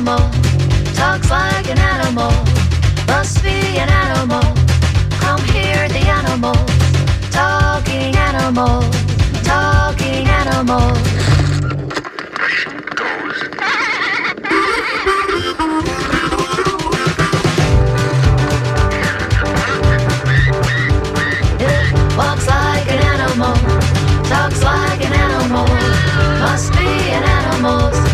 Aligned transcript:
animal, 0.00 0.30
talks 0.94 1.30
like 1.30 1.68
an 1.68 1.78
animal, 1.78 2.32
must 3.06 3.42
be 3.42 3.76
an 3.76 3.90
animal. 3.90 4.40
Come 5.20 5.42
hear 5.52 5.88
the 5.88 6.00
animals, 6.08 6.56
talking 7.30 8.16
animals, 8.16 8.88
talking 9.44 10.26
animals. 10.26 10.98
It 21.60 22.16
walks 22.16 22.46
like 22.46 22.90
an 22.90 23.00
animal, 23.12 23.54
talks 24.24 24.62
like 24.62 25.04
an 25.04 25.12
animal, 25.12 25.66
must 26.40 26.72
be 26.72 26.88
an 26.88 27.22
animal. 27.22 28.09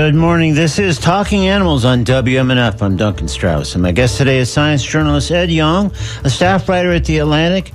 Good 0.00 0.14
morning. 0.14 0.54
This 0.54 0.78
is 0.78 0.96
Talking 0.96 1.48
Animals 1.48 1.84
on 1.84 2.04
WMNF. 2.04 2.80
I'm 2.82 2.96
Duncan 2.96 3.26
Strauss, 3.26 3.74
and 3.74 3.82
my 3.82 3.90
guest 3.90 4.16
today 4.16 4.38
is 4.38 4.50
science 4.50 4.84
journalist 4.84 5.32
Ed 5.32 5.50
Yong, 5.50 5.90
a 6.22 6.30
staff 6.30 6.68
writer 6.68 6.92
at 6.92 7.04
The 7.04 7.18
Atlantic, 7.18 7.72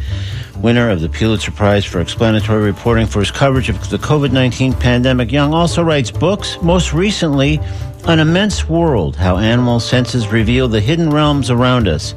winner 0.55 0.89
of 0.89 1.01
the 1.01 1.09
Pulitzer 1.09 1.51
Prize 1.51 1.83
for 1.83 1.99
explanatory 1.99 2.63
reporting 2.63 3.07
for 3.07 3.19
his 3.19 3.29
coverage 3.29 3.67
of 3.67 3.89
the 3.89 3.97
COVID 3.97 4.31
19 4.31 4.71
pandemic. 4.71 5.33
Yong 5.33 5.53
also 5.53 5.83
writes 5.83 6.11
books, 6.11 6.57
most 6.61 6.93
recently, 6.93 7.59
An 8.05 8.19
Immense 8.19 8.69
World 8.69 9.17
How 9.17 9.35
Animal 9.35 9.81
Senses 9.81 10.29
Reveal 10.29 10.69
the 10.69 10.79
Hidden 10.79 11.09
Realms 11.09 11.49
Around 11.49 11.89
Us. 11.89 12.15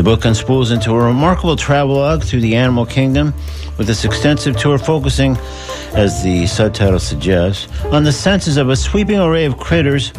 The 0.00 0.04
book 0.04 0.22
unspools 0.22 0.72
into 0.72 0.92
a 0.92 0.98
remarkable 0.98 1.56
travelogue 1.56 2.24
through 2.24 2.40
the 2.40 2.56
animal 2.56 2.86
kingdom 2.86 3.34
with 3.76 3.86
this 3.86 4.06
extensive 4.06 4.56
tour 4.56 4.78
focusing, 4.78 5.36
as 5.92 6.24
the 6.24 6.46
subtitle 6.46 6.98
suggests, 6.98 7.68
on 7.92 8.04
the 8.04 8.10
senses 8.10 8.56
of 8.56 8.70
a 8.70 8.76
sweeping 8.76 9.20
array 9.20 9.44
of 9.44 9.58
critters 9.58 10.14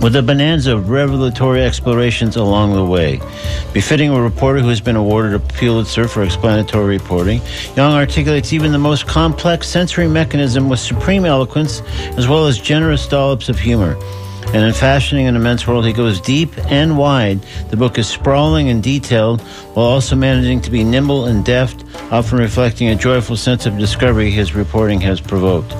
with 0.00 0.16
a 0.16 0.22
bonanza 0.22 0.74
of 0.74 0.88
revelatory 0.88 1.62
explorations 1.62 2.36
along 2.36 2.72
the 2.72 2.82
way. 2.82 3.20
Befitting 3.74 4.08
a 4.08 4.22
reporter 4.22 4.60
who 4.60 4.70
has 4.70 4.80
been 4.80 4.96
awarded 4.96 5.34
a 5.34 5.38
Pulitzer 5.38 6.08
for 6.08 6.22
explanatory 6.22 6.96
reporting, 6.96 7.42
Yong 7.76 7.92
articulates 7.92 8.54
even 8.54 8.72
the 8.72 8.78
most 8.78 9.06
complex 9.06 9.68
sensory 9.68 10.08
mechanism 10.08 10.70
with 10.70 10.80
supreme 10.80 11.26
eloquence 11.26 11.82
as 12.16 12.26
well 12.26 12.46
as 12.46 12.58
generous 12.58 13.06
dollops 13.06 13.50
of 13.50 13.58
humor. 13.58 13.98
And 14.54 14.64
in 14.64 14.72
fashioning 14.72 15.26
an 15.26 15.34
immense 15.34 15.66
world, 15.66 15.84
he 15.84 15.92
goes 15.92 16.20
deep 16.20 16.56
and 16.70 16.96
wide. 16.96 17.42
The 17.70 17.76
book 17.76 17.98
is 17.98 18.06
sprawling 18.06 18.68
and 18.68 18.80
detailed, 18.80 19.40
while 19.74 19.86
also 19.86 20.14
managing 20.14 20.60
to 20.60 20.70
be 20.70 20.84
nimble 20.84 21.24
and 21.24 21.44
deft, 21.44 21.84
often 22.12 22.38
reflecting 22.38 22.88
a 22.88 22.94
joyful 22.94 23.36
sense 23.36 23.66
of 23.66 23.76
discovery 23.76 24.30
his 24.30 24.54
reporting 24.54 25.00
has 25.00 25.20
provoked. 25.20 25.74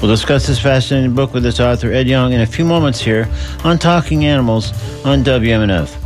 We'll 0.00 0.12
discuss 0.12 0.46
this 0.46 0.60
fascinating 0.60 1.16
book 1.16 1.34
with 1.34 1.44
its 1.44 1.58
author, 1.58 1.90
Ed 1.90 2.06
Yong, 2.06 2.32
in 2.32 2.40
a 2.40 2.46
few 2.46 2.64
moments 2.64 3.00
here 3.00 3.28
on 3.64 3.80
Talking 3.80 4.26
Animals 4.26 4.70
on 5.04 5.24
WMNF. 5.24 6.03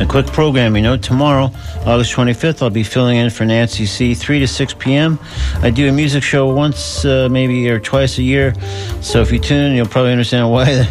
A 0.00 0.06
quick 0.06 0.26
programming 0.28 0.84
note 0.84 1.02
tomorrow, 1.02 1.50
August 1.84 2.14
25th, 2.14 2.62
I'll 2.62 2.70
be 2.70 2.82
filling 2.82 3.18
in 3.18 3.28
for 3.28 3.44
Nancy 3.44 3.84
C. 3.84 4.14
3 4.14 4.38
to 4.38 4.48
6 4.48 4.74
p.m. 4.78 5.18
I 5.60 5.68
do 5.68 5.90
a 5.90 5.92
music 5.92 6.22
show 6.22 6.54
once, 6.54 7.04
uh, 7.04 7.28
maybe, 7.30 7.68
or 7.68 7.78
twice 7.78 8.16
a 8.16 8.22
year. 8.22 8.54
So 9.02 9.20
if 9.20 9.30
you 9.30 9.38
tune 9.38 9.62
in, 9.62 9.76
you'll 9.76 9.86
probably 9.86 10.12
understand 10.12 10.50
why, 10.52 10.84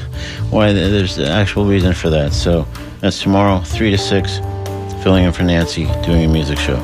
why 0.52 0.74
there's 0.74 1.16
the 1.16 1.28
actual 1.28 1.66
reason 1.66 1.96
for 1.96 2.12
that. 2.12 2.34
So 2.34 2.68
that's 3.00 3.20
tomorrow, 3.20 3.62
3 3.62 3.90
to 3.90 3.98
6, 3.98 4.38
filling 5.04 5.26
in 5.26 5.34
for 5.34 5.42
Nancy, 5.42 5.86
doing 6.04 6.26
a 6.26 6.28
music 6.28 6.60
show. 6.60 6.78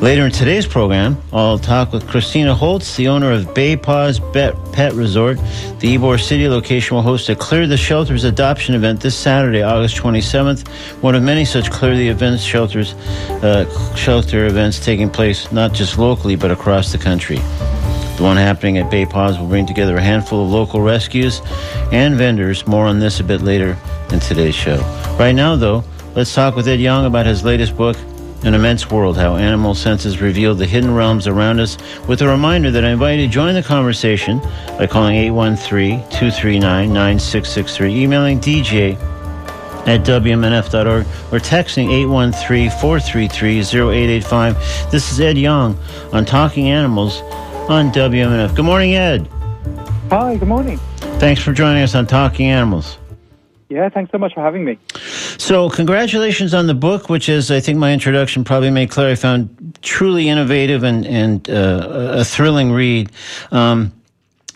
Later 0.00 0.26
in 0.26 0.30
today's 0.30 0.66
program, 0.66 1.16
I'll 1.32 1.58
talk 1.58 1.92
with 1.92 2.06
Christina 2.06 2.54
Holtz, 2.54 2.96
the 2.96 3.08
owner 3.08 3.32
of 3.32 3.54
Bay 3.54 3.76
Paws 3.76 4.20
Pet 4.32 4.92
Resort. 4.92 5.38
The 5.80 5.96
Ybor 5.96 6.20
City 6.20 6.48
location 6.48 6.96
will 6.96 7.02
host 7.02 7.30
a 7.30 7.34
Clear 7.34 7.66
the 7.66 7.78
Shelters 7.78 8.24
adoption 8.24 8.74
event 8.74 9.00
this 9.00 9.16
Saturday, 9.16 9.62
August 9.62 9.96
27th. 9.96 10.68
One 11.02 11.14
of 11.14 11.22
many 11.22 11.46
such 11.46 11.70
Clear 11.70 11.96
the 11.96 12.08
Events 12.08 12.42
shelters, 12.42 12.92
uh, 13.42 13.94
shelter 13.94 14.46
events 14.46 14.84
taking 14.84 15.08
place 15.08 15.50
not 15.50 15.72
just 15.72 15.96
locally 15.96 16.36
but 16.36 16.50
across 16.50 16.92
the 16.92 16.98
country. 16.98 17.38
The 18.16 18.22
one 18.22 18.36
happening 18.36 18.78
at 18.78 18.90
Bay 18.90 19.06
Paws 19.06 19.38
will 19.38 19.46
bring 19.46 19.66
together 19.66 19.96
a 19.96 20.02
handful 20.02 20.44
of 20.44 20.50
local 20.50 20.80
rescues 20.80 21.40
and 21.92 22.16
vendors. 22.16 22.66
More 22.66 22.86
on 22.86 22.98
this 22.98 23.20
a 23.20 23.24
bit 23.24 23.42
later 23.42 23.76
in 24.10 24.20
today's 24.20 24.54
show. 24.54 24.76
Right 25.18 25.34
now, 25.34 25.56
though, 25.56 25.84
let's 26.14 26.34
talk 26.34 26.54
with 26.54 26.66
Ed 26.66 26.80
Yong 26.80 27.04
about 27.04 27.26
his 27.26 27.44
latest 27.44 27.76
book, 27.76 27.96
an 28.44 28.54
Immense 28.54 28.90
World 28.90 29.16
How 29.16 29.36
Animal 29.36 29.74
Senses 29.74 30.20
Reveal 30.20 30.54
the 30.54 30.66
Hidden 30.66 30.94
Realms 30.94 31.26
Around 31.26 31.60
Us, 31.60 31.78
with 32.06 32.22
a 32.22 32.28
reminder 32.28 32.70
that 32.70 32.84
I 32.84 32.90
invite 32.90 33.18
you 33.18 33.26
to 33.26 33.32
join 33.32 33.54
the 33.54 33.62
conversation 33.62 34.38
by 34.78 34.86
calling 34.86 35.16
813 35.16 36.00
239 36.10 36.92
9663, 36.92 37.94
emailing 37.94 38.40
DJ 38.40 38.94
at 39.86 40.04
WMNF.org, 40.04 41.06
or 41.32 41.38
texting 41.38 41.90
813 41.90 42.70
433 42.70 43.60
0885. 43.60 44.90
This 44.90 45.12
is 45.12 45.20
Ed 45.20 45.38
Yong 45.38 45.78
on 46.12 46.24
Talking 46.24 46.68
Animals 46.68 47.20
on 47.68 47.90
WMNF. 47.92 48.54
Good 48.54 48.64
morning, 48.64 48.94
Ed. 48.94 49.28
Hi, 50.10 50.36
good 50.36 50.48
morning. 50.48 50.78
Thanks 51.18 51.42
for 51.42 51.52
joining 51.52 51.82
us 51.82 51.94
on 51.94 52.06
Talking 52.06 52.48
Animals. 52.48 52.98
Yeah, 53.68 53.88
thanks 53.88 54.12
so 54.12 54.18
much 54.18 54.34
for 54.34 54.42
having 54.42 54.64
me. 54.64 54.78
So, 55.38 55.68
congratulations 55.68 56.54
on 56.54 56.68
the 56.68 56.74
book, 56.74 57.08
which 57.08 57.28
is, 57.28 57.50
I 57.50 57.58
think, 57.58 57.78
my 57.78 57.92
introduction 57.92 58.44
probably 58.44 58.70
made 58.70 58.90
clear. 58.90 59.10
I 59.10 59.14
found 59.16 59.78
truly 59.82 60.28
innovative 60.28 60.84
and 60.84 61.04
and 61.04 61.50
uh, 61.50 62.18
a 62.18 62.24
thrilling 62.24 62.70
read. 62.70 63.10
Um, 63.50 63.92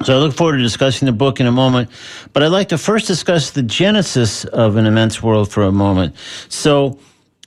so, 0.04 0.16
I 0.16 0.20
look 0.20 0.34
forward 0.34 0.58
to 0.58 0.62
discussing 0.62 1.06
the 1.06 1.12
book 1.12 1.40
in 1.40 1.46
a 1.46 1.52
moment. 1.52 1.90
But 2.32 2.44
I'd 2.44 2.52
like 2.52 2.68
to 2.68 2.78
first 2.78 3.08
discuss 3.08 3.50
the 3.50 3.62
genesis 3.62 4.44
of 4.44 4.76
an 4.76 4.86
immense 4.86 5.22
world 5.22 5.50
for 5.50 5.62
a 5.64 5.72
moment. 5.72 6.14
So. 6.48 6.98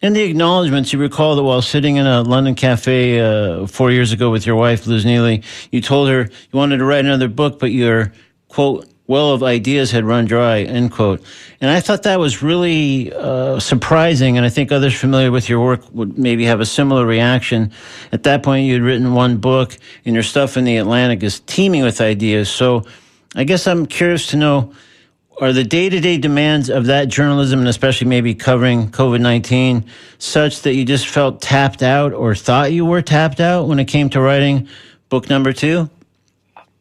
In 0.02 0.12
the 0.12 0.24
acknowledgments, 0.24 0.92
you 0.92 1.00
recall 1.00 1.38
that 1.38 1.44
while 1.44 1.62
sitting 1.62 1.96
in 1.96 2.06
a 2.06 2.24
London 2.24 2.56
cafe 2.56 3.22
uh, 3.22 3.66
four 3.68 3.90
years 3.90 4.12
ago 4.12 4.30
with 4.30 4.46
your 4.46 4.58
wife, 4.58 4.86
Liz 4.86 5.06
Neely, 5.06 5.44
you 5.72 5.80
told 5.80 6.10
her 6.10 6.24
you 6.24 6.58
wanted 6.60 6.80
to 6.80 6.84
write 6.84 7.06
another 7.06 7.30
book, 7.30 7.58
but 7.58 7.72
your 7.72 8.12
quote 8.50 8.86
well 9.08 9.32
of 9.32 9.44
ideas 9.44 9.92
had 9.92 10.06
run 10.06 10.26
dry, 10.26 10.62
end 10.62 10.92
quote. 10.92 11.22
And 11.60 11.70
I 11.70 11.82
thought 11.82 12.04
that 12.04 12.20
was 12.20 12.42
really 12.42 13.12
uh, 13.14 13.60
surprising, 13.60 14.38
and 14.38 14.46
I 14.46 14.50
think 14.50 14.72
others 14.72 14.98
familiar 14.98 15.32
with 15.32 15.50
your 15.50 15.64
work 15.64 15.82
would 15.94 16.18
maybe 16.18 16.46
have 16.46 16.62
a 16.62 16.66
similar 16.66 17.06
reaction. 17.06 17.72
At 18.12 18.24
that 18.24 18.44
point, 18.44 18.66
you 18.66 18.74
had 18.74 18.82
written 18.82 19.14
one 19.14 19.38
book, 19.38 19.78
and 20.06 20.14
your 20.14 20.24
stuff 20.24 20.56
in 20.56 20.64
the 20.64 20.78
Atlantic 20.78 21.24
is 21.24 21.42
teeming 21.42 21.84
with 21.84 22.00
ideas. 22.00 22.50
So 22.50 22.86
I 23.36 23.44
guess 23.44 23.68
I'm 23.68 23.86
curious 23.86 24.28
to 24.28 24.38
know 24.38 24.74
are 25.42 25.52
the 25.52 25.64
day 25.64 25.90
to 25.90 26.00
day 26.00 26.18
demands 26.18 26.70
of 26.70 26.86
that 26.86 27.08
journalism, 27.08 27.60
and 27.60 27.68
especially 27.68 28.08
maybe 28.08 28.36
covering 28.36 28.90
COVID 28.92 29.20
19, 29.20 29.84
such 30.20 30.62
that 30.62 30.76
you 30.76 30.86
just 30.86 31.08
felt 31.08 31.42
tapped 31.42 31.82
out 31.82 32.14
or 32.14 32.36
thought 32.36 32.72
you 32.72 32.86
were 32.86 33.02
tapped 33.02 33.40
out 33.40 33.68
when 33.68 33.80
it 33.80 33.86
came 33.86 34.10
to 34.12 34.22
writing 34.22 34.70
book 35.10 35.30
number 35.30 35.54
two? 35.54 35.90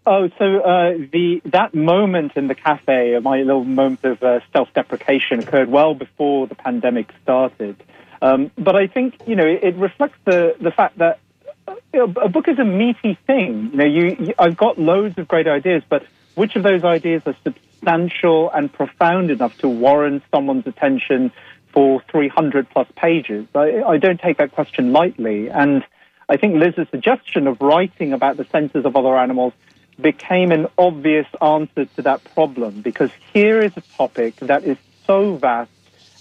Oh, 0.04 0.28
so 0.36 0.60
uh, 0.60 0.94
the 1.12 1.40
that 1.44 1.74
moment 1.74 2.32
in 2.34 2.48
the 2.48 2.56
cafe, 2.56 3.16
my 3.20 3.38
little 3.42 3.64
moment 3.64 4.04
of 4.04 4.20
uh, 4.22 4.40
self-deprecation, 4.52 5.38
occurred 5.38 5.70
well 5.70 5.94
before 5.94 6.48
the 6.48 6.56
pandemic 6.56 7.12
started. 7.22 7.80
Um, 8.20 8.50
but 8.58 8.74
I 8.74 8.88
think 8.88 9.14
you 9.26 9.36
know 9.36 9.46
it, 9.46 9.62
it 9.62 9.74
reflects 9.76 10.18
the 10.24 10.56
the 10.60 10.72
fact 10.72 10.98
that 10.98 11.20
uh, 11.68 11.76
you 11.92 12.00
know, 12.00 12.20
a 12.20 12.28
book 12.28 12.48
is 12.48 12.58
a 12.58 12.64
meaty 12.64 13.16
thing. 13.26 13.70
You 13.70 13.76
know, 13.76 13.84
you, 13.84 14.16
you 14.18 14.34
I've 14.40 14.56
got 14.56 14.76
loads 14.76 15.16
of 15.19 15.28
great 15.28 15.46
ideas, 15.46 15.84
but 15.88 16.05
which 16.34 16.56
of 16.56 16.64
those 16.64 16.82
ideas 16.82 17.22
are 17.26 17.37
substantial 17.44 18.50
and 18.50 18.72
profound 18.72 19.31
enough 19.31 19.56
to 19.58 19.69
warrant 19.69 20.25
someone's 20.32 20.66
attention 20.66 21.31
for 21.72 22.02
300 22.10 22.69
plus 22.70 22.88
pages? 22.96 23.46
I, 23.55 23.82
I 23.82 23.98
don't 23.98 24.20
take 24.20 24.38
that 24.38 24.50
question 24.50 24.93
lightly, 24.93 25.48
and 25.48 25.84
I 26.28 26.38
think 26.38 26.56
Liz's 26.56 26.88
suggestion 26.90 27.46
of 27.46 27.60
writing 27.60 28.12
about 28.12 28.37
the 28.37 28.44
senses 28.46 28.84
of 28.84 28.96
other 28.96 29.16
animals 29.16 29.52
became 30.00 30.53
an 30.53 30.67
obvious 30.79 31.27
answer 31.41 31.85
to 31.85 32.03
that 32.03 32.23
problem 32.35 32.81
because 32.81 33.11
here 33.33 33.61
is 33.61 33.73
a 33.77 33.83
topic 33.97 34.37
that 34.37 34.65
is 34.65 34.79
so 35.06 35.37
vast 35.37 35.71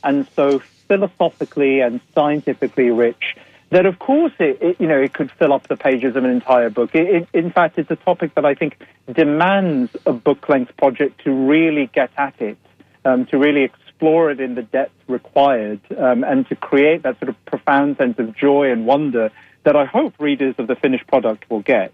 and 0.04 0.28
so 0.36 0.60
philosophically 0.88 1.80
and 1.80 2.02
scientifically 2.14 2.90
rich 2.90 3.36
that 3.72 3.86
of 3.86 3.98
course 4.00 4.34
it, 4.40 4.62
it 4.62 4.80
you 4.80 4.88
know 4.88 5.02
it 5.02 5.14
could 5.14 5.32
fill 5.32 5.52
up 5.52 5.68
the 5.68 5.78
pages 5.78 6.16
of 6.16 6.24
an 6.24 6.30
entire 6.30 6.70
book. 6.70 6.94
It, 6.94 7.08
it, 7.16 7.28
in 7.34 7.52
fact, 7.52 7.80
it's 7.80 7.90
a 7.90 7.96
topic 7.96 8.36
that 8.36 8.46
I 8.46 8.54
think 8.54 8.78
demands 9.12 9.96
a 10.06 10.14
book 10.14 10.48
length 10.48 10.78
project 10.78 11.24
to 11.24 11.32
really 11.32 11.90
get 11.94 12.12
at 12.18 12.40
it, 12.40 12.58
um, 13.04 13.26
to 13.28 13.38
really 13.38 13.64
explore 13.64 14.30
it 14.30 14.40
in 14.40 14.56
the 14.56 14.62
depth 14.62 14.94
required, 15.08 15.80
um, 15.98 16.24
and 16.24 16.48
to 16.50 16.56
create 16.56 17.04
that 17.04 17.18
sort 17.20 17.30
of 17.30 17.46
profound 17.46 17.98
sense 17.98 18.20
of 18.20 18.36
joy 18.36 18.72
and 18.72 18.86
wonder 18.86 19.32
that 19.64 19.76
I 19.76 19.86
hope 19.86 20.14
readers 20.20 20.56
of 20.58 20.68
the 20.68 20.76
finished 20.76 21.08
product 21.08 21.50
will 21.50 21.62
get. 21.62 21.94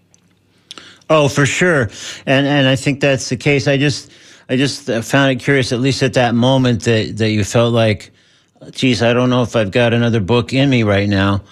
Oh, 1.10 1.28
for 1.28 1.46
sure, 1.46 1.90
and 2.26 2.46
and 2.46 2.68
I 2.68 2.76
think 2.76 3.00
that's 3.00 3.28
the 3.28 3.36
case. 3.36 3.66
I 3.66 3.76
just 3.76 4.10
I 4.48 4.56
just 4.56 4.86
found 5.04 5.32
it 5.32 5.36
curious, 5.36 5.72
at 5.72 5.80
least 5.80 6.02
at 6.02 6.14
that 6.14 6.34
moment, 6.34 6.82
that 6.84 7.16
that 7.16 7.30
you 7.30 7.44
felt 7.44 7.72
like 7.72 8.12
geez, 8.72 9.02
I 9.02 9.12
don't 9.12 9.30
know 9.30 9.42
if 9.42 9.56
I've 9.56 9.70
got 9.70 9.92
another 9.92 10.20
book 10.20 10.52
in 10.52 10.68
me 10.70 10.82
right 10.82 11.08
now, 11.08 11.42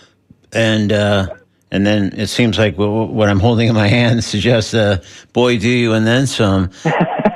and 0.53 0.93
uh, 0.93 1.29
and 1.71 1.87
then 1.87 2.13
it 2.19 2.29
seems 2.29 2.59
like 2.59 2.77
what 2.77 3.29
I'm 3.29 3.41
holding 3.41 3.69
in 3.69 3.75
my 3.75 3.89
hand 3.99 4.23
suggests, 4.25 4.75
uh, 4.75 5.03
boy, 5.33 5.59
do 5.59 5.69
you, 5.69 5.93
and 5.93 6.07
then 6.07 6.27
some. 6.27 6.71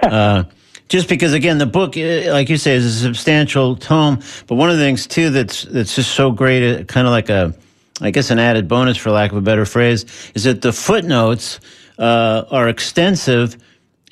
uh, 0.02 0.44
just 0.88 1.08
because, 1.08 1.32
again, 1.32 1.58
the 1.58 1.66
book, 1.66 1.96
uh, 1.96 2.32
like 2.32 2.48
you 2.48 2.56
say, 2.56 2.74
is 2.74 2.84
a 2.84 2.90
substantial 2.90 3.76
tome. 3.76 4.20
But 4.48 4.56
one 4.56 4.70
of 4.70 4.76
the 4.76 4.82
things 4.82 5.06
too 5.06 5.30
that's 5.30 5.62
that's 5.64 5.94
just 5.94 6.12
so 6.12 6.32
great, 6.32 6.80
uh, 6.80 6.84
kind 6.84 7.06
of 7.06 7.12
like 7.12 7.28
a, 7.28 7.54
I 8.00 8.10
guess, 8.10 8.30
an 8.30 8.38
added 8.38 8.66
bonus, 8.66 8.96
for 8.96 9.10
lack 9.10 9.30
of 9.30 9.36
a 9.36 9.42
better 9.42 9.64
phrase, 9.64 10.04
is 10.34 10.44
that 10.44 10.62
the 10.62 10.72
footnotes 10.72 11.60
uh, 12.00 12.44
are 12.50 12.68
extensive 12.68 13.56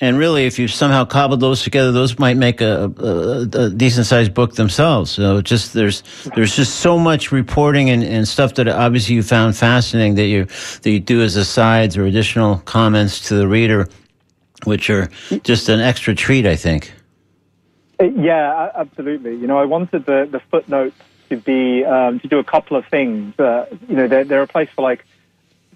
and 0.01 0.17
really, 0.17 0.47
if 0.47 0.61
you 0.61 0.69
somehow 0.69 1.05
cobbled 1.05 1.41
those 1.41 1.63
together, 1.63 1.91
those 1.91 2.21
might 2.21 2.37
make 2.37 2.61
a, 2.61 2.93
a, 2.99 3.65
a 3.65 3.71
decent 3.71 4.07
sized 4.07 4.33
book 4.33 4.55
themselves. 4.55 5.11
So 5.11 5.41
just 5.41 5.73
there's 5.73 6.05
there's 6.37 6.55
just 6.55 6.77
so 6.77 6.99
much 6.99 7.33
reporting 7.33 7.91
and, 7.91 8.05
and 8.05 8.27
stuff 8.29 8.55
that 8.55 8.69
obviously 8.69 9.17
you 9.17 9.25
found 9.25 9.57
fascinating 9.57 10.15
that 10.15 10.27
you 10.27 10.45
that 10.45 10.91
you 10.91 11.01
do 11.01 11.21
as 11.23 11.35
asides 11.35 11.97
or 11.97 12.05
additional 12.05 12.59
comments 12.59 13.27
to 13.29 13.35
the 13.35 13.49
reader, 13.49 13.89
which 14.65 14.89
are 14.89 15.09
just 15.43 15.69
an 15.69 15.81
extra 15.81 16.15
treat, 16.15 16.47
I 16.47 16.55
think. 16.55 16.93
Uh, 18.01 18.05
yeah, 18.05 18.71
absolutely. 18.77 19.35
You 19.35 19.49
know, 19.49 19.59
I 19.59 19.65
wanted 19.65 20.07
the 20.07 20.29
the 20.31 20.39
footnotes 20.49 20.97
to 21.29 21.39
be 21.39 21.85
um, 21.85 22.21
to 22.21 22.29
do 22.29 22.39
a 22.39 22.45
couple 22.45 22.77
of 22.77 22.87
things. 22.87 23.37
Uh, 23.37 23.67
you 23.89 23.97
know, 23.97 24.07
they're, 24.07 24.25
they're 24.25 24.43
a 24.43 24.47
place 24.47 24.69
for 24.77 24.83
like 24.83 25.05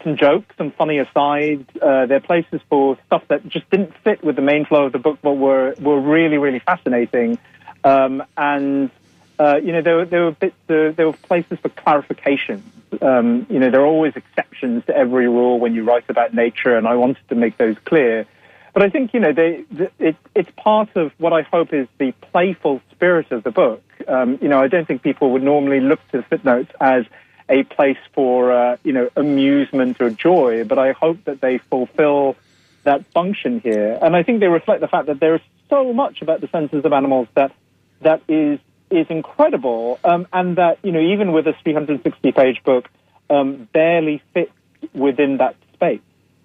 some 0.02 0.16
jokes, 0.16 0.54
some 0.56 0.70
funny 0.72 0.98
asides. 0.98 1.68
Uh, 1.80 2.06
they're 2.06 2.20
places 2.20 2.60
for 2.68 2.98
stuff 3.06 3.22
that 3.28 3.48
just 3.48 3.68
didn't 3.70 3.92
fit 4.04 4.22
with 4.22 4.36
the 4.36 4.42
main 4.42 4.64
flow 4.64 4.84
of 4.86 4.92
the 4.92 4.98
book, 4.98 5.18
but 5.22 5.34
were 5.34 5.74
were 5.80 6.00
really 6.00 6.38
really 6.38 6.60
fascinating. 6.60 7.38
Um, 7.84 8.22
and 8.36 8.90
uh, 9.38 9.56
you 9.56 9.72
know, 9.72 9.82
there 9.82 9.96
were 9.96 10.04
there 10.04 10.24
were 10.24 10.32
bits, 10.32 10.56
uh, 10.68 10.92
there 10.96 11.06
were 11.06 11.12
places 11.12 11.58
for 11.60 11.68
clarification. 11.68 12.62
Um, 13.00 13.46
you 13.48 13.58
know, 13.58 13.70
there 13.70 13.80
are 13.80 13.86
always 13.86 14.14
exceptions 14.14 14.84
to 14.86 14.96
every 14.96 15.26
rule 15.26 15.58
when 15.58 15.74
you 15.74 15.82
write 15.84 16.04
about 16.08 16.34
nature, 16.34 16.76
and 16.76 16.86
I 16.86 16.94
wanted 16.94 17.26
to 17.28 17.34
make 17.34 17.56
those 17.56 17.76
clear. 17.84 18.26
But 18.74 18.82
I 18.82 18.90
think 18.90 19.12
you 19.12 19.20
know, 19.20 19.32
they, 19.32 19.64
it, 19.98 20.16
it's 20.34 20.50
part 20.56 20.94
of 20.96 21.12
what 21.18 21.32
I 21.32 21.42
hope 21.42 21.72
is 21.72 21.88
the 21.98 22.12
playful 22.32 22.80
spirit 22.92 23.32
of 23.32 23.42
the 23.42 23.50
book. 23.50 23.82
Um, 24.08 24.38
you 24.40 24.48
know, 24.48 24.60
I 24.60 24.68
don't 24.68 24.86
think 24.86 25.02
people 25.02 25.32
would 25.32 25.42
normally 25.42 25.80
look 25.80 26.00
to 26.10 26.18
the 26.18 26.22
footnotes 26.22 26.72
as 26.80 27.04
a 27.48 27.62
place 27.64 27.98
for 28.12 28.52
uh, 28.52 28.76
you 28.84 28.92
know 28.92 29.10
amusement 29.16 30.00
or 30.00 30.10
joy, 30.10 30.64
but 30.64 30.78
I 30.78 30.92
hope 30.92 31.24
that 31.24 31.40
they 31.40 31.58
fulfill 31.58 32.36
that 32.84 33.04
function 33.12 33.60
here. 33.60 33.98
And 34.00 34.16
I 34.16 34.22
think 34.22 34.40
they 34.40 34.48
reflect 34.48 34.80
the 34.80 34.88
fact 34.88 35.06
that 35.06 35.20
there 35.20 35.34
is 35.34 35.40
so 35.68 35.92
much 35.92 36.22
about 36.22 36.40
the 36.40 36.48
senses 36.48 36.84
of 36.84 36.92
animals 36.92 37.28
that 37.34 37.52
that 38.00 38.22
is 38.28 38.58
is 38.90 39.06
incredible, 39.08 39.98
um, 40.04 40.26
and 40.32 40.56
that 40.56 40.78
you 40.82 40.92
know 40.92 41.00
even 41.00 41.32
with 41.32 41.46
a 41.46 41.54
360 41.62 42.32
page 42.32 42.62
book, 42.64 42.88
um, 43.30 43.68
barely 43.72 44.22
fits 44.34 44.52
within 44.92 45.38
that 45.38 45.56
space. 45.74 46.00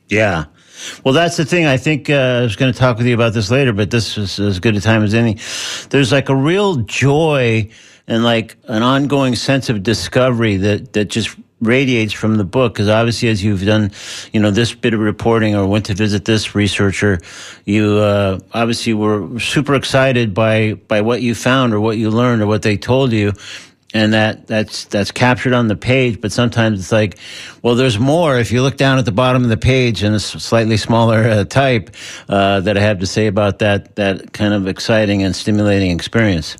Yeah. 0.07 0.45
Well, 1.03 1.13
that's 1.13 1.38
the 1.38 1.45
thing. 1.45 1.65
I 1.65 1.77
think 1.77 2.09
uh, 2.09 2.13
I 2.13 2.41
was 2.41 2.56
going 2.56 2.71
to 2.71 2.77
talk 2.77 2.97
with 2.97 3.07
you 3.07 3.13
about 3.13 3.33
this 3.33 3.50
later, 3.50 3.74
but 3.74 3.91
this 3.91 4.18
is 4.18 4.39
as 4.39 4.59
good 4.59 4.75
a 4.75 4.81
time 4.81 5.03
as 5.03 5.13
any. 5.13 5.38
There's 5.89 6.12
like 6.12 6.29
a 6.29 6.35
real 6.35 6.77
joy 6.77 7.69
and 8.07 8.24
like 8.24 8.57
an 8.65 8.83
ongoing 8.83 9.35
sense 9.35 9.69
of 9.69 9.83
discovery 9.83 10.57
that 10.57 10.94
that 10.94 11.06
just 11.06 11.38
radiates 11.59 12.13
from 12.13 12.35
the 12.35 12.44
book 12.44 12.74
because 12.74 12.88
obviously 12.88 13.29
as 13.29 13.44
you've 13.44 13.65
done 13.65 13.91
you 14.31 14.39
know 14.39 14.51
this 14.51 14.75
bit 14.75 14.94
of 14.94 15.00
reporting 15.00 15.56
or 15.56 15.65
went 15.65 15.85
to 15.85 15.94
visit 15.95 16.24
this 16.24 16.53
researcher 16.53 17.19
you 17.65 17.97
uh, 17.97 18.38
obviously 18.53 18.94
were 18.94 19.39
super 19.39 19.73
excited 19.73 20.35
by 20.35 20.73
by 20.88 21.01
what 21.01 21.21
you 21.23 21.33
found 21.33 21.73
or 21.73 21.80
what 21.80 21.97
you 21.97 22.12
learned 22.12 22.44
or 22.44 22.47
what 22.47 22.62
they 22.62 22.77
told 22.77 23.12
you 23.12 23.33
and 23.93 24.13
that 24.13 24.47
that's 24.47 24.85
that's 24.85 25.11
captured 25.11 25.53
on 25.53 25.67
the 25.69 25.75
page 25.75 26.19
but 26.19 26.31
sometimes 26.31 26.79
it's 26.79 26.91
like 26.91 27.17
well 27.63 27.75
there's 27.75 27.97
more 27.97 28.37
if 28.37 28.51
you 28.51 28.61
look 28.61 28.75
down 28.75 28.97
at 28.97 29.05
the 29.05 29.11
bottom 29.13 29.43
of 29.43 29.49
the 29.49 29.57
page 29.57 30.03
in 30.03 30.13
a 30.13 30.19
slightly 30.19 30.75
smaller 30.75 31.23
uh, 31.23 31.43
type 31.45 31.89
uh, 32.27 32.59
that 32.59 32.77
i 32.77 32.81
have 32.81 32.99
to 32.99 33.07
say 33.07 33.27
about 33.27 33.59
that 33.59 33.95
that 33.95 34.33
kind 34.33 34.53
of 34.53 34.67
exciting 34.67 35.23
and 35.23 35.35
stimulating 35.35 35.91
experience 35.91 36.57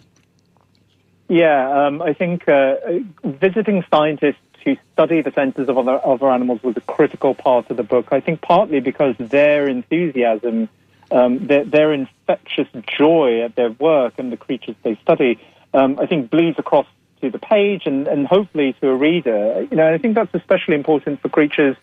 yeah, 1.29 1.88
um, 1.88 2.01
I 2.01 2.13
think 2.13 2.47
uh, 2.47 2.75
visiting 3.24 3.83
scientists 3.91 4.38
who 4.63 4.77
study 4.94 5.21
the 5.21 5.31
senses 5.31 5.68
of 5.68 5.77
other, 5.77 6.00
other 6.06 6.29
animals 6.29 6.63
was 6.63 6.77
a 6.77 6.81
critical 6.81 7.35
part 7.35 7.69
of 7.69 7.77
the 7.77 7.83
book. 7.83 8.07
I 8.12 8.19
think 8.21 8.41
partly 8.41 8.79
because 8.79 9.15
their 9.19 9.68
enthusiasm, 9.68 10.69
um, 11.12 11.47
their, 11.47 11.65
their, 11.65 11.94
infectious 11.94 12.68
joy 12.97 13.41
at 13.41 13.56
their 13.56 13.71
work 13.71 14.13
and 14.18 14.31
the 14.31 14.38
creatures 14.38 14.75
they 14.83 14.95
study, 14.95 15.39
um, 15.74 16.00
I 16.00 16.06
think 16.06 16.29
bleeds 16.29 16.59
across 16.59 16.88
to 17.22 17.30
the 17.30 17.40
page 17.40 17.84
and, 17.86 18.08
and 18.08 18.28
hopefully 18.28 18.75
to 18.81 18.90
a 18.90 18.96
reader. 18.96 19.68
You 19.69 19.78
know, 19.78 19.94
I 19.94 19.98
think 19.98 20.16
that's 20.16 20.34
especially 20.34 20.75
important 20.75 21.22
for 21.22 21.30
creatures 21.30 21.75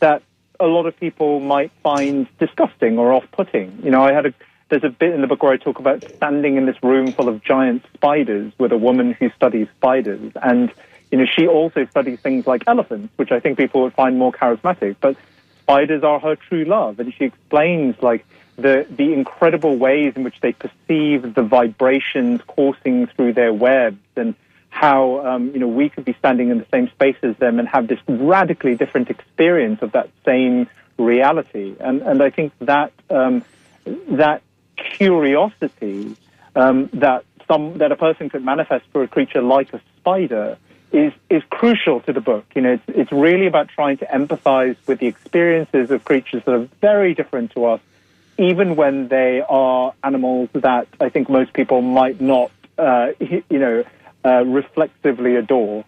that 0.00 0.22
a 0.58 0.66
lot 0.66 0.86
of 0.86 0.98
people 0.98 1.40
might 1.40 1.72
find 1.82 2.26
disgusting 2.38 2.98
or 2.98 3.12
off-putting. 3.12 3.80
You 3.82 3.90
know, 3.90 4.02
I 4.02 4.12
had 4.12 4.26
a 4.26 4.34
there's 4.70 4.84
a 4.84 4.88
bit 4.88 5.12
in 5.12 5.20
the 5.20 5.26
book 5.26 5.42
where 5.42 5.52
I 5.52 5.56
talk 5.56 5.78
about 5.78 6.04
standing 6.14 6.56
in 6.56 6.64
this 6.64 6.80
room 6.82 7.12
full 7.12 7.28
of 7.28 7.42
giant 7.42 7.84
spiders 7.92 8.52
with 8.56 8.72
a 8.72 8.78
woman 8.78 9.12
who 9.12 9.28
studies 9.30 9.66
spiders. 9.76 10.32
And, 10.40 10.72
you 11.10 11.18
know, 11.18 11.26
she 11.26 11.46
also 11.46 11.86
studies 11.86 12.20
things 12.20 12.46
like 12.46 12.62
elephants, 12.68 13.12
which 13.16 13.32
I 13.32 13.40
think 13.40 13.58
people 13.58 13.82
would 13.82 13.94
find 13.94 14.16
more 14.16 14.32
charismatic. 14.32 14.96
But 15.00 15.16
spiders 15.62 16.04
are 16.04 16.20
her 16.20 16.36
true 16.36 16.64
love. 16.64 17.00
And 17.00 17.12
she 17.12 17.24
explains, 17.24 18.00
like, 18.00 18.24
the, 18.56 18.86
the 18.88 19.12
incredible 19.12 19.76
ways 19.76 20.12
in 20.14 20.22
which 20.22 20.40
they 20.40 20.52
perceive 20.52 21.34
the 21.34 21.42
vibrations 21.42 22.40
coursing 22.46 23.08
through 23.08 23.32
their 23.32 23.52
webs 23.52 23.98
and 24.14 24.36
how, 24.70 25.26
um, 25.26 25.50
you 25.52 25.58
know, 25.58 25.68
we 25.68 25.88
could 25.88 26.04
be 26.04 26.14
standing 26.14 26.50
in 26.50 26.58
the 26.58 26.66
same 26.72 26.88
space 26.88 27.16
as 27.22 27.36
them 27.36 27.58
and 27.58 27.68
have 27.68 27.86
this 27.86 27.98
radically 28.08 28.74
different 28.76 29.10
experience 29.10 29.82
of 29.82 29.92
that 29.92 30.08
same 30.24 30.68
reality. 30.96 31.76
And, 31.78 32.02
and 32.02 32.22
I 32.22 32.30
think 32.30 32.52
that, 32.60 32.92
um, 33.10 33.44
that 34.08 34.42
curiosity 34.76 36.16
um, 36.54 36.90
that 36.94 37.24
some 37.46 37.78
that 37.78 37.92
a 37.92 37.96
person 37.96 38.28
could 38.28 38.44
manifest 38.44 38.84
for 38.92 39.02
a 39.02 39.08
creature 39.08 39.42
like 39.42 39.72
a 39.72 39.80
spider 39.96 40.56
is 40.92 41.12
is 41.28 41.42
crucial 41.50 42.00
to 42.00 42.12
the 42.12 42.20
book. 42.20 42.44
You 42.54 42.62
know, 42.62 42.72
it's 42.74 42.82
it's 42.88 43.12
really 43.12 43.46
about 43.46 43.68
trying 43.68 43.98
to 43.98 44.06
empathize 44.06 44.76
with 44.86 44.98
the 44.98 45.06
experiences 45.06 45.90
of 45.90 46.04
creatures 46.04 46.42
that 46.44 46.52
are 46.52 46.68
very 46.80 47.14
different 47.14 47.52
to 47.52 47.66
us, 47.66 47.80
even 48.38 48.76
when 48.76 49.08
they 49.08 49.42
are 49.48 49.94
animals 50.02 50.48
that 50.54 50.88
I 51.00 51.08
think 51.08 51.28
most 51.28 51.52
people 51.52 51.82
might 51.82 52.20
not, 52.20 52.50
uh, 52.78 53.12
you 53.20 53.58
know, 53.58 53.84
uh, 54.24 54.44
adore. 55.36 55.84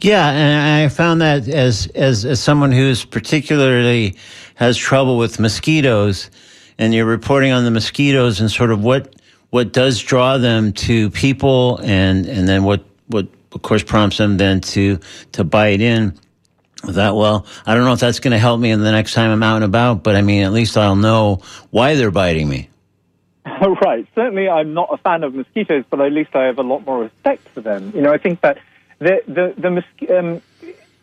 Yeah, 0.00 0.30
and 0.30 0.84
I 0.84 0.88
found 0.88 1.20
that 1.20 1.48
as 1.48 1.86
as 1.88 2.24
as 2.24 2.40
someone 2.40 2.72
who's 2.72 3.04
particularly 3.04 4.16
has 4.54 4.76
trouble 4.76 5.18
with 5.18 5.40
mosquitoes 5.40 6.30
and 6.78 6.94
you're 6.94 7.06
reporting 7.06 7.52
on 7.52 7.64
the 7.64 7.70
mosquitoes 7.70 8.40
and 8.40 8.50
sort 8.50 8.70
of 8.70 8.82
what 8.82 9.14
what 9.50 9.72
does 9.72 10.00
draw 10.00 10.38
them 10.38 10.72
to 10.72 11.10
people, 11.10 11.78
and 11.82 12.26
and 12.26 12.48
then 12.48 12.64
what 12.64 12.84
what 13.06 13.26
of 13.52 13.62
course 13.62 13.82
prompts 13.82 14.18
them 14.18 14.36
then 14.36 14.60
to 14.60 14.98
to 15.32 15.44
bite 15.44 15.80
in. 15.80 16.14
That 16.84 17.16
well, 17.16 17.46
I 17.64 17.74
don't 17.74 17.84
know 17.84 17.94
if 17.94 18.00
that's 18.00 18.20
going 18.20 18.32
to 18.32 18.38
help 18.38 18.60
me 18.60 18.70
in 18.70 18.80
the 18.80 18.92
next 18.92 19.14
time 19.14 19.30
I'm 19.30 19.42
out 19.42 19.56
and 19.56 19.64
about, 19.64 20.02
but 20.02 20.14
I 20.14 20.22
mean, 20.22 20.42
at 20.42 20.52
least 20.52 20.76
I'll 20.76 20.94
know 20.94 21.40
why 21.70 21.94
they're 21.94 22.10
biting 22.10 22.48
me. 22.48 22.68
Right. 23.82 24.06
Certainly, 24.14 24.48
I'm 24.48 24.74
not 24.74 24.88
a 24.92 24.96
fan 24.98 25.22
of 25.24 25.34
mosquitoes, 25.34 25.84
but 25.88 26.00
at 26.00 26.12
least 26.12 26.34
I 26.34 26.44
have 26.44 26.58
a 26.58 26.62
lot 26.62 26.84
more 26.84 27.00
respect 27.00 27.48
for 27.48 27.60
them. 27.60 27.92
You 27.94 28.02
know, 28.02 28.12
I 28.12 28.18
think 28.18 28.40
that 28.42 28.58
the 28.98 29.22
the 29.26 29.54
the, 29.56 29.68
mosqu- 29.68 30.18
um, 30.18 30.42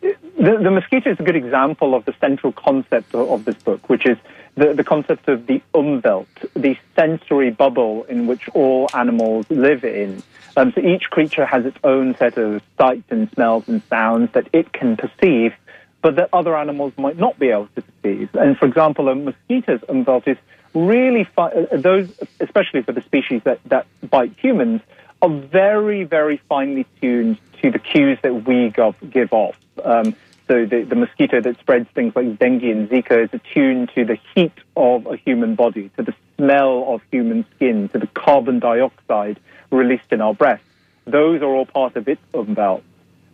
the, 0.00 0.58
the 0.62 0.70
mosquito 0.70 1.10
is 1.10 1.20
a 1.20 1.22
good 1.22 1.36
example 1.36 1.94
of 1.94 2.04
the 2.04 2.14
central 2.20 2.52
concept 2.52 3.14
of, 3.14 3.30
of 3.30 3.44
this 3.44 3.56
book, 3.56 3.88
which 3.88 4.06
is 4.06 4.18
the, 4.56 4.72
the 4.72 4.84
concept 4.84 5.28
of 5.28 5.46
the 5.46 5.62
umwelt, 5.72 6.26
the 6.54 6.76
sensory 6.94 7.50
bubble 7.50 8.04
in 8.04 8.26
which 8.26 8.48
all 8.50 8.88
animals 8.94 9.46
live 9.50 9.84
in. 9.84 10.22
Um, 10.56 10.72
so 10.72 10.80
each 10.80 11.10
creature 11.10 11.44
has 11.44 11.66
its 11.66 11.78
own 11.82 12.14
set 12.16 12.38
of 12.38 12.62
sights 12.78 13.10
and 13.10 13.28
smells 13.32 13.66
and 13.68 13.82
sounds 13.88 14.32
that 14.32 14.48
it 14.52 14.72
can 14.72 14.96
perceive, 14.96 15.54
but 16.02 16.16
that 16.16 16.28
other 16.32 16.56
animals 16.56 16.92
might 16.96 17.18
not 17.18 17.38
be 17.38 17.48
able 17.48 17.68
to 17.74 17.82
perceive. 17.82 18.32
And 18.34 18.56
for 18.56 18.66
example, 18.66 19.08
a 19.08 19.14
mosquito's 19.16 19.80
umwelt 19.88 20.28
is 20.28 20.38
really 20.74 21.24
fi- 21.24 21.50
uh, 21.50 21.76
those, 21.76 22.12
especially 22.40 22.82
for 22.82 22.92
the 22.92 23.02
species 23.02 23.42
that, 23.44 23.60
that 23.66 23.86
bite 24.10 24.34
humans, 24.38 24.80
are 25.22 25.30
very, 25.30 26.04
very 26.04 26.36
finely 26.48 26.86
tuned 27.00 27.38
to 27.62 27.70
the 27.70 27.78
cues 27.78 28.18
that 28.22 28.44
we 28.44 28.72
give 29.10 29.32
off. 29.32 29.56
Um, 29.82 30.14
so 30.46 30.66
the, 30.66 30.82
the 30.82 30.96
mosquito 30.96 31.40
that 31.40 31.58
spreads 31.60 31.88
things 31.94 32.14
like 32.14 32.38
dengue 32.38 32.64
and 32.64 32.88
Zika 32.90 33.24
is 33.24 33.30
attuned 33.32 33.90
to 33.94 34.04
the 34.04 34.18
heat 34.34 34.52
of 34.76 35.06
a 35.06 35.16
human 35.16 35.54
body, 35.54 35.90
to 35.96 36.02
the 36.02 36.14
smell 36.36 36.84
of 36.92 37.00
human 37.10 37.46
skin, 37.56 37.88
to 37.90 37.98
the 37.98 38.06
carbon 38.08 38.58
dioxide 38.58 39.40
released 39.70 40.10
in 40.12 40.20
our 40.20 40.34
breath. 40.34 40.62
Those 41.06 41.40
are 41.40 41.46
all 41.48 41.66
part 41.66 41.96
of 41.96 42.08
its 42.08 42.20
umwelt. 42.34 42.82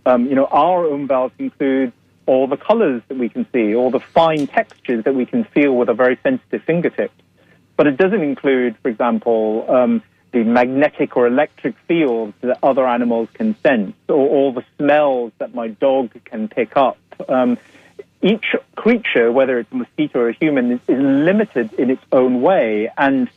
Um, 0.07 0.27
you 0.27 0.35
know, 0.35 0.47
our 0.47 0.85
umwelt 0.85 1.33
includes 1.39 1.93
all 2.27 2.47
the 2.47 2.57
colors 2.57 3.03
that 3.09 3.19
we 3.19 3.29
can 3.29 3.45
see, 3.53 3.75
all 3.75 3.91
the 3.91 4.01
fine 4.01 4.47
textures 4.47 5.05
that 5.05 5.15
we 5.15 5.27
can 5.27 5.45
feel 5.45 5.75
with 5.75 5.89
a 5.89 5.95
very 5.95 6.17
sensitive 6.23 6.63
fingertip. 6.63 7.11
But 7.81 7.87
it 7.87 7.97
doesn't 7.97 8.23
include, 8.23 8.77
for 8.83 8.91
example, 8.91 9.65
um, 9.67 10.03
the 10.33 10.45
magnetic 10.45 11.17
or 11.17 11.27
electric 11.27 11.79
fields 11.89 12.35
that 12.43 12.59
other 12.63 12.87
animals 12.87 13.31
can 13.33 13.59
sense, 13.63 13.95
or 14.07 14.17
all 14.17 14.53
the 14.53 14.65
smells 14.77 15.33
that 15.39 15.55
my 15.55 15.69
dog 15.69 16.11
can 16.27 16.49
pick 16.49 16.77
up. 16.77 16.99
Um, 17.27 17.57
each 18.21 18.55
creature, 18.77 19.33
whether 19.33 19.59
it's 19.59 19.73
a 19.73 19.77
mosquito 19.77 20.19
or 20.19 20.29
a 20.29 20.35
human, 20.35 20.73
is, 20.73 20.81
is 20.89 21.01
limited 21.01 21.73
in 21.73 21.89
its 21.89 22.03
own 22.13 22.43
way. 22.43 22.93
And 22.99 23.31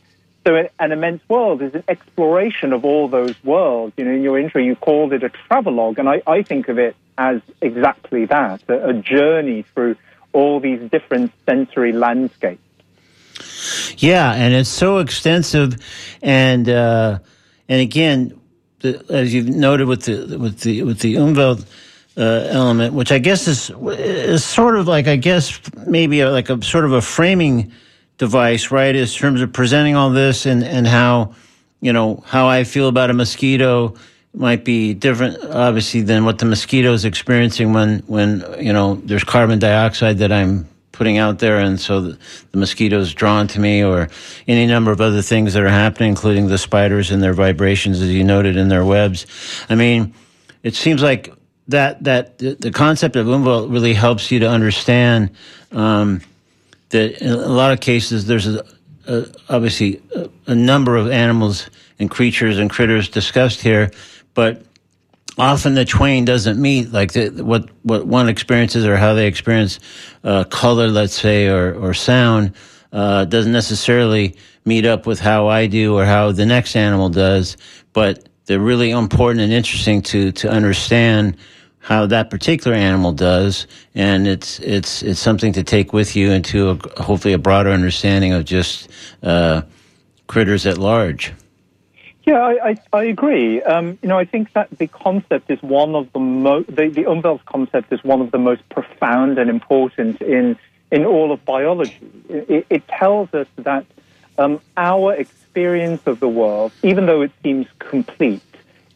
so 0.46 0.68
an 0.78 0.92
immense 0.92 1.22
world 1.26 1.62
is 1.62 1.74
an 1.74 1.84
exploration 1.88 2.74
of 2.74 2.84
all 2.84 3.08
those 3.08 3.42
worlds. 3.44 3.94
You 3.96 4.04
know, 4.04 4.10
in 4.10 4.22
your 4.22 4.38
intro, 4.38 4.60
you 4.60 4.76
called 4.76 5.14
it 5.14 5.22
a 5.22 5.30
travelogue, 5.30 5.98
and 5.98 6.06
I, 6.06 6.20
I 6.26 6.42
think 6.42 6.68
of 6.68 6.78
it 6.78 6.96
as 7.16 7.40
exactly 7.62 8.26
that, 8.26 8.60
a, 8.68 8.90
a 8.90 8.92
journey 8.92 9.62
through 9.72 9.96
all 10.34 10.60
these 10.60 10.82
different 10.90 11.32
sensory 11.46 11.92
landscapes. 11.92 12.60
Yeah, 13.98 14.32
and 14.32 14.54
it's 14.54 14.68
so 14.68 14.98
extensive, 14.98 15.76
and 16.22 16.68
uh, 16.68 17.18
and 17.68 17.80
again, 17.80 18.38
the, 18.80 19.04
as 19.10 19.34
you've 19.34 19.48
noted 19.48 19.88
with 19.88 20.02
the 20.04 20.38
with 20.38 20.60
the 20.60 20.82
with 20.82 21.00
the 21.00 21.14
Umwelt 21.14 21.64
uh, 22.16 22.46
element, 22.48 22.94
which 22.94 23.10
I 23.12 23.18
guess 23.18 23.48
is 23.48 23.70
is 23.70 24.44
sort 24.44 24.76
of 24.76 24.86
like 24.86 25.08
I 25.08 25.16
guess 25.16 25.60
maybe 25.86 26.20
a, 26.20 26.30
like 26.30 26.50
a 26.50 26.62
sort 26.62 26.84
of 26.84 26.92
a 26.92 27.02
framing 27.02 27.72
device, 28.18 28.70
right? 28.70 28.94
In 28.94 29.06
terms 29.06 29.40
of 29.40 29.52
presenting 29.52 29.96
all 29.96 30.10
this 30.10 30.46
and 30.46 30.62
and 30.62 30.86
how 30.86 31.34
you 31.80 31.92
know 31.92 32.22
how 32.26 32.46
I 32.46 32.64
feel 32.64 32.88
about 32.88 33.10
a 33.10 33.14
mosquito 33.14 33.94
might 34.36 34.64
be 34.64 34.94
different, 34.94 35.38
obviously, 35.44 36.00
than 36.00 36.24
what 36.24 36.38
the 36.38 36.44
mosquito 36.44 36.92
is 36.92 37.04
experiencing 37.04 37.72
when 37.72 38.00
when 38.06 38.44
you 38.58 38.72
know 38.72 38.96
there's 39.04 39.24
carbon 39.24 39.58
dioxide 39.58 40.18
that 40.18 40.32
I'm 40.32 40.68
putting 40.94 41.18
out 41.18 41.40
there, 41.40 41.58
and 41.58 41.78
so 41.78 42.00
the, 42.00 42.18
the 42.52 42.58
mosquitoes 42.58 43.12
drawn 43.12 43.46
to 43.48 43.60
me, 43.60 43.84
or 43.84 44.08
any 44.48 44.66
number 44.66 44.90
of 44.90 45.00
other 45.00 45.20
things 45.20 45.52
that 45.52 45.62
are 45.62 45.68
happening, 45.68 46.08
including 46.10 46.46
the 46.46 46.56
spiders 46.56 47.10
and 47.10 47.22
their 47.22 47.34
vibrations, 47.34 48.00
as 48.00 48.10
you 48.10 48.24
noted 48.24 48.56
in 48.56 48.68
their 48.68 48.84
webs. 48.84 49.26
I 49.68 49.74
mean, 49.74 50.14
it 50.62 50.74
seems 50.74 51.02
like 51.02 51.34
that 51.68 52.04
that 52.04 52.38
the 52.38 52.70
concept 52.72 53.16
of 53.16 53.26
Umwelt 53.26 53.70
really 53.70 53.94
helps 53.94 54.30
you 54.30 54.38
to 54.40 54.48
understand 54.48 55.30
um, 55.72 56.20
that 56.90 57.20
in 57.20 57.30
a 57.30 57.36
lot 57.48 57.72
of 57.72 57.80
cases 57.80 58.26
there's 58.26 58.46
a, 58.46 58.64
a, 59.06 59.26
obviously 59.48 60.00
a, 60.14 60.28
a, 60.46 60.54
number 60.54 60.96
of 60.96 61.10
animals 61.10 61.68
and 61.98 62.10
creatures 62.10 62.58
and 62.58 62.70
critters 62.70 63.08
discussed 63.08 63.60
here, 63.62 63.90
but 64.34 64.62
often 65.38 65.74
the 65.74 65.84
twain 65.84 66.24
doesn't 66.24 66.60
meet 66.60 66.92
like 66.92 67.12
the, 67.12 67.30
what 67.44 67.68
what 67.82 68.06
one 68.06 68.28
experiences 68.28 68.86
or 68.86 68.96
how 68.96 69.14
they 69.14 69.26
experience 69.26 69.80
uh, 70.22 70.44
color, 70.44 70.88
let's 70.88 71.18
say, 71.18 71.48
or 71.48 71.74
or 71.74 71.94
sound 71.94 72.54
uh, 72.92 73.24
doesn't 73.24 73.52
necessarily 73.52 74.36
meet 74.64 74.86
up 74.86 75.06
with 75.06 75.20
how 75.20 75.48
I 75.48 75.66
do 75.66 75.98
or 75.98 76.04
how 76.04 76.32
the 76.32 76.46
next 76.46 76.76
animal 76.76 77.08
does, 77.08 77.56
but 77.92 78.28
they're 78.46 78.60
really 78.60 78.90
important 78.90 79.40
and 79.40 79.52
interesting 79.52 80.02
to 80.02 80.32
to 80.32 80.50
understand 80.50 81.36
how 81.80 82.06
that 82.06 82.30
particular 82.30 82.74
animal 82.74 83.12
does, 83.12 83.66
and 83.94 84.26
it's 84.26 84.58
it's 84.60 85.02
it's 85.02 85.20
something 85.20 85.52
to 85.52 85.62
take 85.62 85.92
with 85.92 86.16
you 86.16 86.30
into 86.30 86.70
a, 86.70 87.02
hopefully 87.02 87.34
a 87.34 87.38
broader 87.38 87.70
understanding 87.70 88.32
of 88.32 88.44
just 88.44 88.88
uh, 89.22 89.62
critters 90.26 90.64
at 90.64 90.78
large. 90.78 91.32
Yeah, 92.26 92.38
I, 92.38 92.70
I, 92.70 92.76
I 92.92 93.04
agree. 93.04 93.62
Um, 93.62 93.98
you 94.02 94.08
know, 94.08 94.18
I 94.18 94.24
think 94.24 94.52
that 94.54 94.70
the 94.78 94.86
concept 94.86 95.50
is 95.50 95.62
one 95.62 95.94
of 95.94 96.10
the 96.12 96.18
most, 96.18 96.68
the, 96.68 96.88
the 96.88 97.04
Umwelt 97.04 97.44
concept 97.44 97.92
is 97.92 98.02
one 98.02 98.22
of 98.22 98.30
the 98.30 98.38
most 98.38 98.66
profound 98.70 99.38
and 99.38 99.50
important 99.50 100.22
in, 100.22 100.56
in 100.90 101.04
all 101.04 101.32
of 101.32 101.44
biology. 101.44 101.98
It, 102.30 102.66
it 102.70 102.88
tells 102.88 103.32
us 103.34 103.46
that 103.56 103.84
um, 104.38 104.60
our 104.76 105.12
experience 105.14 106.02
of 106.06 106.18
the 106.18 106.28
world, 106.28 106.72
even 106.82 107.04
though 107.04 107.20
it 107.20 107.32
seems 107.42 107.66
complete, 107.78 108.42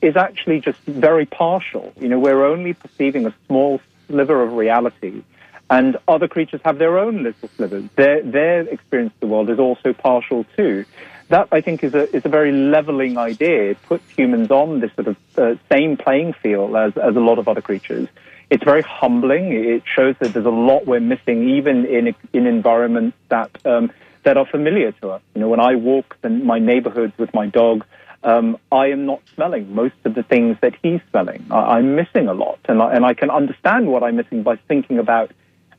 is 0.01 0.17
actually 0.17 0.61
just 0.61 0.79
very 0.87 1.27
partial. 1.27 1.93
You 2.01 2.09
know, 2.09 2.19
we're 2.19 2.47
only 2.47 2.73
perceiving 2.73 3.27
a 3.27 3.35
small 3.47 3.81
sliver 4.07 4.43
of 4.43 4.55
reality, 4.55 5.23
and 5.69 5.99
other 6.07 6.29
creatures 6.29 6.63
have 6.65 6.79
their 6.79 6.99
own 6.99 7.25
little 7.25 7.49
slivers. 7.57 7.85
Their, 7.97 8.23
their 8.23 8.61
experience 8.63 9.13
of 9.15 9.21
the 9.21 9.27
world 9.27 9.51
is 9.51 9.59
also 9.59 9.93
partial 9.93 10.47
too. 10.57 10.87
That, 11.29 11.49
I 11.53 11.61
think, 11.61 11.85
is 11.85 11.95
a, 11.95 12.15
is 12.15 12.25
a 12.25 12.29
very 12.29 12.53
leveling 12.53 13.19
idea. 13.19 13.71
It 13.71 13.83
puts 13.83 14.09
humans 14.11 14.51
on 14.51 14.81
this 14.81 14.91
sort 14.95 15.09
of 15.09 15.17
uh, 15.37 15.55
same 15.71 15.97
playing 15.97 16.33
field 16.33 16.75
as, 16.75 16.97
as 16.97 17.17
a 17.17 17.21
lot 17.21 17.39
of 17.39 17.49
other 17.49 17.61
creatures. 17.61 18.09
It's 18.51 18.65
very 18.65 18.83
humbling. 18.83 19.53
It 19.53 19.83
shows 19.85 20.17
that 20.21 20.33
there's 20.33 20.47
a 20.47 20.51
lot 20.51 20.87
we're 20.87 21.01
missing, 21.01 21.51
even 21.51 21.85
in, 21.85 22.15
in 22.33 22.47
environments 22.47 23.17
that, 23.29 23.51
um, 23.67 23.91
that 24.23 24.39
are 24.39 24.47
familiar 24.47 24.93
to 24.93 25.11
us. 25.11 25.23
You 25.35 25.43
know, 25.43 25.49
when 25.49 25.61
I 25.61 25.75
walk 25.75 26.17
in 26.25 26.47
my 26.47 26.59
neighborhoods 26.59 27.13
with 27.19 27.35
my 27.35 27.47
dog, 27.47 27.85
um, 28.25 28.57
I 28.73 28.87
am 28.87 29.05
not 29.07 29.21
smelling 29.35 29.75
most 29.75 29.95
of 30.05 30.15
the 30.15 30.23
things 30.23 30.57
that 30.63 30.75
he's 30.83 31.01
smelling. 31.11 31.47
I, 31.51 31.79
am 31.79 31.95
missing 31.95 32.27
a 32.27 32.35
lot, 32.35 32.59
and 32.65 32.83
I, 32.83 32.95
and 32.95 33.05
I 33.05 33.15
can 33.15 33.31
understand 33.31 33.87
what 33.87 34.03
I'm 34.03 34.17
missing 34.17 34.43
by 34.43 34.57
thinking 34.57 34.99
about 34.99 35.31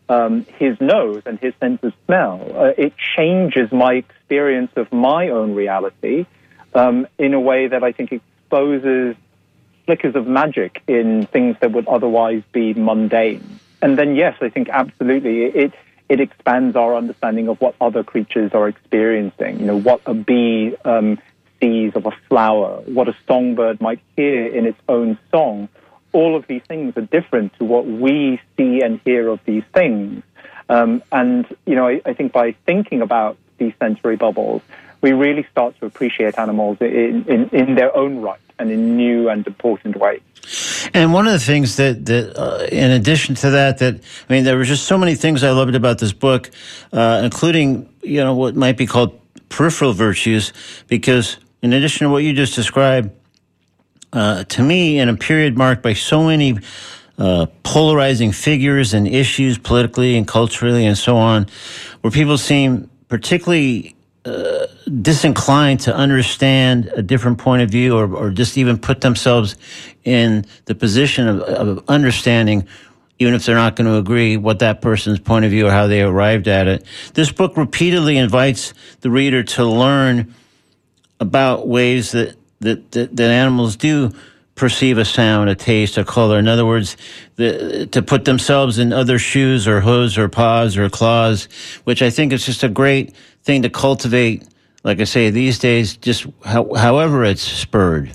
um, 0.10 0.46
his 0.58 0.80
nose 0.82 1.22
and 1.26 1.40
his 1.40 1.54
sense 1.60 1.82
of 1.84 1.94
smell. 2.06 2.52
Uh, 2.54 2.74
it 2.78 2.94
changes 2.98 3.72
my 3.72 3.94
experience 3.94 4.72
of 4.76 4.92
my 4.92 5.30
own 5.30 5.56
reality 5.56 6.26
um, 6.74 7.08
in 7.18 7.34
a 7.34 7.40
way 7.40 7.68
that 7.68 7.84
I 7.84 7.92
think 7.92 8.12
exposes 8.12 9.16
flickers 9.86 10.16
of 10.16 10.28
magic 10.28 10.84
in 10.88 11.26
things 11.28 11.56
that 11.62 11.72
would 11.72 11.88
otherwise 11.88 12.44
be 12.52 12.74
mundane. 12.74 13.60
And 13.82 13.98
then, 13.98 14.16
yes, 14.16 14.36
I 14.42 14.50
think 14.50 14.70
absolutely 14.70 15.44
it 15.44 15.74
it 16.10 16.20
expands 16.20 16.76
our 16.76 16.96
understanding 16.96 17.48
of 17.48 17.62
what 17.62 17.76
other 17.80 18.04
creatures 18.04 18.52
are 18.54 18.68
experiencing. 18.68 19.60
You 19.60 19.66
know, 19.68 19.80
what 19.80 20.02
a 20.08 20.16
bee 20.16 20.76
um, 20.84 21.20
sees 21.62 21.96
of 21.96 22.08
a 22.08 22.12
flower, 22.28 22.82
what 22.86 23.08
a 23.08 23.16
songbird 23.28 23.80
might 23.80 24.00
hear 24.16 24.48
in 24.48 24.66
its 24.66 24.80
own 24.90 25.20
song. 25.32 25.70
All 26.12 26.36
of 26.36 26.48
these 26.48 26.64
things 26.64 26.98
are 26.98 27.02
different 27.02 27.54
to 27.60 27.66
what 27.66 27.86
we 27.86 28.42
see 28.58 28.82
and 28.82 29.00
hear 29.06 29.28
of 29.30 29.40
these 29.46 29.64
things. 29.74 30.24
Um, 30.70 31.02
and, 31.12 31.46
you 31.66 31.76
know, 31.76 31.88
I, 31.88 32.02
I, 32.06 32.14
think 32.14 32.32
by 32.32 32.52
thinking 32.66 33.02
about 33.02 33.38
these 33.58 33.74
sensory 33.80 34.16
bubbles, 34.16 34.62
we 35.02 35.14
really 35.14 35.46
start 35.52 35.80
to 35.80 35.86
appreciate 35.86 36.38
animals 36.38 36.78
in, 36.80 37.26
in, 37.28 37.50
in 37.50 37.76
their 37.76 37.96
own 37.96 38.22
right 38.22 38.40
and 38.60 38.70
in 38.70 38.96
new 38.96 39.30
and 39.30 39.48
important 39.48 39.96
ways. 39.96 40.22
And 40.94 41.14
one 41.14 41.28
of 41.28 41.34
the 41.34 41.40
things 41.40 41.76
that, 41.78 42.06
that 42.06 42.38
uh, 42.38 42.66
in 42.72 42.92
addition 42.92 43.36
to 43.36 43.52
that, 43.52 43.78
that 43.80 43.96
I 44.30 44.34
mean, 44.34 44.44
there 44.44 44.58
were 44.58 44.64
just 44.64 44.86
so 44.86 44.98
many 44.98 45.16
things 45.16 45.44
I 45.44 45.52
loved 45.52 45.76
about 45.76 46.00
this 46.00 46.14
book, 46.14 46.50
uh, 46.92 47.22
including 47.24 47.90
you 48.02 48.24
know 48.24 48.34
what 48.34 48.56
might 48.56 48.78
be 48.78 48.86
called 48.86 49.20
peripheral 49.50 49.94
virtues, 49.94 50.54
because 50.88 51.38
in 51.62 51.74
addition 51.74 52.08
to 52.08 52.12
what 52.12 52.24
you 52.24 52.34
just 52.34 52.56
described, 52.56 53.12
uh, 54.14 54.44
to 54.46 54.64
me, 54.64 55.00
in 55.00 55.10
a 55.10 55.16
period 55.16 55.58
marked 55.58 55.84
by 55.84 55.94
so 55.94 56.24
many 56.24 56.58
uh, 57.18 57.48
polarizing 57.64 58.32
figures 58.32 58.94
and 58.94 59.08
issues 59.08 59.58
politically 59.58 60.18
and 60.18 60.28
culturally 60.28 60.86
and 60.86 60.98
so 60.98 61.18
on, 61.18 61.48
where 62.02 62.12
people 62.12 62.38
seem 62.38 62.90
particularly 63.08 63.96
uh, 64.26 64.68
disinclined 65.02 65.80
to 65.82 65.96
understand 65.96 66.88
a 66.96 67.02
different 67.02 67.38
point 67.38 67.62
of 67.62 67.70
view 67.70 67.98
or, 67.98 68.14
or 68.14 68.30
just 68.30 68.58
even 68.58 68.78
put 68.78 69.02
themselves 69.02 69.56
in 70.04 70.46
the 70.66 70.76
position 70.76 71.28
of, 71.28 71.42
of 71.42 71.84
understanding 71.88 72.68
even 73.20 73.34
if 73.34 73.46
they're 73.46 73.56
not 73.56 73.76
going 73.76 73.86
to 73.86 73.98
agree 73.98 74.38
what 74.38 74.60
that 74.60 74.82
person's 74.82 75.20
point 75.20 75.44
of 75.44 75.52
view 75.52 75.68
or 75.68 75.72
how 75.72 75.88
they 75.88 76.02
arrived 76.02 76.48
at 76.48 76.68
it. 76.68 76.86
This 77.14 77.32
book 77.32 77.58
repeatedly 77.58 78.18
invites 78.18 78.74
the 79.02 79.12
reader 79.12 79.44
to 79.44 79.66
learn 79.66 80.34
about 81.20 81.68
ways 81.68 82.14
that, 82.14 82.38
that, 82.60 82.92
that, 82.92 83.16
that 83.16 83.30
animals 83.32 83.76
do 83.76 84.12
perceive 84.56 84.98
a 84.98 85.06
sound, 85.06 85.50
a 85.50 85.56
taste, 85.56 85.98
a 85.98 86.04
color. 86.04 86.38
In 86.38 86.48
other 86.48 86.66
words, 86.66 86.98
the, 87.38 87.88
to 87.92 88.02
put 88.02 88.26
themselves 88.26 88.78
in 88.78 88.92
other 88.92 89.18
shoes 89.18 89.68
or 89.68 89.80
hooves 89.80 90.18
or 90.18 90.28
paws 90.28 90.78
or 90.78 90.90
claws, 90.90 91.48
which 91.86 92.02
I 92.02 92.10
think 92.10 92.34
is 92.34 92.46
just 92.46 92.64
a 92.64 92.70
great 92.70 93.16
thing 93.44 93.62
to 93.62 93.70
cultivate. 93.70 94.46
Like 94.84 95.00
I 95.00 95.06
say, 95.06 95.30
these 95.30 95.60
days, 95.60 95.96
just 95.98 96.26
how, 96.44 96.74
however 96.74 97.24
it's 97.24 97.42
spurred. 97.42 98.12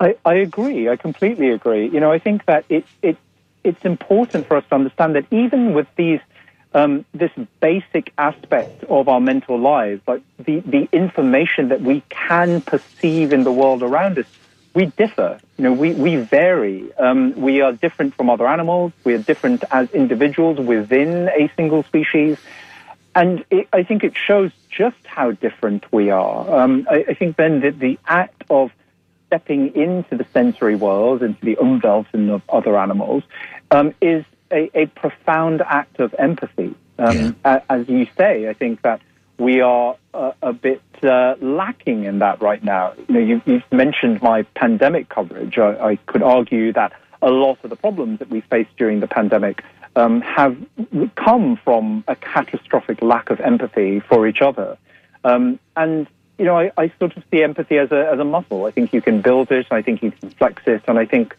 I, 0.00 0.16
I 0.24 0.34
agree. 0.34 0.88
I 0.88 0.96
completely 0.96 1.50
agree. 1.50 1.88
You 1.88 1.98
know, 1.98 2.12
I 2.12 2.20
think 2.20 2.44
that 2.46 2.64
it, 2.68 2.84
it, 3.02 3.16
it's 3.64 3.84
important 3.84 4.46
for 4.46 4.56
us 4.56 4.64
to 4.68 4.74
understand 4.76 5.16
that 5.16 5.26
even 5.32 5.74
with 5.74 5.88
these 5.96 6.20
um, 6.74 7.04
this 7.12 7.30
basic 7.60 8.12
aspect 8.18 8.84
of 8.84 9.08
our 9.08 9.20
mental 9.20 9.58
lives, 9.58 10.02
like 10.06 10.22
the, 10.38 10.60
the 10.60 10.88
information 10.92 11.68
that 11.68 11.80
we 11.80 12.02
can 12.08 12.60
perceive 12.60 13.32
in 13.32 13.44
the 13.44 13.52
world 13.52 13.82
around 13.82 14.18
us, 14.18 14.26
we 14.74 14.86
differ. 14.86 15.40
You 15.56 15.64
know, 15.64 15.72
we, 15.72 15.92
we 15.92 16.16
vary. 16.16 16.94
Um, 16.96 17.40
we 17.40 17.62
are 17.62 17.72
different 17.72 18.14
from 18.14 18.30
other 18.30 18.46
animals. 18.46 18.92
We 19.04 19.14
are 19.14 19.18
different 19.18 19.64
as 19.70 19.90
individuals 19.90 20.58
within 20.58 21.28
a 21.28 21.50
single 21.56 21.82
species. 21.84 22.38
And 23.14 23.44
it, 23.50 23.68
I 23.72 23.82
think 23.82 24.04
it 24.04 24.14
shows 24.16 24.52
just 24.70 25.04
how 25.04 25.32
different 25.32 25.90
we 25.92 26.10
are. 26.10 26.60
Um, 26.60 26.86
I, 26.88 27.06
I, 27.08 27.14
think 27.14 27.36
then 27.36 27.60
that 27.60 27.78
the 27.78 27.98
act 28.06 28.44
of 28.50 28.70
stepping 29.26 29.74
into 29.74 30.16
the 30.16 30.26
sensory 30.32 30.76
world, 30.76 31.22
into 31.22 31.44
the 31.44 31.56
umwelt 31.56 32.06
of 32.14 32.42
other 32.48 32.78
animals, 32.78 33.24
um, 33.70 33.94
is 34.00 34.24
a, 34.50 34.70
a, 34.74 34.86
profound 34.86 35.62
act 35.62 36.00
of 36.00 36.14
empathy. 36.18 36.74
Um, 36.98 37.36
yeah. 37.44 37.60
As 37.68 37.88
you 37.88 38.06
say, 38.16 38.48
I 38.48 38.54
think 38.54 38.82
that 38.82 39.00
we 39.38 39.60
are 39.60 39.96
a, 40.14 40.32
a 40.42 40.52
bit 40.52 40.82
uh, 41.02 41.36
lacking 41.40 42.04
in 42.04 42.18
that 42.18 42.42
right 42.42 42.62
now. 42.62 42.94
You 43.08 43.14
know, 43.14 43.20
you, 43.20 43.42
you've 43.46 43.72
mentioned 43.72 44.20
my 44.20 44.42
pandemic 44.54 45.08
coverage. 45.08 45.58
I, 45.58 45.90
I, 45.90 45.96
could 46.06 46.22
argue 46.22 46.72
that 46.72 46.92
a 47.22 47.30
lot 47.30 47.58
of 47.62 47.70
the 47.70 47.76
problems 47.76 48.18
that 48.18 48.30
we 48.30 48.40
faced 48.42 48.76
during 48.76 49.00
the 49.00 49.06
pandemic 49.06 49.62
um, 49.96 50.20
have 50.22 50.56
come 51.14 51.56
from 51.56 52.04
a 52.08 52.16
catastrophic 52.16 53.02
lack 53.02 53.30
of 53.30 53.40
empathy 53.40 54.00
for 54.00 54.26
each 54.26 54.40
other. 54.40 54.76
Um, 55.24 55.58
and 55.76 56.06
you 56.38 56.44
know, 56.44 56.56
I, 56.56 56.70
I, 56.76 56.92
sort 56.98 57.16
of 57.16 57.24
see 57.30 57.42
empathy 57.42 57.78
as 57.78 57.90
a 57.90 58.10
as 58.12 58.20
a 58.20 58.24
muscle. 58.24 58.64
I 58.64 58.70
think 58.70 58.92
you 58.92 59.02
can 59.02 59.20
build 59.20 59.50
it. 59.50 59.66
I 59.70 59.82
think 59.82 60.02
you 60.02 60.12
can 60.12 60.30
flex 60.30 60.62
it, 60.66 60.84
and 60.86 60.98
I 60.98 61.04
think, 61.04 61.36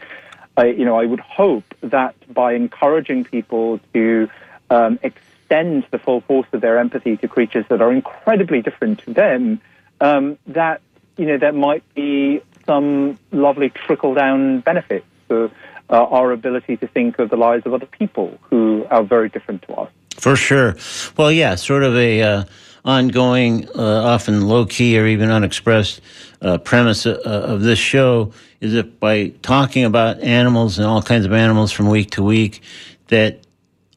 I, 0.59 0.65
you 0.65 0.83
know, 0.83 0.99
I 0.99 1.05
would 1.05 1.21
hope 1.21 1.63
that 1.81 2.15
by 2.33 2.53
encouraging 2.53 3.23
people 3.23 3.79
to 3.93 4.29
um, 4.69 4.99
extend 5.01 5.85
the 5.91 5.97
full 5.97 6.19
force 6.21 6.47
of 6.51 6.59
their 6.59 6.77
empathy 6.77 7.15
to 7.17 7.27
creatures 7.29 7.65
that 7.69 7.81
are 7.81 7.91
incredibly 7.93 8.61
different 8.61 8.99
to 9.05 9.13
them, 9.13 9.61
um, 10.01 10.37
that 10.47 10.81
you 11.15 11.25
know 11.25 11.37
there 11.37 11.53
might 11.53 11.83
be 11.95 12.41
some 12.65 13.17
lovely 13.31 13.69
trickle 13.69 14.13
down 14.13 14.59
benefits 14.59 15.05
for 15.27 15.49
uh, 15.89 16.05
our 16.17 16.31
ability 16.33 16.75
to 16.77 16.87
think 16.87 17.19
of 17.19 17.29
the 17.29 17.37
lives 17.37 17.65
of 17.65 17.73
other 17.73 17.85
people 17.85 18.37
who 18.49 18.85
are 18.91 19.03
very 19.03 19.29
different 19.29 19.61
to 19.63 19.73
us. 19.75 19.89
For 20.17 20.35
sure. 20.35 20.75
Well, 21.15 21.31
yeah, 21.31 21.55
sort 21.55 21.83
of 21.83 21.95
a. 21.95 22.21
Uh 22.21 22.43
ongoing, 22.85 23.67
uh, 23.69 24.03
often 24.03 24.47
low 24.47 24.65
key 24.65 24.97
or 24.99 25.05
even 25.05 25.29
unexpressed 25.29 26.01
uh, 26.41 26.57
premise 26.57 27.05
uh, 27.05 27.19
of 27.23 27.61
this 27.61 27.79
show 27.79 28.31
is 28.61 28.73
that 28.73 28.99
by 28.99 29.29
talking 29.41 29.85
about 29.85 30.19
animals 30.21 30.77
and 30.77 30.87
all 30.87 31.01
kinds 31.01 31.25
of 31.25 31.33
animals 31.33 31.71
from 31.71 31.89
week 31.89 32.11
to 32.11 32.23
week, 32.23 32.61
that 33.07 33.39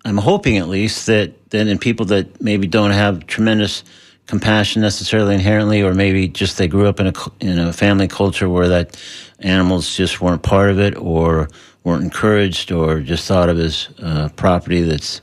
I'm 0.05 0.19
hoping 0.19 0.59
at 0.59 0.69
least 0.69 1.07
that, 1.07 1.51
that 1.51 1.67
in 1.67 1.79
people 1.79 2.07
that 2.07 2.41
maybe 2.41 2.67
don't 2.67 2.91
have 2.91 3.27
tremendous 3.27 3.85
compassion 4.27 4.83
necessarily 4.83 5.35
inherently, 5.35 5.83
or 5.83 5.95
maybe 5.95 6.29
just 6.29 6.59
they 6.59 6.69
grew 6.69 6.87
up 6.87 7.01
in 7.01 7.09
a 7.09 7.13
in 7.41 7.59
a 7.59 7.73
family 7.73 8.09
culture 8.09 8.49
where 8.49 8.69
that 8.69 8.97
animals 9.41 9.97
just 9.97 10.21
weren't 10.21 10.43
part 10.43 10.71
of 10.71 10.79
it, 10.79 10.97
or 10.97 11.49
weren't 11.85 12.05
encouraged, 12.05 12.73
or 12.73 13.01
just 13.01 13.27
thought 13.27 13.49
of 13.49 13.59
as 13.59 13.89
uh, 14.01 14.29
property 14.37 14.83
that's 14.83 15.21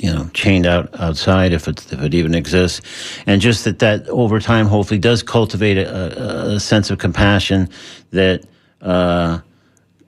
you 0.00 0.12
know 0.12 0.28
chained 0.34 0.66
out 0.66 0.88
outside 1.00 1.52
if 1.52 1.68
it 1.68 1.92
if 1.92 2.00
it 2.00 2.14
even 2.14 2.34
exists, 2.34 2.80
and 3.26 3.40
just 3.40 3.64
that 3.64 3.78
that 3.78 4.08
over 4.08 4.40
time 4.40 4.66
hopefully 4.66 4.98
does 4.98 5.22
cultivate 5.22 5.78
a, 5.78 6.54
a 6.54 6.60
sense 6.60 6.90
of 6.90 6.98
compassion 6.98 7.68
that. 8.10 8.44
Uh, 8.80 9.40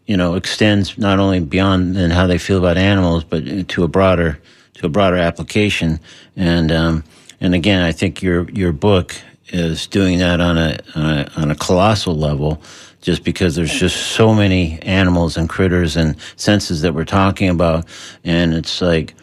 you 0.07 0.17
know, 0.17 0.35
extends 0.35 0.99
not 0.99 1.21
only 1.21 1.39
beyond 1.41 1.97
and 1.97 2.13
how 2.13 2.27
they 2.27 2.37
feel 2.37 2.59
about 2.59 2.77
animals, 2.77 3.23
but 3.23 3.69
to 3.69 3.85
a 3.85 3.89
broader 3.89 4.39
to 4.75 4.87
a 4.87 4.89
broader 4.89 5.17
application. 5.17 6.01
And 6.37 6.73
um, 6.73 7.05
and 7.41 7.55
again, 7.55 7.83
I 7.83 7.93
think 7.93 8.23
your 8.23 8.51
your 8.51 8.73
book 8.73 9.15
is 9.49 9.87
doing 9.87 10.19
that 10.19 10.41
on 10.41 10.59
a, 10.59 10.79
on 10.95 11.19
a 11.19 11.31
on 11.37 11.51
a 11.51 11.55
colossal 11.55 12.17
level, 12.17 12.63
just 13.01 13.25
because 13.25 13.55
there's 13.55 13.73
just 13.73 13.97
so 14.13 14.35
many 14.35 14.81
animals 14.83 15.37
and 15.37 15.49
critters 15.49 15.97
and 15.97 16.17
senses 16.37 16.83
that 16.83 16.95
we're 16.95 17.05
talking 17.05 17.49
about, 17.49 17.87
and 18.25 18.55
it's 18.55 18.81
like 18.81 19.15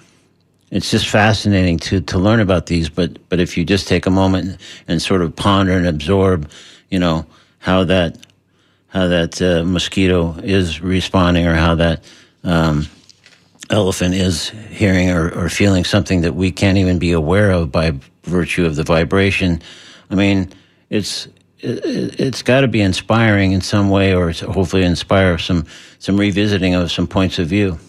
it's 0.72 0.92
just 0.92 1.08
fascinating 1.08 1.78
to 1.80 2.02
to 2.02 2.18
learn 2.18 2.40
about 2.40 2.68
these. 2.68 2.90
But 2.90 3.30
but 3.30 3.40
if 3.40 3.58
you 3.58 3.66
just 3.66 3.88
take 3.88 4.06
a 4.06 4.12
moment 4.12 4.60
and 4.88 5.02
sort 5.02 5.22
of 5.22 5.36
ponder 5.36 5.74
and 5.74 5.88
absorb, 5.88 6.50
you 6.90 7.00
know 7.00 7.26
how 7.60 7.84
that 7.86 8.18
how 8.88 9.08
that 9.08 9.42
uh, 9.42 9.64
mosquito 9.64 10.36
is 10.44 10.82
responding 10.82 11.46
or 11.46 11.56
how 11.56 11.76
that 11.76 12.04
um, 12.44 12.88
elephant 13.70 14.16
is 14.16 14.50
hearing 14.70 15.12
or, 15.12 15.30
or 15.30 15.50
feeling 15.50 15.84
something 15.84 16.22
that 16.22 16.34
we 16.34 16.52
can't 16.52 16.78
even 16.78 16.98
be 16.98 17.12
aware 17.12 17.52
of 17.52 17.72
by 17.72 17.94
virtue 18.24 18.66
of 18.66 18.76
the 18.76 18.84
vibration. 18.84 19.62
I 20.10 20.16
mean, 20.16 20.52
it's 20.90 21.28
it, 21.60 22.20
it's 22.20 22.42
got 22.42 22.62
to 22.62 22.68
be 22.68 22.82
inspiring 22.82 23.52
in 23.52 23.62
some 23.62 23.90
way, 23.90 24.14
or 24.14 24.32
hopefully 24.32 24.84
inspire 24.84 25.38
some 25.38 25.66
some 26.00 26.18
revisiting 26.18 26.74
of 26.74 26.92
some 26.92 27.08
points 27.08 27.40
of 27.40 27.48
view. 27.48 27.80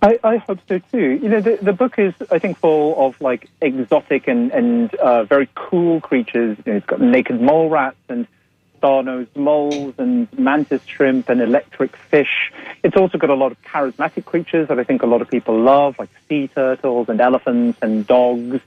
I, 0.00 0.18
I, 0.22 0.36
hope 0.36 0.60
so 0.68 0.78
too. 0.78 1.18
You 1.22 1.28
know, 1.28 1.40
the, 1.40 1.58
the 1.60 1.72
book 1.72 1.98
is, 1.98 2.14
I 2.30 2.38
think, 2.38 2.58
full 2.58 3.06
of 3.06 3.20
like 3.20 3.48
exotic 3.60 4.28
and, 4.28 4.52
and 4.52 4.94
uh, 4.94 5.24
very 5.24 5.48
cool 5.54 6.00
creatures. 6.00 6.56
You 6.64 6.72
know, 6.72 6.76
it's 6.78 6.86
got 6.86 7.00
naked 7.00 7.40
mole 7.40 7.68
rats 7.68 7.96
and 8.08 8.26
star-nosed 8.76 9.36
moles 9.36 9.94
and 9.98 10.28
mantis 10.38 10.82
shrimp 10.86 11.28
and 11.28 11.40
electric 11.40 11.96
fish. 11.96 12.52
It's 12.84 12.96
also 12.96 13.18
got 13.18 13.30
a 13.30 13.34
lot 13.34 13.50
of 13.50 13.60
charismatic 13.62 14.24
creatures 14.24 14.68
that 14.68 14.78
I 14.78 14.84
think 14.84 15.02
a 15.02 15.06
lot 15.06 15.20
of 15.20 15.28
people 15.28 15.60
love, 15.60 15.98
like 15.98 16.10
sea 16.28 16.46
turtles 16.46 17.08
and 17.08 17.20
elephants 17.20 17.78
and 17.82 18.06
dogs. 18.06 18.60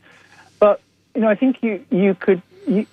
But 0.60 0.82
you 1.16 1.22
know, 1.22 1.30
I 1.30 1.36
think 1.36 1.64
you 1.64 1.86
you 1.90 2.14
could. 2.14 2.42
You, 2.68 2.86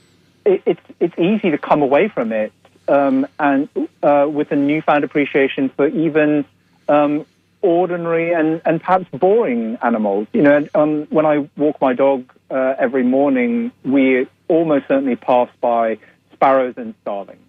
it, 0.44 0.62
it's 0.64 0.80
it's 1.00 1.18
easy 1.18 1.50
to 1.50 1.58
come 1.58 1.82
away 1.82 2.08
from 2.08 2.32
it 2.32 2.52
um, 2.88 3.26
and 3.38 3.68
uh, 4.02 4.26
with 4.30 4.50
a 4.52 4.56
newfound 4.56 5.04
appreciation 5.04 5.68
for 5.68 5.86
even 5.88 6.44
um, 6.88 7.26
ordinary 7.62 8.32
and, 8.32 8.60
and 8.64 8.80
perhaps 8.80 9.06
boring 9.12 9.78
animals. 9.82 10.26
You 10.32 10.42
know, 10.42 10.68
um, 10.74 11.06
when 11.10 11.26
I 11.26 11.48
walk 11.56 11.80
my 11.80 11.92
dog 11.92 12.30
uh, 12.50 12.74
every 12.78 13.02
morning, 13.02 13.72
we 13.84 14.26
almost 14.48 14.88
certainly 14.88 15.16
pass 15.16 15.48
by 15.60 15.98
sparrows 16.32 16.74
and 16.76 16.94
starlings. 17.02 17.40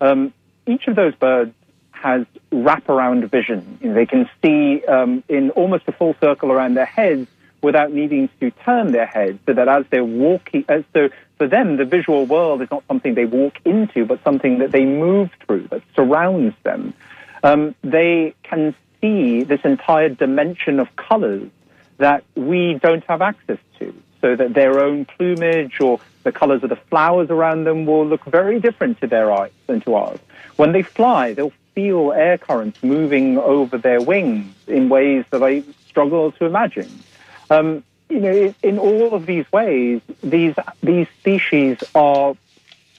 Um, 0.00 0.32
each 0.66 0.86
of 0.86 0.96
those 0.96 1.14
birds 1.14 1.52
has 1.90 2.24
wraparound 2.50 3.28
vision. 3.30 3.78
You 3.82 3.88
know, 3.88 3.94
they 3.94 4.06
can 4.06 4.28
see 4.42 4.84
um, 4.86 5.22
in 5.28 5.50
almost 5.50 5.84
a 5.88 5.92
full 5.92 6.14
circle 6.20 6.50
around 6.50 6.74
their 6.74 6.86
heads 6.86 7.28
without 7.62 7.92
needing 7.92 8.28
to 8.40 8.50
turn 8.50 8.92
their 8.92 9.04
heads, 9.04 9.38
so 9.44 9.52
that 9.52 9.68
as 9.68 9.84
they're 9.90 10.02
walking, 10.02 10.64
so 10.94 11.10
for 11.36 11.46
them, 11.46 11.76
the 11.76 11.84
visual 11.84 12.24
world 12.24 12.62
is 12.62 12.70
not 12.70 12.82
something 12.88 13.14
they 13.14 13.26
walk 13.26 13.54
into, 13.64 14.06
but 14.06 14.22
something 14.24 14.58
that 14.58 14.72
they 14.72 14.84
move 14.86 15.30
through, 15.44 15.68
that 15.68 15.82
surrounds 15.94 16.54
them. 16.62 16.94
Um, 17.42 17.74
they 17.82 18.34
can 18.42 18.74
see 19.00 19.42
this 19.42 19.60
entire 19.64 20.08
dimension 20.08 20.80
of 20.80 20.94
colors 20.96 21.50
that 21.98 22.24
we 22.34 22.74
don't 22.74 23.04
have 23.04 23.22
access 23.22 23.58
to. 23.78 23.94
So 24.20 24.36
that 24.36 24.52
their 24.52 24.80
own 24.80 25.06
plumage 25.06 25.80
or 25.80 25.98
the 26.24 26.32
colors 26.32 26.62
of 26.62 26.68
the 26.68 26.76
flowers 26.76 27.30
around 27.30 27.64
them 27.64 27.86
will 27.86 28.06
look 28.06 28.24
very 28.24 28.60
different 28.60 29.00
to 29.00 29.06
their 29.06 29.32
eyes 29.32 29.52
than 29.66 29.80
to 29.82 29.94
ours. 29.94 30.18
When 30.56 30.72
they 30.72 30.82
fly, 30.82 31.32
they'll 31.32 31.52
feel 31.74 32.12
air 32.12 32.36
currents 32.36 32.82
moving 32.82 33.38
over 33.38 33.78
their 33.78 34.02
wings 34.02 34.54
in 34.66 34.90
ways 34.90 35.24
that 35.30 35.42
I 35.42 35.62
struggle 35.86 36.32
to 36.32 36.44
imagine. 36.44 37.02
Um, 37.48 37.82
you 38.10 38.20
know, 38.20 38.54
in 38.62 38.78
all 38.78 39.14
of 39.14 39.24
these 39.24 39.50
ways, 39.52 40.02
these 40.22 40.54
these 40.82 41.06
species 41.20 41.78
are 41.94 42.34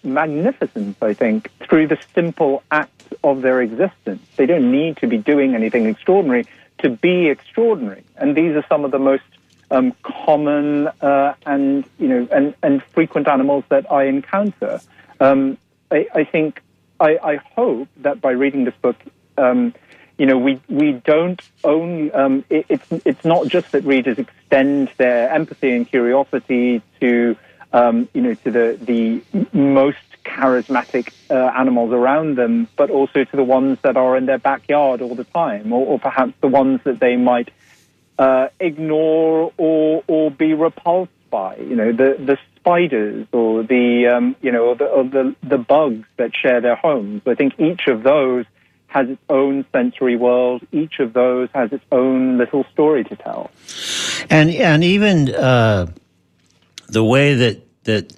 magnificent. 0.03 0.97
I 1.01 1.13
think 1.13 1.51
through 1.59 1.87
the 1.87 1.97
simple 2.13 2.63
act 2.71 3.01
of 3.23 3.41
their 3.41 3.61
existence. 3.61 4.25
They 4.35 4.45
don't 4.45 4.71
need 4.71 4.97
to 4.97 5.07
be 5.07 5.17
doing 5.17 5.55
anything 5.55 5.85
extraordinary 5.85 6.45
to 6.79 6.89
be 6.89 7.27
extraordinary. 7.27 8.03
And 8.17 8.35
these 8.35 8.55
are 8.55 8.65
some 8.67 8.85
of 8.85 8.91
the 8.91 8.99
most 8.99 9.23
um, 9.69 9.93
common 10.03 10.87
uh, 11.01 11.33
and 11.45 11.85
you 11.97 12.07
know 12.07 12.27
and, 12.31 12.53
and 12.61 12.83
frequent 12.83 13.27
animals 13.27 13.63
that 13.69 13.91
I 13.91 14.05
encounter. 14.05 14.81
Um, 15.19 15.57
I, 15.91 16.07
I, 16.13 16.23
think 16.23 16.61
I, 16.99 17.17
I, 17.23 17.35
hope 17.55 17.87
that 17.97 18.21
by 18.21 18.31
reading 18.31 18.63
this 18.63 18.73
book, 18.81 18.97
um, 19.37 19.73
you 20.17 20.25
know, 20.25 20.37
we 20.37 20.59
we 20.67 20.93
don't 20.93 21.41
only 21.63 22.11
um, 22.11 22.43
it, 22.49 22.65
it's 22.69 22.91
it's 23.05 23.23
not 23.23 23.47
just 23.47 23.71
that 23.71 23.83
readers 23.85 24.17
extend 24.17 24.91
their 24.97 25.29
empathy 25.29 25.71
and 25.71 25.87
curiosity 25.87 26.81
to 26.99 27.37
um, 27.73 28.09
you 28.13 28.21
know 28.21 28.33
to 28.33 28.51
the 28.51 28.77
the 28.81 29.21
most 29.53 29.97
charismatic 30.23 31.13
uh, 31.29 31.51
animals 31.57 31.91
around 31.91 32.35
them, 32.37 32.67
but 32.75 32.89
also 32.89 33.23
to 33.23 33.35
the 33.35 33.43
ones 33.43 33.79
that 33.81 33.97
are 33.97 34.15
in 34.17 34.25
their 34.25 34.37
backyard 34.37 35.01
all 35.01 35.15
the 35.15 35.23
time, 35.23 35.73
or, 35.73 35.85
or 35.85 35.99
perhaps 35.99 36.33
the 36.41 36.47
ones 36.47 36.79
that 36.83 36.99
they 36.99 37.15
might 37.15 37.49
uh, 38.19 38.47
ignore 38.59 39.51
or 39.57 40.03
or 40.07 40.31
be 40.31 40.53
repulsed 40.53 41.11
by. 41.29 41.55
You 41.57 41.75
know, 41.75 41.91
the 41.91 42.15
the 42.19 42.37
spiders 42.57 43.27
or 43.31 43.63
the 43.63 44.07
um, 44.07 44.35
you 44.41 44.51
know 44.51 44.67
or 44.67 44.75
the, 44.75 44.85
or 44.85 45.03
the 45.03 45.35
the 45.43 45.57
bugs 45.57 46.07
that 46.17 46.31
share 46.35 46.61
their 46.61 46.75
homes. 46.75 47.23
I 47.25 47.35
think 47.35 47.59
each 47.59 47.87
of 47.87 48.03
those 48.03 48.45
has 48.87 49.09
its 49.09 49.21
own 49.29 49.65
sensory 49.71 50.17
world. 50.17 50.61
Each 50.71 50.99
of 50.99 51.13
those 51.13 51.49
has 51.53 51.71
its 51.71 51.83
own 51.91 52.37
little 52.37 52.65
story 52.73 53.03
to 53.05 53.15
tell. 53.15 53.49
And 54.29 54.51
and 54.51 54.83
even 54.83 55.33
uh, 55.33 55.87
the 56.91 57.03
way 57.03 57.33
that 57.35 57.83
that 57.83 58.13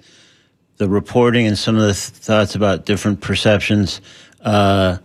the 0.76 0.88
reporting 0.88 1.46
and 1.46 1.56
some 1.56 1.76
of 1.76 1.82
the 1.82 1.94
th- 1.94 1.96
thoughts 1.96 2.54
about 2.54 2.84
different 2.84 3.20
perceptions. 3.20 4.00
Uh, 4.42 4.98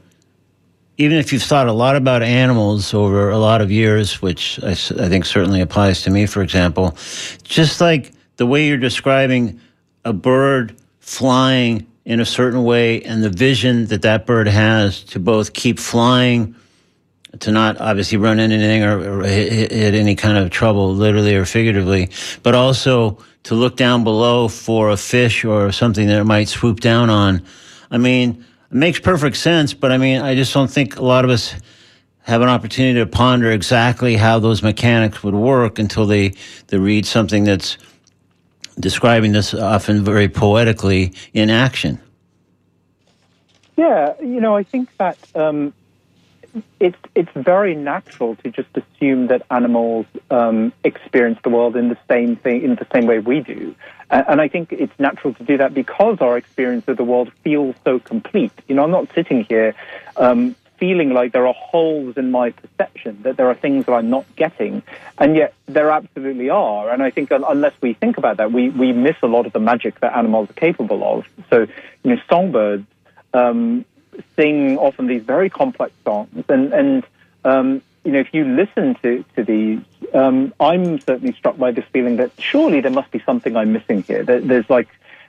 even 0.97 1.15
if 1.17 1.31
you've 1.31 1.43
thought 1.43 1.67
a 1.67 1.73
lot 1.73 1.95
about 1.95 2.21
animals 2.21 2.93
over 2.93 3.29
a 3.29 3.37
lot 3.37 3.61
of 3.61 3.71
years, 3.71 4.21
which 4.21 4.59
I, 4.61 4.71
I 4.71 4.73
think 4.73 5.25
certainly 5.25 5.61
applies 5.61 6.01
to 6.03 6.09
me, 6.09 6.25
for 6.25 6.41
example, 6.41 6.97
just 7.43 7.79
like 7.79 8.11
the 8.35 8.45
way 8.45 8.67
you're 8.67 8.77
describing 8.77 9.61
a 10.03 10.11
bird 10.11 10.75
flying 10.99 11.87
in 12.03 12.19
a 12.19 12.25
certain 12.25 12.63
way 12.63 13.01
and 13.03 13.23
the 13.23 13.29
vision 13.29 13.85
that 13.87 14.01
that 14.01 14.25
bird 14.25 14.47
has 14.47 15.03
to 15.03 15.19
both 15.19 15.53
keep 15.53 15.79
flying 15.79 16.55
to 17.37 17.51
not 17.51 17.79
obviously 17.79 18.17
run 18.17 18.39
into 18.39 18.55
anything 18.55 18.83
or, 18.83 19.19
or 19.19 19.23
hit, 19.23 19.71
hit 19.71 19.93
any 19.93 20.15
kind 20.15 20.37
of 20.37 20.49
trouble, 20.49 20.93
literally 20.93 21.35
or 21.35 21.45
figuratively, 21.45 22.09
but 22.41 22.55
also 22.55 23.17
to 23.43 23.55
look 23.55 23.77
down 23.77 24.03
below 24.03 24.47
for 24.47 24.89
a 24.89 24.97
fish 24.97 25.45
or 25.45 25.71
something 25.71 26.07
that 26.07 26.19
it 26.19 26.23
might 26.25 26.47
swoop 26.47 26.79
down 26.79 27.09
on. 27.09 27.41
I 27.91 27.97
mean, 27.97 28.45
it 28.71 28.75
makes 28.75 28.99
perfect 28.99 29.37
sense, 29.37 29.73
but 29.73 29.91
I 29.91 29.97
mean, 29.97 30.21
I 30.21 30.35
just 30.35 30.53
don't 30.53 30.69
think 30.69 30.97
a 30.97 31.03
lot 31.03 31.23
of 31.23 31.31
us 31.31 31.53
have 32.21 32.41
an 32.41 32.49
opportunity 32.49 32.99
to 32.99 33.05
ponder 33.05 33.51
exactly 33.51 34.15
how 34.15 34.39
those 34.39 34.61
mechanics 34.61 35.23
would 35.23 35.33
work 35.33 35.79
until 35.79 36.05
they, 36.05 36.33
they 36.67 36.77
read 36.77 37.05
something 37.05 37.43
that's 37.43 37.77
describing 38.79 39.31
this 39.31 39.53
often 39.53 40.03
very 40.03 40.29
poetically 40.29 41.13
in 41.33 41.49
action. 41.49 41.99
Yeah, 43.77 44.13
you 44.21 44.41
know, 44.41 44.55
I 44.55 44.63
think 44.63 44.95
that 44.97 45.17
um, 45.35 45.73
it's 46.79 46.97
it's 47.15 47.31
very 47.35 47.75
natural 47.75 48.35
to 48.37 48.51
just 48.51 48.69
assume 48.75 49.27
that 49.27 49.45
animals 49.51 50.05
um, 50.29 50.73
experience 50.83 51.39
the 51.43 51.49
world 51.49 51.75
in 51.75 51.89
the 51.89 51.97
same 52.07 52.35
thing 52.35 52.63
in 52.63 52.75
the 52.75 52.87
same 52.93 53.05
way 53.05 53.19
we 53.19 53.41
do, 53.41 53.75
and 54.09 54.41
I 54.41 54.47
think 54.47 54.71
it's 54.71 54.97
natural 54.99 55.33
to 55.35 55.43
do 55.43 55.57
that 55.57 55.73
because 55.73 56.17
our 56.21 56.37
experience 56.37 56.87
of 56.87 56.97
the 56.97 57.03
world 57.03 57.31
feels 57.43 57.75
so 57.83 57.99
complete. 57.99 58.51
You 58.67 58.75
know, 58.75 58.83
I'm 58.83 58.91
not 58.91 59.07
sitting 59.13 59.45
here 59.45 59.75
um, 60.17 60.55
feeling 60.77 61.13
like 61.13 61.33
there 61.33 61.45
are 61.45 61.53
holes 61.53 62.17
in 62.17 62.31
my 62.31 62.51
perception, 62.51 63.21
that 63.23 63.37
there 63.37 63.49
are 63.49 63.55
things 63.55 63.85
that 63.85 63.91
I'm 63.91 64.09
not 64.09 64.25
getting, 64.35 64.81
and 65.17 65.35
yet 65.35 65.53
there 65.67 65.91
absolutely 65.91 66.49
are. 66.49 66.89
And 66.89 67.03
I 67.03 67.09
think 67.11 67.31
unless 67.31 67.73
we 67.81 67.93
think 67.93 68.17
about 68.17 68.37
that, 68.37 68.51
we 68.51 68.69
we 68.69 68.93
miss 68.93 69.17
a 69.21 69.27
lot 69.27 69.45
of 69.45 69.53
the 69.53 69.59
magic 69.59 69.99
that 69.99 70.15
animals 70.15 70.49
are 70.49 70.53
capable 70.53 71.03
of. 71.03 71.27
So, 71.49 71.67
you 72.03 72.15
know, 72.15 72.21
songbirds. 72.29 72.87
Um, 73.31 73.85
sing 74.35 74.77
often 74.77 75.07
these 75.07 75.23
very 75.23 75.49
complex 75.49 75.93
songs, 76.03 76.45
and 76.49 76.73
and 76.73 77.03
um, 77.43 77.81
you 78.03 78.11
know 78.11 78.19
if 78.19 78.33
you 78.33 78.45
listen 78.45 78.95
to 79.01 79.23
to 79.35 79.43
these, 79.43 79.79
um, 80.13 80.53
I'm 80.59 80.99
certainly 80.99 81.33
struck 81.33 81.57
by 81.57 81.71
this 81.71 81.85
feeling 81.91 82.17
that 82.17 82.31
surely 82.39 82.81
there 82.81 82.91
must 82.91 83.11
be 83.11 83.19
something 83.25 83.55
I'm 83.55 83.73
missing 83.73 84.03
here. 84.03 84.23
There, 84.23 84.39
there's 84.39 84.69
like 84.69 84.87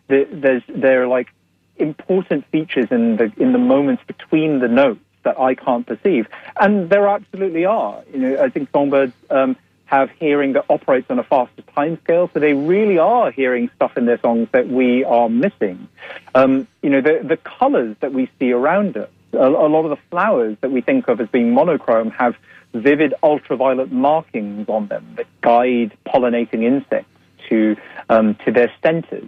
there's 0.08 0.62
there 0.68 1.02
are 1.02 1.06
like 1.06 1.28
important 1.76 2.46
features 2.46 2.88
in 2.90 3.16
the 3.16 3.32
in 3.36 3.52
the 3.52 3.58
moments 3.58 4.02
between 4.06 4.58
the 4.60 4.68
notes 4.68 5.00
that 5.22 5.38
I 5.38 5.54
can't 5.54 5.86
perceive, 5.86 6.28
and 6.60 6.88
there 6.90 7.06
absolutely 7.08 7.64
are. 7.64 8.02
You 8.12 8.18
know, 8.18 8.42
I 8.42 8.48
think 8.48 8.70
songbirds. 8.70 9.12
Um, 9.30 9.56
have 9.90 10.08
hearing 10.20 10.52
that 10.52 10.66
operates 10.68 11.10
on 11.10 11.18
a 11.18 11.24
faster 11.24 11.62
time 11.74 11.98
scale, 12.04 12.30
so 12.32 12.38
they 12.38 12.54
really 12.54 12.98
are 12.98 13.32
hearing 13.32 13.68
stuff 13.74 13.96
in 13.96 14.06
their 14.06 14.20
songs 14.20 14.48
that 14.52 14.68
we 14.68 15.02
are 15.02 15.28
missing. 15.28 15.88
Um, 16.32 16.68
you 16.80 16.90
know, 16.90 17.00
the, 17.00 17.20
the 17.24 17.36
colors 17.36 17.96
that 17.98 18.12
we 18.12 18.30
see 18.38 18.52
around 18.52 18.96
us, 18.96 19.10
a, 19.32 19.38
a, 19.38 19.68
lot 19.68 19.84
of 19.84 19.90
the 19.90 19.98
flowers 20.08 20.56
that 20.60 20.70
we 20.70 20.80
think 20.80 21.08
of 21.08 21.20
as 21.20 21.28
being 21.28 21.52
monochrome 21.52 22.10
have 22.12 22.36
vivid 22.72 23.14
ultraviolet 23.20 23.90
markings 23.90 24.68
on 24.68 24.86
them 24.86 25.04
that 25.16 25.26
guide 25.40 25.96
pollinating 26.06 26.62
insects 26.62 27.10
to 27.48 27.76
um, 28.08 28.36
to 28.44 28.52
their 28.52 28.72
centers. 28.84 29.26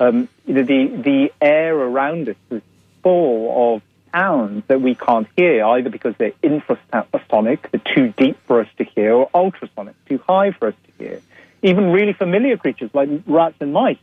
Um, 0.00 0.28
you 0.46 0.54
know, 0.54 0.64
the 0.64 0.86
the 0.96 1.32
air 1.40 1.76
around 1.76 2.28
us 2.28 2.36
is 2.50 2.62
full 3.04 3.76
of 3.76 3.82
sounds 4.12 4.64
that 4.68 4.80
we 4.80 4.94
can't 4.94 5.26
hear, 5.36 5.64
either 5.64 5.90
because 5.90 6.14
they're 6.18 6.32
infrasonic, 6.42 7.58
they're 7.70 7.94
too 7.94 8.12
deep 8.16 8.38
for 8.46 8.60
us 8.60 8.68
to 8.78 8.84
hear, 8.84 9.12
or 9.12 9.30
ultrasonic, 9.34 9.94
too 10.06 10.20
high 10.26 10.52
for 10.52 10.68
us 10.68 10.74
to 10.86 11.04
hear. 11.04 11.20
Even 11.62 11.90
really 11.90 12.12
familiar 12.12 12.56
creatures 12.56 12.90
like 12.92 13.08
rats 13.26 13.56
and 13.60 13.72
mice, 13.72 13.98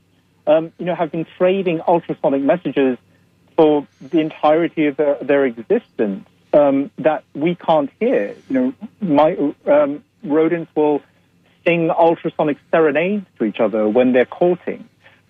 um, 0.48 0.72
you 0.78 0.86
know, 0.86 0.96
have 0.96 1.12
been 1.12 1.26
trading 1.38 1.82
ultrasonic 1.88 2.42
messages 2.42 2.98
for 3.56 3.86
the 4.02 4.20
entirety 4.20 4.88
of 4.88 4.98
their, 4.98 5.16
their 5.22 5.46
existence 5.46 6.28
um, 6.54 6.90
that 6.98 7.24
we 7.34 7.56
can't 7.56 7.92
hear. 8.00 8.36
You 8.50 8.54
know, 8.54 8.74
my, 9.02 9.38
um, 9.66 10.04
rodents 10.24 10.72
will 10.76 11.02
sing 11.66 11.90
ultrasonic 11.90 12.58
serenades 12.72 13.26
to 13.38 13.46
each 13.46 13.60
other 13.60 13.88
when 13.88 14.14
they're 14.14 14.26
courting. 14.26 14.88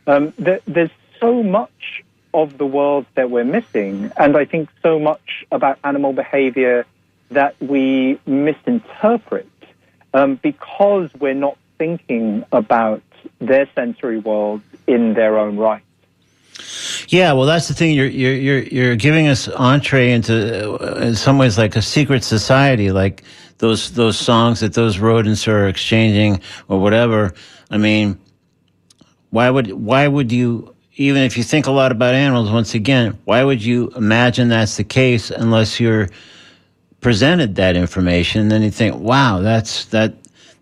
Um, 0.07 0.33
there, 0.37 0.59
there's 0.65 0.91
so 1.19 1.43
much 1.43 2.03
of 2.33 2.57
the 2.57 2.65
world 2.65 3.05
that 3.15 3.29
we're 3.31 3.43
missing. 3.43 4.11
And 4.17 4.37
I 4.37 4.45
think 4.45 4.69
so 4.83 4.99
much 4.99 5.45
about 5.51 5.79
animal 5.83 6.13
behavior 6.13 6.85
that 7.31 7.55
we 7.59 8.19
misinterpret 8.25 9.47
um, 10.13 10.35
because 10.35 11.13
we're 11.15 11.33
not 11.33 11.57
thinking 11.77 12.43
about 12.51 13.01
their 13.39 13.67
sensory 13.75 14.19
world 14.19 14.61
in 14.87 15.13
their 15.13 15.37
own 15.37 15.57
right. 15.57 15.83
Yeah, 17.07 17.33
well, 17.33 17.45
that's 17.45 17.67
the 17.67 17.73
thing. 17.73 17.95
You're 17.95 18.07
you're 18.07 18.33
you're, 18.33 18.63
you're 18.63 18.95
giving 18.95 19.27
us 19.27 19.47
entree 19.47 20.11
into, 20.11 20.73
uh, 20.73 20.99
in 20.99 21.15
some 21.15 21.37
ways, 21.37 21.57
like 21.57 21.75
a 21.75 21.81
secret 21.81 22.23
society, 22.23 22.91
like 22.91 23.23
those 23.59 23.91
those 23.91 24.17
songs 24.17 24.59
that 24.59 24.73
those 24.73 24.99
rodents 24.99 25.47
are 25.47 25.67
exchanging 25.67 26.41
or 26.67 26.79
whatever. 26.79 27.33
I 27.71 27.77
mean, 27.77 28.19
why 29.29 29.49
would 29.49 29.71
why 29.71 30.07
would 30.07 30.31
you 30.31 30.75
even 30.99 31.23
if 31.23 31.37
you 31.37 31.43
think 31.43 31.65
a 31.65 31.71
lot 31.71 31.93
about 31.93 32.13
animals, 32.13 32.51
once 32.51 32.75
again, 32.75 33.17
why 33.23 33.41
would 33.41 33.63
you 33.63 33.89
imagine 33.95 34.49
that's 34.49 34.75
the 34.75 34.83
case 34.83 35.31
unless 35.31 35.79
you're 35.79 36.09
presented 36.99 37.55
that 37.55 37.77
information? 37.77 38.41
And 38.41 38.51
then 38.51 38.61
you 38.63 38.69
think, 38.69 38.95
wow, 38.97 39.39
that's 39.39 39.85
that 39.85 40.13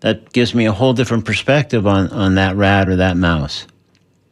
that 0.01 0.31
gives 0.31 0.53
me 0.53 0.67
a 0.67 0.71
whole 0.71 0.93
different 0.93 1.25
perspective 1.25 1.87
on, 1.87 2.09
on 2.11 2.35
that 2.35 2.55
rat 2.55 2.87
or 2.87 2.97
that 2.97 3.17
mouse. 3.17 3.65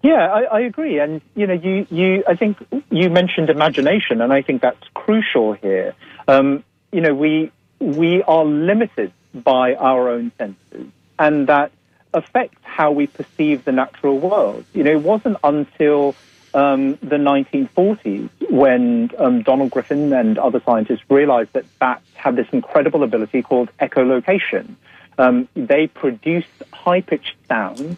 Yeah, 0.03 0.31
I, 0.31 0.43
I 0.43 0.59
agree. 0.59 0.99
And 0.99 1.21
you 1.35 1.47
know, 1.47 1.55
you, 1.55 1.87
you 1.89 2.23
I 2.27 2.35
think 2.35 2.63
you 2.91 3.09
mentioned 3.09 3.49
imagination, 3.49 4.21
and 4.21 4.31
I 4.31 4.43
think 4.43 4.61
that's 4.61 4.87
crucial 4.93 5.53
here. 5.53 5.95
Um, 6.27 6.63
you 6.91 7.01
know, 7.01 7.15
we 7.15 7.51
we 7.79 8.21
are 8.21 8.45
limited 8.45 9.11
by 9.33 9.73
our 9.73 10.07
own 10.09 10.31
senses, 10.37 10.85
and 11.17 11.47
that 11.47 11.71
affects 12.15 12.57
how 12.63 12.91
we 12.91 13.07
perceive 13.07 13.65
the 13.65 13.71
natural 13.71 14.17
world. 14.17 14.65
You 14.73 14.83
know, 14.83 14.91
it 14.91 15.01
wasn't 15.01 15.37
until 15.43 16.15
um, 16.55 16.93
the 17.01 17.17
1940s 17.17 18.29
when 18.49 19.11
um, 19.19 19.43
Donald 19.43 19.71
Griffin 19.71 20.13
and 20.13 20.39
other 20.39 20.61
scientists 20.65 21.03
realized 21.09 21.51
that 21.53 21.65
bats 21.79 22.05
have 22.15 22.37
this 22.37 22.47
incredible 22.53 23.03
ability 23.03 23.41
called 23.41 23.69
echolocation. 23.79 24.75
Um, 25.17 25.47
they 25.53 25.87
produce 25.87 26.45
high 26.73 27.01
pitched 27.01 27.35
sounds 27.47 27.97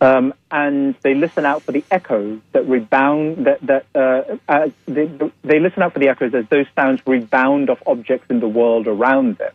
um, 0.00 0.34
and 0.50 0.96
they 1.02 1.14
listen 1.14 1.44
out 1.46 1.62
for 1.62 1.72
the 1.72 1.84
echoes 1.90 2.40
that 2.52 2.66
rebound, 2.68 3.46
that, 3.46 3.60
that 3.62 3.86
uh, 3.94 4.68
they, 4.86 5.06
they, 5.42 5.60
listen 5.60 5.82
out 5.82 5.92
for 5.92 6.00
the 6.00 6.08
echoes 6.08 6.34
as 6.34 6.48
those 6.48 6.66
sounds 6.74 7.00
rebound 7.06 7.70
off 7.70 7.80
objects 7.86 8.26
in 8.30 8.40
the 8.40 8.48
world 8.48 8.88
around 8.88 9.38
them. 9.38 9.52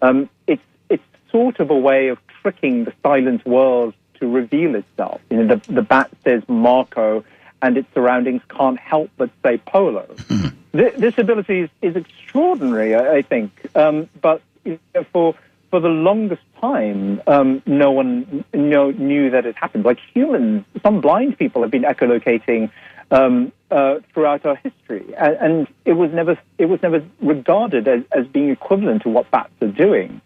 Um, 0.00 0.30
it's, 0.46 0.62
it's 0.88 1.04
sort 1.30 1.60
of 1.60 1.70
a 1.70 1.76
way 1.76 2.08
of 2.08 2.25
tricking 2.46 2.84
the 2.84 2.92
silent 3.02 3.44
world 3.44 3.92
to 4.20 4.28
reveal 4.28 4.76
itself. 4.76 5.20
You 5.30 5.42
know, 5.42 5.56
the, 5.56 5.72
the 5.72 5.82
bat 5.82 6.08
says 6.22 6.44
Marco, 6.48 7.24
and 7.60 7.76
its 7.76 7.92
surroundings 7.92 8.42
can't 8.48 8.78
help 8.78 9.10
but 9.16 9.30
say 9.42 9.58
Polo. 9.58 10.06
Mm-hmm. 10.06 10.56
This, 10.70 10.94
this, 10.96 11.18
ability 11.18 11.62
is, 11.62 11.70
is 11.82 11.96
extraordinary, 11.96 12.94
I, 12.94 13.16
I 13.16 13.22
think. 13.22 13.50
Um, 13.74 14.08
but 14.22 14.42
you 14.64 14.78
know, 14.94 15.04
for 15.12 15.34
for 15.70 15.80
the 15.80 15.88
longest 15.88 16.42
time, 16.60 17.20
um, 17.26 17.62
no 17.66 17.90
one 17.90 18.44
know, 18.54 18.92
knew 18.92 19.30
that 19.30 19.44
it 19.44 19.56
happened. 19.56 19.84
Like 19.84 19.98
humans, 20.14 20.64
some 20.82 21.00
blind 21.00 21.36
people 21.36 21.62
have 21.62 21.72
been 21.72 21.82
echolocating 21.82 22.70
um, 23.10 23.50
uh, 23.72 23.98
throughout 24.14 24.46
our 24.46 24.54
history, 24.56 25.04
and, 25.18 25.36
and, 25.36 25.68
it 25.84 25.94
was 25.94 26.12
never 26.12 26.38
it 26.58 26.66
was 26.66 26.80
never 26.82 27.02
regarded 27.20 27.88
as, 27.88 28.02
as 28.12 28.26
being 28.28 28.50
equivalent 28.50 29.02
to 29.02 29.08
what 29.08 29.28
bats 29.32 29.50
are 29.60 29.68
doing 29.68 30.20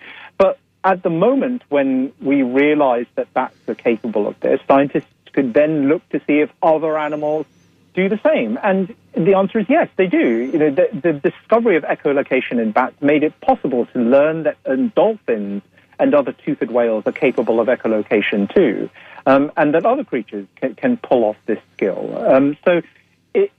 at 0.83 1.03
the 1.03 1.11
moment, 1.11 1.62
when 1.69 2.12
we 2.21 2.43
realize 2.43 3.07
that 3.14 3.33
bats 3.35 3.57
are 3.69 3.75
capable 3.75 4.27
of 4.27 4.38
this, 4.40 4.61
scientists 4.66 5.07
could 5.33 5.53
then 5.55 5.88
look 5.88 6.07
to 6.11 6.21
see 6.27 6.40
if 6.40 6.51
other 6.62 6.99
animals 6.99 7.47
do 7.95 8.09
the 8.09 8.21
same. 8.25 8.59
And 8.62 8.95
the 9.14 9.35
answer 9.35 9.59
is 9.59 9.66
yes, 9.69 9.88
they 9.97 10.07
do. 10.07 10.51
You 10.53 10.59
know, 10.59 10.71
the, 10.71 10.88
the 10.93 11.12
discovery 11.12 11.77
of 11.77 11.85
echolocation 11.85 12.61
in 12.61 12.73
bats 12.73 13.01
made 13.01 13.23
it 13.23 13.38
possible 13.40 13.87
to 13.87 13.99
learn 13.99 14.45
that 14.45 14.57
dolphins 14.95 15.62
and 15.99 16.14
other 16.14 16.33
toothed 16.33 16.71
whales 16.71 17.05
are 17.07 17.12
capable 17.12 17.61
of 17.61 17.69
echolocation 17.69 18.53
too, 18.55 18.88
um, 19.27 19.53
and 19.57 19.75
that 19.75 19.85
other 19.85 20.05
creatures 20.05 20.47
can, 20.57 20.75
can 20.75 20.97
pull 20.97 21.25
off 21.25 21.37
this 21.47 21.59
skill. 21.75 22.16
Um, 22.16 22.57
so, 22.64 22.81
it, 23.35 23.53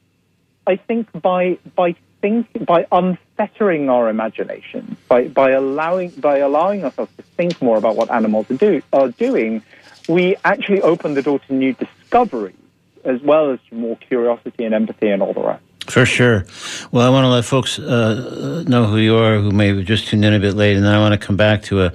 I 0.66 0.78
think 0.78 1.10
by 1.14 1.60
by 1.76 1.96
think 2.22 2.66
by 2.66 2.86
unfettering 2.92 3.90
our 3.90 4.10
imagination, 4.10 4.98
by, 5.08 5.28
by 5.28 5.52
allowing 5.52 6.12
by 6.12 6.38
allowing 6.38 6.84
ourselves 6.86 7.12
to 7.18 7.24
think 7.24 7.62
more 7.62 7.78
about 7.78 7.96
what 7.96 8.12
animals 8.12 8.50
are, 8.52 8.56
do, 8.56 8.82
are 8.94 9.10
doing, 9.10 9.62
we 10.08 10.36
actually 10.46 10.82
open 10.82 11.14
the 11.14 11.22
door 11.22 11.40
to 11.40 11.54
new 11.54 11.74
discoveries 11.74 12.56
as 13.04 13.20
well 13.22 13.52
as 13.52 13.60
more 13.72 13.96
curiosity 13.98 14.64
and 14.64 14.74
empathy 14.76 15.10
and 15.10 15.22
all 15.22 15.34
the 15.34 15.42
rest. 15.42 15.64
For 15.88 16.06
sure. 16.06 16.46
Well, 16.92 17.06
I 17.06 17.10
want 17.10 17.26
to 17.26 17.30
let 17.30 17.44
folks 17.44 17.80
uh, 17.80 18.64
know 18.68 18.86
who 18.86 18.98
you 18.98 19.18
are 19.18 19.40
who 19.40 19.52
may 19.52 19.76
have 19.76 19.84
just 19.84 20.08
tuned 20.08 20.24
in 20.24 20.34
a 20.34 20.40
bit 20.40 20.54
late, 20.54 20.76
and 20.76 20.86
then 20.86 20.94
I 20.94 21.00
want 21.00 21.20
to 21.20 21.26
come 21.26 21.36
back 21.36 21.64
to 21.64 21.84
a 21.84 21.94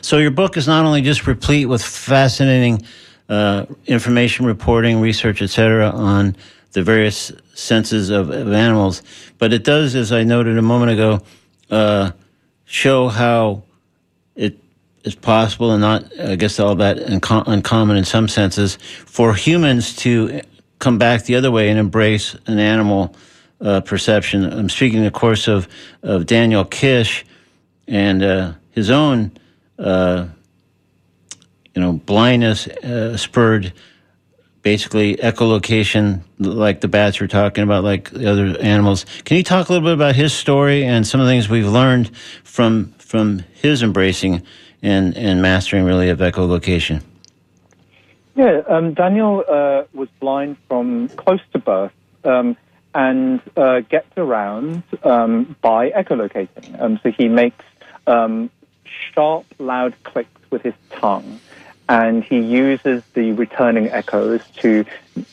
so 0.00 0.16
your 0.16 0.30
book 0.30 0.56
is 0.56 0.66
not 0.66 0.86
only 0.86 1.02
just 1.02 1.26
replete 1.26 1.68
with 1.68 1.82
fascinating 1.82 2.80
uh, 3.28 3.66
information 3.86 4.46
reporting 4.46 4.98
research 5.00 5.42
etc 5.42 5.90
on 5.90 6.34
the 6.72 6.82
various 6.82 7.30
senses 7.56 8.10
of, 8.10 8.30
of, 8.30 8.52
animals. 8.52 9.02
But 9.38 9.52
it 9.52 9.64
does, 9.64 9.94
as 9.94 10.12
I 10.12 10.24
noted 10.24 10.58
a 10.58 10.62
moment 10.62 10.92
ago, 10.92 11.22
uh, 11.70 12.12
show 12.64 13.08
how 13.08 13.62
it 14.34 14.58
is 15.04 15.14
possible 15.14 15.72
and 15.72 15.80
not, 15.80 16.04
I 16.20 16.36
guess, 16.36 16.60
all 16.60 16.74
that 16.76 16.98
uncommon 16.98 17.96
in 17.96 18.04
some 18.04 18.28
senses 18.28 18.76
for 19.06 19.34
humans 19.34 19.96
to 19.96 20.42
come 20.78 20.98
back 20.98 21.24
the 21.24 21.36
other 21.36 21.50
way 21.50 21.70
and 21.70 21.78
embrace 21.78 22.36
an 22.46 22.58
animal 22.58 23.16
uh, 23.60 23.80
perception. 23.80 24.44
I'm 24.44 24.68
speaking, 24.68 25.06
of 25.06 25.12
course, 25.14 25.48
of, 25.48 25.66
of 26.02 26.26
Daniel 26.26 26.64
Kish 26.64 27.24
and 27.88 28.22
uh, 28.22 28.52
his 28.72 28.90
own, 28.90 29.32
uh, 29.78 30.26
you 31.74 31.80
know, 31.80 31.92
blindness 31.94 32.66
uh, 32.66 33.16
spurred 33.16 33.72
basically 34.66 35.14
echolocation, 35.18 36.22
like 36.40 36.80
the 36.80 36.88
bats 36.88 37.20
we're 37.20 37.28
talking 37.28 37.62
about, 37.62 37.84
like 37.84 38.10
the 38.10 38.28
other 38.28 38.60
animals. 38.60 39.06
Can 39.24 39.36
you 39.36 39.44
talk 39.44 39.68
a 39.68 39.72
little 39.72 39.86
bit 39.86 39.94
about 39.94 40.16
his 40.16 40.32
story 40.32 40.84
and 40.84 41.06
some 41.06 41.20
of 41.20 41.26
the 41.28 41.32
things 41.32 41.48
we've 41.48 41.68
learned 41.68 42.10
from 42.42 42.92
from 42.98 43.44
his 43.54 43.84
embracing 43.84 44.42
and 44.82 45.16
and 45.16 45.40
mastering 45.40 45.84
really 45.84 46.08
of 46.08 46.18
echolocation? 46.18 47.00
Yeah, 48.34 48.62
um, 48.66 48.92
Daniel 48.92 49.44
uh, 49.48 49.84
was 49.94 50.08
blind 50.18 50.56
from 50.66 51.10
close 51.10 51.42
to 51.52 51.60
birth. 51.60 51.92
Um, 52.24 52.56
and 52.92 53.42
uh, 53.58 53.80
gets 53.80 54.10
around 54.16 54.82
um, 55.04 55.54
by 55.60 55.90
echolocating. 55.90 56.80
Um, 56.80 56.98
so 57.02 57.10
he 57.10 57.28
makes 57.28 57.62
um, 58.06 58.48
sharp, 59.12 59.44
loud 59.58 59.94
clicks 60.02 60.50
with 60.50 60.62
his 60.62 60.72
tongue 60.92 61.38
and 61.88 62.24
he 62.24 62.40
uses 62.40 63.02
the 63.14 63.32
returning 63.32 63.88
echoes 63.90 64.40
to 64.56 64.84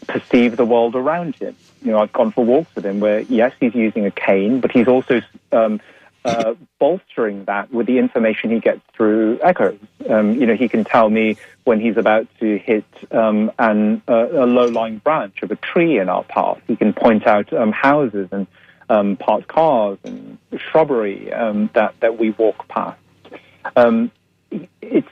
perceive 0.08 0.56
the 0.56 0.66
world 0.66 0.96
around 0.96 1.36
him. 1.36 1.56
You 1.82 1.92
know, 1.92 2.00
I've 2.00 2.14
gone 2.14 2.32
for 2.32 2.46
walks 2.46 2.74
with 2.76 2.86
him 2.86 3.00
where, 3.00 3.22
yes, 3.22 3.54
he's 3.60 3.74
using 3.74 4.06
a 4.06 4.12
cane, 4.12 4.62
but 4.62 4.72
he's 4.72 4.88
also 4.88 5.22
um, 5.52 5.82
uh, 6.24 6.54
bolstering 6.80 7.46
that 7.46 7.72
with 7.72 7.88
the 7.88 7.98
information 7.98 8.52
he 8.52 8.60
gets 8.60 8.82
through 8.94 9.40
echoes. 9.42 9.80
Um, 10.08 10.34
you 10.34 10.46
know, 10.46 10.56
he 10.56 10.70
can 10.70 10.84
tell 10.84 11.10
me 11.10 11.38
when 11.64 11.80
he's 11.80 11.98
about 11.98 12.28
to 12.40 12.58
hit 12.58 12.86
um, 13.12 13.52
an, 13.58 14.02
uh, 14.08 14.28
a 14.32 14.46
low-lying 14.46 15.00
branch 15.00 15.42
of 15.42 15.52
a 15.52 15.56
tree 15.56 15.98
in 15.98 16.08
our 16.08 16.24
path. 16.24 16.60
He 16.68 16.76
can 16.76 16.94
point 16.94 17.26
out 17.26 17.52
um, 17.52 17.72
houses 17.72 18.30
and 18.32 18.46
um, 18.90 19.18
parked 19.18 19.48
cars 19.48 19.98
and 20.04 20.38
shrubbery 20.58 21.34
um, 21.34 21.70
that, 21.74 22.00
that 22.02 22.20
we 22.20 22.32
walk 22.32 22.68
past. 22.68 23.00
It's 24.82 25.08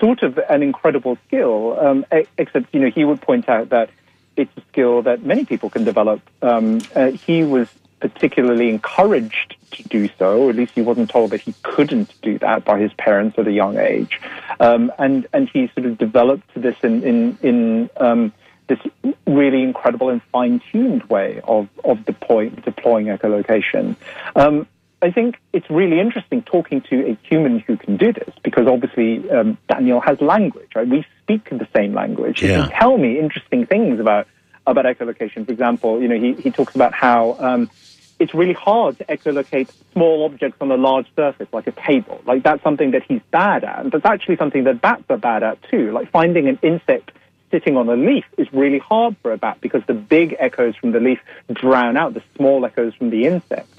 sort 0.00 0.22
of 0.22 0.38
an 0.48 0.62
incredible 0.62 1.18
skill, 1.26 1.78
um, 1.78 2.06
except, 2.36 2.72
you 2.72 2.80
know, 2.80 2.90
he 2.90 3.04
would 3.04 3.20
point 3.20 3.48
out 3.48 3.70
that 3.70 3.90
it's 4.36 4.56
a 4.56 4.60
skill 4.72 5.02
that 5.02 5.24
many 5.24 5.44
people 5.44 5.68
can 5.70 5.84
develop. 5.84 6.20
Um, 6.42 6.80
uh, 6.94 7.10
he 7.10 7.42
was 7.42 7.68
particularly 8.00 8.68
encouraged 8.68 9.56
to 9.72 9.82
do 9.82 10.08
so, 10.18 10.42
or 10.42 10.50
at 10.50 10.56
least 10.56 10.72
he 10.74 10.82
wasn't 10.82 11.10
told 11.10 11.30
that 11.30 11.40
he 11.40 11.54
couldn't 11.62 12.14
do 12.22 12.38
that 12.38 12.64
by 12.64 12.78
his 12.78 12.92
parents 12.92 13.36
at 13.38 13.48
a 13.48 13.52
young 13.52 13.76
age. 13.76 14.20
Um, 14.60 14.92
and, 14.98 15.26
and 15.32 15.48
he 15.48 15.68
sort 15.74 15.86
of 15.86 15.98
developed 15.98 16.48
this 16.54 16.76
in, 16.82 17.02
in, 17.02 17.38
in 17.42 17.90
um, 17.96 18.32
this 18.68 18.78
really 19.26 19.62
incredible 19.62 20.10
and 20.10 20.22
fine-tuned 20.30 21.04
way 21.04 21.40
of, 21.42 21.68
of 21.82 22.04
deploy, 22.04 22.50
deploying 22.50 23.06
echolocation. 23.06 23.96
Um, 24.36 24.68
I 25.00 25.10
think 25.12 25.38
it's 25.52 25.70
really 25.70 26.00
interesting 26.00 26.42
talking 26.42 26.80
to 26.82 27.10
a 27.10 27.18
human 27.22 27.60
who 27.60 27.76
can 27.76 27.96
do 27.96 28.12
this 28.12 28.34
because 28.42 28.66
obviously 28.66 29.30
um, 29.30 29.56
Daniel 29.68 30.00
has 30.00 30.20
language, 30.20 30.70
right? 30.74 30.88
We 30.88 31.06
speak 31.22 31.50
the 31.50 31.68
same 31.74 31.94
language. 31.94 32.42
Yeah. 32.42 32.48
He 32.48 32.54
can 32.62 32.70
tell 32.70 32.98
me 32.98 33.18
interesting 33.18 33.66
things 33.66 34.00
about 34.00 34.26
about 34.66 34.84
echolocation. 34.84 35.46
For 35.46 35.52
example, 35.52 36.02
you 36.02 36.08
know, 36.08 36.18
he, 36.18 36.34
he 36.34 36.50
talks 36.50 36.74
about 36.74 36.92
how 36.92 37.36
um, 37.38 37.70
it's 38.18 38.34
really 38.34 38.52
hard 38.52 38.98
to 38.98 39.04
echolocate 39.04 39.70
small 39.92 40.24
objects 40.24 40.58
on 40.60 40.70
a 40.70 40.76
large 40.76 41.06
surface 41.14 41.48
like 41.52 41.66
a 41.66 41.72
table. 41.72 42.20
Like 42.26 42.42
that's 42.42 42.62
something 42.62 42.90
that 42.90 43.04
he's 43.04 43.22
bad 43.30 43.64
at. 43.64 43.78
And 43.78 43.92
that's 43.92 44.04
actually 44.04 44.36
something 44.36 44.64
that 44.64 44.80
bats 44.80 45.04
are 45.08 45.16
bad 45.16 45.42
at 45.42 45.62
too. 45.70 45.92
Like 45.92 46.10
finding 46.10 46.48
an 46.48 46.58
insect 46.62 47.12
sitting 47.50 47.76
on 47.76 47.88
a 47.88 47.96
leaf 47.96 48.24
is 48.36 48.52
really 48.52 48.78
hard 48.78 49.16
for 49.22 49.32
a 49.32 49.38
bat 49.38 49.58
because 49.60 49.82
the 49.86 49.94
big 49.94 50.36
echoes 50.38 50.76
from 50.76 50.92
the 50.92 51.00
leaf 51.00 51.20
drown 51.52 51.96
out 51.96 52.14
the 52.14 52.22
small 52.36 52.64
echoes 52.66 52.94
from 52.94 53.10
the 53.10 53.26
insect. 53.26 53.70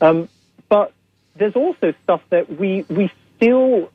Um, 0.00 0.28
but 0.72 0.90
there's 1.36 1.54
also 1.54 1.92
stuff 2.02 2.22
that 2.30 2.58
we, 2.58 2.86
we 2.88 3.12
still 3.36 3.92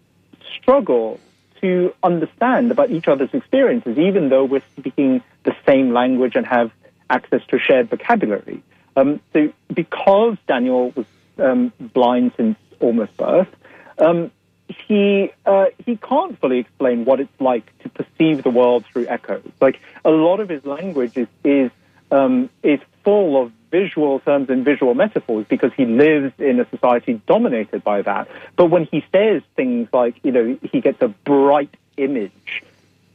struggle 0.61 1.19
to 1.59 1.91
understand 2.03 2.69
about 2.69 2.91
each 2.91 3.07
other's 3.07 3.33
experiences, 3.33 3.97
even 3.97 4.29
though 4.29 4.43
we're 4.45 4.61
speaking 4.77 5.23
the 5.41 5.55
same 5.65 5.91
language 5.91 6.35
and 6.35 6.45
have 6.45 6.69
access 7.09 7.41
to 7.47 7.57
shared 7.57 7.89
vocabulary. 7.89 8.61
Um, 8.95 9.21
so, 9.33 9.51
because 9.73 10.37
Daniel 10.47 10.91
was 10.91 11.07
um, 11.39 11.73
blind 11.79 12.33
since 12.37 12.59
almost 12.79 13.17
birth, 13.17 13.49
um, 13.97 14.29
he 14.67 15.31
uh, 15.47 15.65
he 15.83 15.95
can't 15.95 16.39
fully 16.39 16.59
explain 16.59 17.05
what 17.05 17.19
it's 17.19 17.41
like 17.41 17.65
to 17.79 17.89
perceive 17.89 18.43
the 18.43 18.51
world 18.51 18.85
through 18.85 19.07
echoes. 19.07 19.49
Like 19.59 19.79
a 20.05 20.11
lot 20.11 20.39
of 20.41 20.49
his 20.49 20.63
language 20.63 21.17
is 21.17 21.27
is 21.43 21.71
um, 22.11 22.51
is 22.61 22.79
full 23.03 23.41
of 23.41 23.51
visual 23.71 24.19
terms 24.19 24.49
and 24.49 24.63
visual 24.63 24.93
metaphors 24.93 25.45
because 25.47 25.71
he 25.75 25.85
lives 25.85 26.33
in 26.37 26.59
a 26.59 26.69
society 26.69 27.21
dominated 27.27 27.83
by 27.83 28.01
that. 28.01 28.27
But 28.55 28.67
when 28.67 28.85
he 28.85 29.03
says 29.11 29.41
things 29.55 29.89
like, 29.91 30.15
you 30.23 30.31
know, 30.31 30.57
he 30.71 30.81
gets 30.81 31.01
a 31.01 31.07
bright 31.07 31.73
image, 31.97 32.63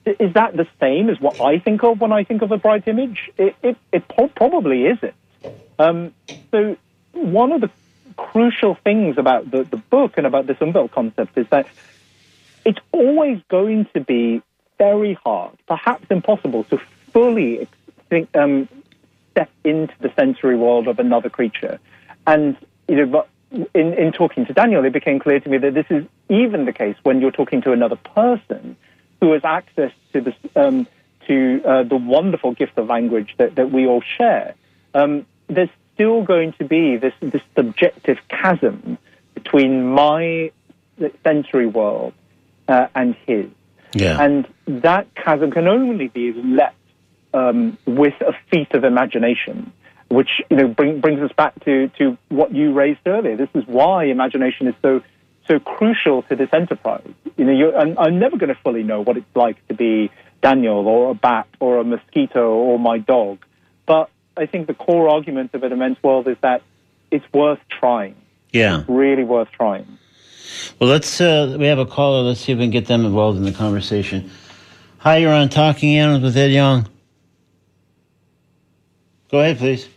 is 0.05 0.35
that 0.35 0.57
the 0.57 0.67
same 0.81 1.09
as 1.11 1.21
what 1.21 1.41
I 1.41 1.59
think 1.59 1.83
of 1.85 2.01
when 2.01 2.13
I 2.13 2.25
think 2.25 2.43
of 2.43 2.51
a 2.51 2.59
bright 2.59 2.89
image? 2.89 3.31
It, 3.39 3.57
it, 3.63 3.77
it 3.93 4.05
probably 4.35 4.87
isn't. 4.87 5.15
Um, 5.79 6.13
so 6.51 6.77
one 7.13 7.53
of 7.53 7.61
the 7.61 7.71
crucial 8.17 8.75
things 8.75 9.19
about 9.19 9.51
the, 9.51 9.65
the 9.65 9.77
book 9.77 10.15
and 10.17 10.27
about 10.27 10.47
this 10.47 10.57
Umwelt 10.59 10.91
concept 10.93 11.37
is 11.39 11.47
that 11.49 11.67
it's 12.65 12.79
always 12.93 13.41
going 13.49 13.87
to 13.95 14.01
be 14.01 14.43
very 14.79 15.15
hard, 15.15 15.57
perhaps 15.67 16.07
impossible, 16.11 16.65
to 16.65 16.79
fully 17.13 17.69
think, 18.09 18.35
um, 18.37 18.69
step 19.33 19.51
into 19.65 19.95
the 20.01 20.13
sensory 20.15 20.57
world 20.57 20.87
of 20.87 20.99
another 20.99 21.29
creature. 21.29 21.81
And, 22.27 22.57
you 22.89 22.97
know, 22.97 23.07
but 23.07 23.29
in, 23.75 23.95
in 23.95 24.13
talking 24.13 24.47
to 24.47 24.53
Daniel, 24.53 24.85
it 24.85 24.93
became 24.93 25.19
clear 25.19 25.41
to 25.41 25.49
me 25.49 25.59
that 25.59 25.75
this 25.75 25.87
is 25.91 26.05
even 26.29 26.65
the 26.65 26.73
case 26.73 26.97
when 27.03 27.21
you're 27.21 27.33
talking 27.33 27.61
to 27.63 27.73
another 27.73 27.97
person 27.97 28.77
who 29.21 29.33
has 29.33 29.45
access 29.45 29.93
to 30.13 30.21
the, 30.21 30.35
um, 30.57 30.87
to 31.27 31.63
uh, 31.65 31.83
the 31.83 31.97
wonderful 31.97 32.53
gift 32.55 32.79
of 32.79 32.87
language 32.87 33.35
that, 33.39 33.55
that 33.57 33.71
we 33.71 33.87
all 33.87 34.03
share. 34.17 34.55
Um, 34.95 35.27
there's 35.49 35.71
still 35.95 36.23
going 36.23 36.53
to 36.55 36.65
be 36.65 36.97
this, 36.97 37.15
this 37.21 37.43
subjective 37.57 38.19
chasm 38.29 38.99
between 39.35 39.87
my 39.87 40.51
sensory 41.25 41.67
world 41.67 42.15
uh, 42.69 42.87
and 42.95 43.15
his. 43.27 43.47
Yeah. 43.95 44.23
And 44.23 44.49
that 44.67 45.15
chasm 45.15 45.51
can 45.51 45.69
only 45.69 46.09
be 46.09 46.33
leapt 46.33 46.77
um, 47.35 47.79
with 47.87 48.15
a 48.21 48.33
feat 48.51 48.73
of 48.75 48.85
imagination, 48.85 49.73
which 50.09 50.29
you 50.51 50.57
know 50.57 50.69
bring, 50.69 51.01
brings 51.01 51.21
us 51.21 51.33
back 51.37 51.65
to, 51.65 51.89
to 51.99 52.17
what 52.29 52.55
you 52.55 52.73
raised 52.73 53.01
earlier. 53.07 53.37
This 53.37 53.49
is 53.55 53.65
why 53.67 54.05
imagination 54.05 54.69
is 54.69 54.75
so 54.83 55.03
so 55.49 55.59
crucial 55.59 56.23
to 56.23 56.37
this 56.37 56.49
enterprise. 56.53 57.09
You 57.37 57.45
know, 57.45 57.53
you're, 57.53 57.77
I'm, 57.77 57.99
I'm 57.99 58.19
never 58.21 58.37
going 58.37 58.55
to 58.55 58.61
fully 58.63 58.85
know 58.85 59.01
what 59.01 59.17
it's 59.17 59.35
like 59.35 59.67
to 59.69 59.75
be 59.75 60.11
Daniel 60.41 60.87
or 60.87 61.11
a 61.11 61.15
bat 61.15 61.49
or 61.59 61.79
a 61.79 61.85
mosquito 61.85 62.53
or 62.53 62.79
my 62.79 62.99
dog, 62.99 63.45
but 63.87 64.11
I 64.37 64.47
think 64.47 64.67
the 64.67 64.75
core 64.75 65.09
argument 65.09 65.55
of 65.55 65.63
an 65.63 65.73
immense 65.73 66.03
world 66.03 66.29
is 66.29 66.37
that 66.43 66.63
it's 67.11 67.25
worth 67.33 67.61
trying. 67.69 68.17
Yeah, 68.53 68.81
it's 68.81 68.89
really 68.89 69.25
worth 69.25 69.51
trying. 69.53 69.99
Well, 70.79 70.91
let's. 70.91 71.21
Uh, 71.21 71.57
we 71.59 71.67
have 71.67 71.79
a 71.79 71.87
caller. 71.87 72.23
Let's 72.23 72.41
see 72.41 72.53
if 72.53 72.59
we 72.59 72.65
can 72.65 72.71
get 72.71 72.87
them 72.87 73.05
involved 73.05 73.39
in 73.39 73.45
the 73.45 73.53
conversation. 73.53 74.31
Hi, 74.99 75.19
you're 75.19 75.33
on 75.33 75.49
Talking 75.49 75.97
Animals 75.97 76.23
with 76.23 76.37
Ed 76.37 76.53
Yong. 76.53 76.89
Go 79.33 79.41
ahead, 79.41 79.57
please. 79.57 79.89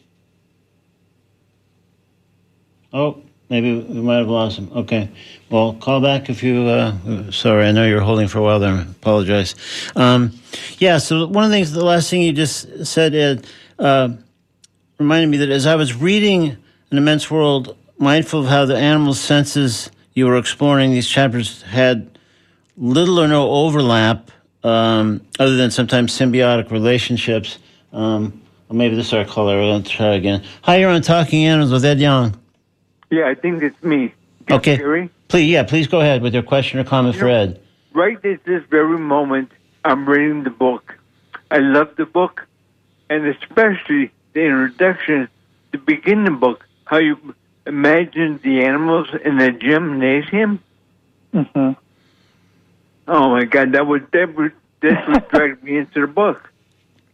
Oh, 2.94 3.22
maybe 3.50 3.78
we 3.78 4.00
might 4.00 4.20
have 4.20 4.30
lost 4.30 4.58
him. 4.58 4.72
Okay. 4.74 5.10
Well, 5.50 5.74
call 5.74 6.00
back 6.00 6.30
if 6.30 6.42
you. 6.42 6.62
Uh, 6.64 7.32
sorry, 7.32 7.66
I 7.66 7.74
know 7.74 7.86
you 7.86 7.96
were 7.96 8.02
holding 8.02 8.30
for 8.30 8.40
a 8.40 8.42
while 8.42 8.62
there. 8.62 8.72
I 8.72 8.84
apologize. 8.84 9.56
Um, 9.98 10.32
yeah. 10.78 11.00
So 11.00 11.28
one 11.28 11.44
of 11.44 11.50
the 11.50 11.58
things, 11.58 11.74
the 11.74 11.84
last 11.84 12.10
thing 12.10 12.22
you 12.22 12.32
just 12.32 12.86
said, 12.86 13.14
Ed, 13.14 13.46
uh, 13.78 14.14
reminded 15.00 15.28
me 15.28 15.38
that 15.40 15.50
as 15.50 15.66
I 15.66 15.76
was 15.76 15.94
reading 15.94 16.56
an 16.92 16.98
immense 16.98 17.30
world, 17.30 17.76
mindful 17.98 18.40
of 18.40 18.46
how 18.46 18.64
the 18.64 18.78
animal 18.78 19.14
senses 19.14 19.92
you 20.14 20.28
were 20.28 20.38
exploring 20.38 20.92
these 20.92 21.10
chapters 21.10 21.62
had 21.64 22.18
little 22.78 23.20
or 23.20 23.28
no 23.28 23.50
overlap, 23.50 24.32
um, 24.64 25.20
other 25.40 25.58
than 25.58 25.72
sometimes 25.72 26.18
symbiotic 26.18 26.72
relationships. 26.72 27.60
Um, 27.92 28.42
well, 28.68 28.78
maybe 28.78 28.96
this 28.96 29.08
is 29.08 29.14
our 29.14 29.26
caller. 29.26 29.58
We're 29.58 29.72
going 29.72 29.84
to 29.84 29.90
try 29.90 30.16
again. 30.16 30.44
Hi, 30.64 30.78
you're 30.78 30.90
on 30.90 31.02
Talking 31.02 31.46
Animals 31.46 31.72
with 31.72 31.86
Ed 31.86 32.00
Yong. 32.00 32.40
Yeah, 33.12 33.28
I 33.28 33.36
think 33.36 33.62
it's 33.62 33.82
me. 33.84 34.14
Okay. 34.50 34.78
Gary? 34.78 35.10
Please, 35.28 35.50
yeah, 35.50 35.64
please 35.64 35.88
go 35.88 36.02
ahead 36.02 36.22
with 36.22 36.34
your 36.34 36.44
question 36.44 36.80
or 36.80 36.84
comment 36.84 37.16
for 37.16 37.28
Ed. 37.30 37.62
Right 37.94 38.24
at 38.26 38.44
this 38.44 38.64
very 38.70 38.98
moment, 38.98 39.52
I'm 39.84 40.08
reading 40.08 40.44
the 40.44 40.50
book. 40.50 40.98
I 41.52 41.58
love 41.60 41.96
the 41.96 42.06
book, 42.06 42.48
and 43.10 43.26
especially 43.28 44.12
the 44.34 44.42
introduction, 44.42 45.30
the 45.72 45.78
beginning 45.78 46.28
of 46.28 46.34
the 46.34 46.40
book, 46.40 46.66
how 46.86 46.98
you 46.98 47.36
imagine 47.66 48.40
the 48.44 48.64
animals 48.64 49.08
in 49.24 49.38
the 49.38 49.52
gymnasium. 49.52 50.62
hmm 51.32 51.72
Oh 53.08 53.30
my 53.30 53.46
God, 53.46 53.74
that 53.74 53.86
would 53.86 54.12
that 54.12 54.36
would 54.36 54.54
that 54.82 55.08
would 55.08 55.28
drag 55.30 55.64
me 55.64 55.78
into 55.78 56.02
the 56.02 56.08
book. 56.08 56.52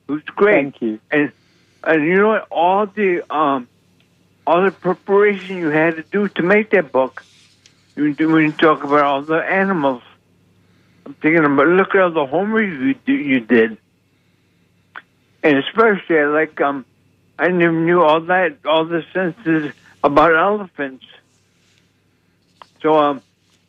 It 0.08 0.12
was 0.12 0.24
great. 0.24 0.56
Thank 0.56 0.82
you. 0.82 1.00
And 1.12 1.32
and 1.84 2.06
you 2.06 2.18
know 2.18 2.30
what? 2.30 2.48
All 2.52 2.86
the 2.86 3.24
um 3.34 3.68
all 4.46 4.64
the 4.64 4.72
preparation 4.72 5.58
you 5.58 5.70
had 5.70 5.96
to 5.96 6.04
do 6.12 6.28
to 6.30 6.44
make 6.44 6.72
that 6.72 6.92
book. 6.92 7.24
When 7.96 8.16
you, 8.18 8.30
when 8.30 8.44
you 8.46 8.52
talk 8.54 8.84
about 8.84 9.04
all 9.04 9.22
the 9.22 9.38
animals, 9.38 10.02
I'm 11.06 11.14
thinking 11.16 11.44
about 11.44 11.68
look 11.68 11.94
at 11.94 12.02
all 12.02 12.12
the 12.12 12.26
homework 12.26 12.66
you 12.66 13.16
you 13.16 13.40
did, 13.42 13.78
and 15.44 15.58
especially 15.58 16.20
I 16.20 16.26
like 16.26 16.60
um 16.62 16.86
I 17.38 17.50
never 17.50 17.74
knew 17.74 18.02
all 18.02 18.22
that 18.22 18.58
all 18.66 18.86
the 18.86 19.04
senses 19.14 19.74
about 20.04 20.36
elephants. 20.36 21.06
So 22.82 22.98
um 22.98 23.22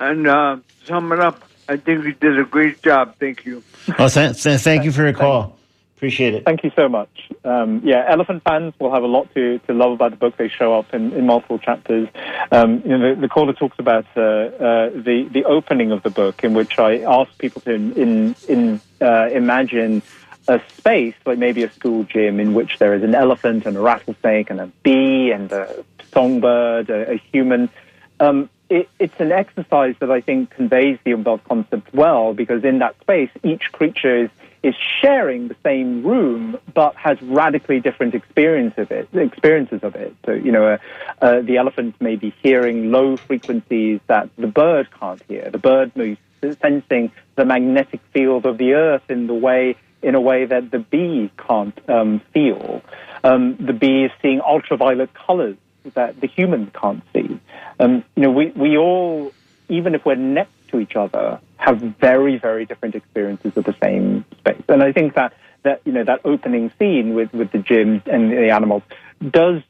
and 0.03 0.27
uh, 0.27 0.57
sum 0.87 1.13
it 1.13 1.21
up. 1.21 1.43
I 1.69 1.77
think 1.77 2.05
you 2.05 2.13
did 2.13 2.39
a 2.39 2.45
great 2.45 2.83
job. 2.83 3.15
Thank 3.21 3.45
you. 3.47 3.63
Oh, 3.99 4.09
th- 4.09 4.43
th- 4.43 4.61
thank 4.61 4.85
you 4.85 4.93
for 4.93 5.03
your 5.05 5.13
call. 5.13 5.59
Appreciate 6.03 6.35
it. 6.35 6.45
Thank 6.45 6.65
you 6.65 6.73
so 6.75 6.89
much. 6.89 7.31
Um, 7.45 7.81
yeah, 7.85 8.05
elephant 8.09 8.43
fans 8.43 8.75
will 8.81 8.93
have 8.93 9.05
a 9.05 9.07
lot 9.07 9.33
to, 9.35 9.61
to 9.61 9.73
love 9.73 9.93
about 9.93 10.11
the 10.11 10.17
book. 10.17 10.37
They 10.37 10.49
show 10.49 10.77
up 10.77 10.93
in, 10.93 11.13
in 11.13 11.27
multiple 11.27 11.61
chapters. 11.61 12.09
Um, 12.51 12.83
you 12.85 12.99
know, 12.99 13.15
the, 13.15 13.21
the 13.21 13.29
caller 13.29 13.53
talks 13.53 13.79
about 13.79 14.07
uh, 14.17 14.21
uh, 14.21 14.91
the 14.91 15.29
the 15.31 15.45
opening 15.45 15.93
of 15.93 16.03
the 16.03 16.11
book, 16.11 16.43
in 16.43 16.55
which 16.55 16.77
I 16.81 17.03
ask 17.03 17.31
people 17.39 17.61
to 17.61 17.73
in, 17.73 18.35
in 18.49 18.81
uh, 19.01 19.29
imagine 19.31 20.03
a 20.49 20.61
space, 20.77 21.15
like 21.25 21.39
maybe 21.39 21.63
a 21.63 21.71
school 21.71 22.03
gym, 22.03 22.41
in 22.41 22.53
which 22.53 22.81
there 22.81 22.95
is 22.95 23.05
an 23.05 23.15
elephant 23.15 23.65
and 23.65 23.77
a 23.77 23.81
rattlesnake 23.81 24.51
and 24.51 24.61
a 24.61 24.67
bee 24.83 25.31
and 25.31 25.53
a 25.53 25.85
songbird, 26.13 26.91
a, 26.91 27.13
a 27.13 27.23
human. 27.31 27.71
Um, 28.19 28.51
it, 28.69 28.89
it's 28.99 29.21
an 29.21 29.31
exercise 29.31 29.95
that 30.01 30.11
I 30.11 30.21
think 30.21 30.51
conveys 30.51 30.99
the 31.05 31.13
umbrella 31.13 31.41
concept 31.47 31.95
well, 31.95 32.35
because 32.35 32.65
in 32.65 32.81
that 32.81 32.99
space, 33.03 33.31
each 33.45 33.71
creature 33.71 34.25
is, 34.25 34.31
is 34.63 34.75
sharing 35.01 35.49
the 35.49 35.57
same 35.65 36.05
room, 36.05 36.57
but 36.73 36.95
has 36.95 37.21
radically 37.23 37.81
different 37.81 38.15
experience 38.15 38.75
of 38.77 38.91
it, 38.91 39.09
experiences 39.13 39.81
of 39.83 39.97
it. 39.97 40.15
So, 40.25 40.33
you 40.33 40.53
know, 40.53 40.67
uh, 40.67 40.79
uh, 41.21 41.41
the 41.41 41.57
elephant 41.57 41.97
may 42.01 42.17
be 42.17 42.33
hearing 42.43 42.93
low 42.93 43.17
frequencies 43.17 44.01
that 44.07 44.31
the 44.37 44.47
bird 44.47 44.89
can't 44.99 45.23
hear. 45.29 45.51
The 45.51 45.59
bird 45.59 45.97
may 45.97 46.17
be 46.41 46.57
sensing 46.61 47.11
the 47.35 47.45
magnetic 47.45 48.01
field 48.13 48.47
of 48.47 48.59
the 48.59 48.75
earth 48.75 49.03
in 49.09 49.27
the 49.27 49.35
way 49.35 49.77
in 50.03 50.17
a 50.17 50.21
way 50.21 50.45
that 50.45 50.71
the 50.71 50.81
bee 50.81 51.31
can't 51.37 51.79
um, 51.89 52.21
feel. 52.35 52.83
Um, 53.23 53.57
the 53.57 53.73
bee 53.73 54.05
is 54.05 54.11
seeing 54.21 54.41
ultraviolet 54.41 55.15
colors 55.15 55.57
that 55.95 56.21
the 56.21 56.27
human 56.27 56.73
can't 56.73 57.03
see. 57.13 57.39
Um, 57.79 58.05
you 58.17 58.23
know, 58.23 58.31
we, 58.31 58.47
we 58.51 58.77
all, 58.77 59.33
even 59.69 59.95
if 59.95 60.05
we're 60.05 60.17
next 60.17 60.53
to 60.73 60.81
each 60.81 60.97
other, 60.97 61.41
have 61.57 61.79
very, 61.79 62.39
very 62.39 62.67
different 62.67 62.95
experiences 62.95 63.57
of 63.57 63.65
the 63.65 63.77
same 63.83 64.25
space. 64.39 64.63
And 64.69 64.83
I 64.83 64.93
think 64.93 65.15
that, 65.15 65.33
that 65.63 65.81
you 65.85 65.93
know, 65.93 66.05
that 66.05 66.21
opening 66.25 66.73
scene 66.79 67.15
with, 67.15 67.33
with 67.33 67.53
the 67.53 67.59
gym 67.59 68.03
and 68.07 68.33
the 68.33 68.51
animals 68.51 68.83
does 69.31 69.63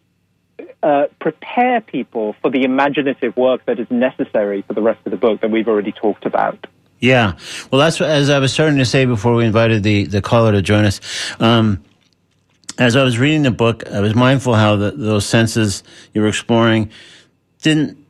uh, 0.83 1.07
prepare 1.21 1.81
people 1.81 2.35
for 2.41 2.51
the 2.51 2.65
imaginative 2.65 3.37
work 3.37 3.65
that 3.67 3.79
is 3.79 3.91
necessary 3.91 4.63
for 4.63 4.73
the 4.73 4.83
rest 4.83 5.01
of 5.05 5.11
the 5.11 5.17
book 5.17 5.41
that 5.43 5.51
we've 5.51 5.69
already 5.69 5.93
talked 5.93 6.27
about. 6.27 6.67
Yeah. 6.99 7.37
Well, 7.71 7.81
that's 7.81 7.99
what, 8.01 8.09
as 8.11 8.31
I 8.31 8.39
was 8.39 8.53
starting 8.53 8.79
to 8.79 8.85
say 8.85 9.05
before 9.05 9.35
we 9.35 9.45
invited 9.45 9.83
the, 9.83 10.05
the 10.05 10.23
caller 10.23 10.53
to 10.53 10.63
join 10.63 10.85
us. 10.85 11.01
Um, 11.41 11.83
as 12.79 12.97
I 12.97 13.03
was 13.03 13.19
reading 13.19 13.43
the 13.43 13.51
book, 13.51 13.87
I 13.89 14.01
was 14.01 14.15
mindful 14.15 14.55
how 14.55 14.77
the, 14.77 14.93
those 14.93 15.27
senses 15.27 15.83
you 16.15 16.23
were 16.23 16.29
exploring 16.29 16.91
didn't 17.61 18.02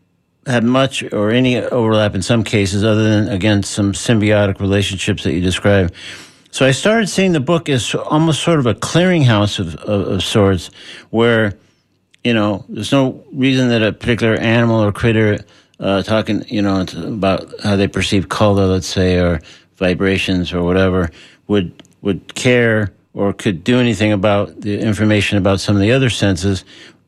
have 0.47 0.65
much 0.65 1.05
or 1.13 1.31
any 1.31 1.57
overlap 1.59 2.15
in 2.15 2.23
some 2.23 2.43
cases, 2.43 2.83
other 2.85 3.05
than, 3.05 3.29
again, 3.29 3.63
some 3.63 3.93
symbiotic 3.93 4.61
relationships 4.61 5.23
that 5.23 5.33
you 5.33 5.41
described. 5.41 5.95
So 6.51 6.67
I 6.67 6.73
started 6.73 7.09
seeing 7.09 7.33
the 7.33 7.41
book 7.41 7.69
as 7.69 7.95
almost 7.95 8.43
sort 8.43 8.59
of 8.59 8.67
a 8.67 8.75
clearinghouse 8.75 9.59
of, 9.59 9.77
of, 9.77 10.09
of 10.09 10.23
sorts, 10.23 10.71
where, 11.11 11.55
you 12.25 12.35
know, 12.35 12.65
there's 12.69 12.93
no 12.93 13.25
reason 13.33 13.69
that 13.69 13.83
a 13.83 13.93
particular 13.93 14.35
animal 14.35 14.83
or 14.83 14.93
critter, 14.93 15.39
uh, 15.81 16.03
talking, 16.03 16.45
you 16.49 16.61
know, 16.61 16.85
about 17.07 17.49
how 17.63 17.77
they 17.77 17.89
perceive 17.89 18.29
color, 18.29 18.67
let's 18.67 18.87
say, 18.87 19.19
or 19.19 19.41
vibrations 19.77 20.53
or 20.53 20.63
whatever, 20.63 21.11
would 21.47 21.73
would 22.03 22.35
care 22.35 22.93
or 23.15 23.33
could 23.33 23.65
do 23.65 23.79
anything 23.79 24.13
about 24.13 24.61
the 24.61 24.79
information 24.79 25.39
about 25.39 25.61
some 25.61 25.75
of 25.75 25.83
the 25.83 25.93
other 25.93 26.11
senses. 26.11 26.65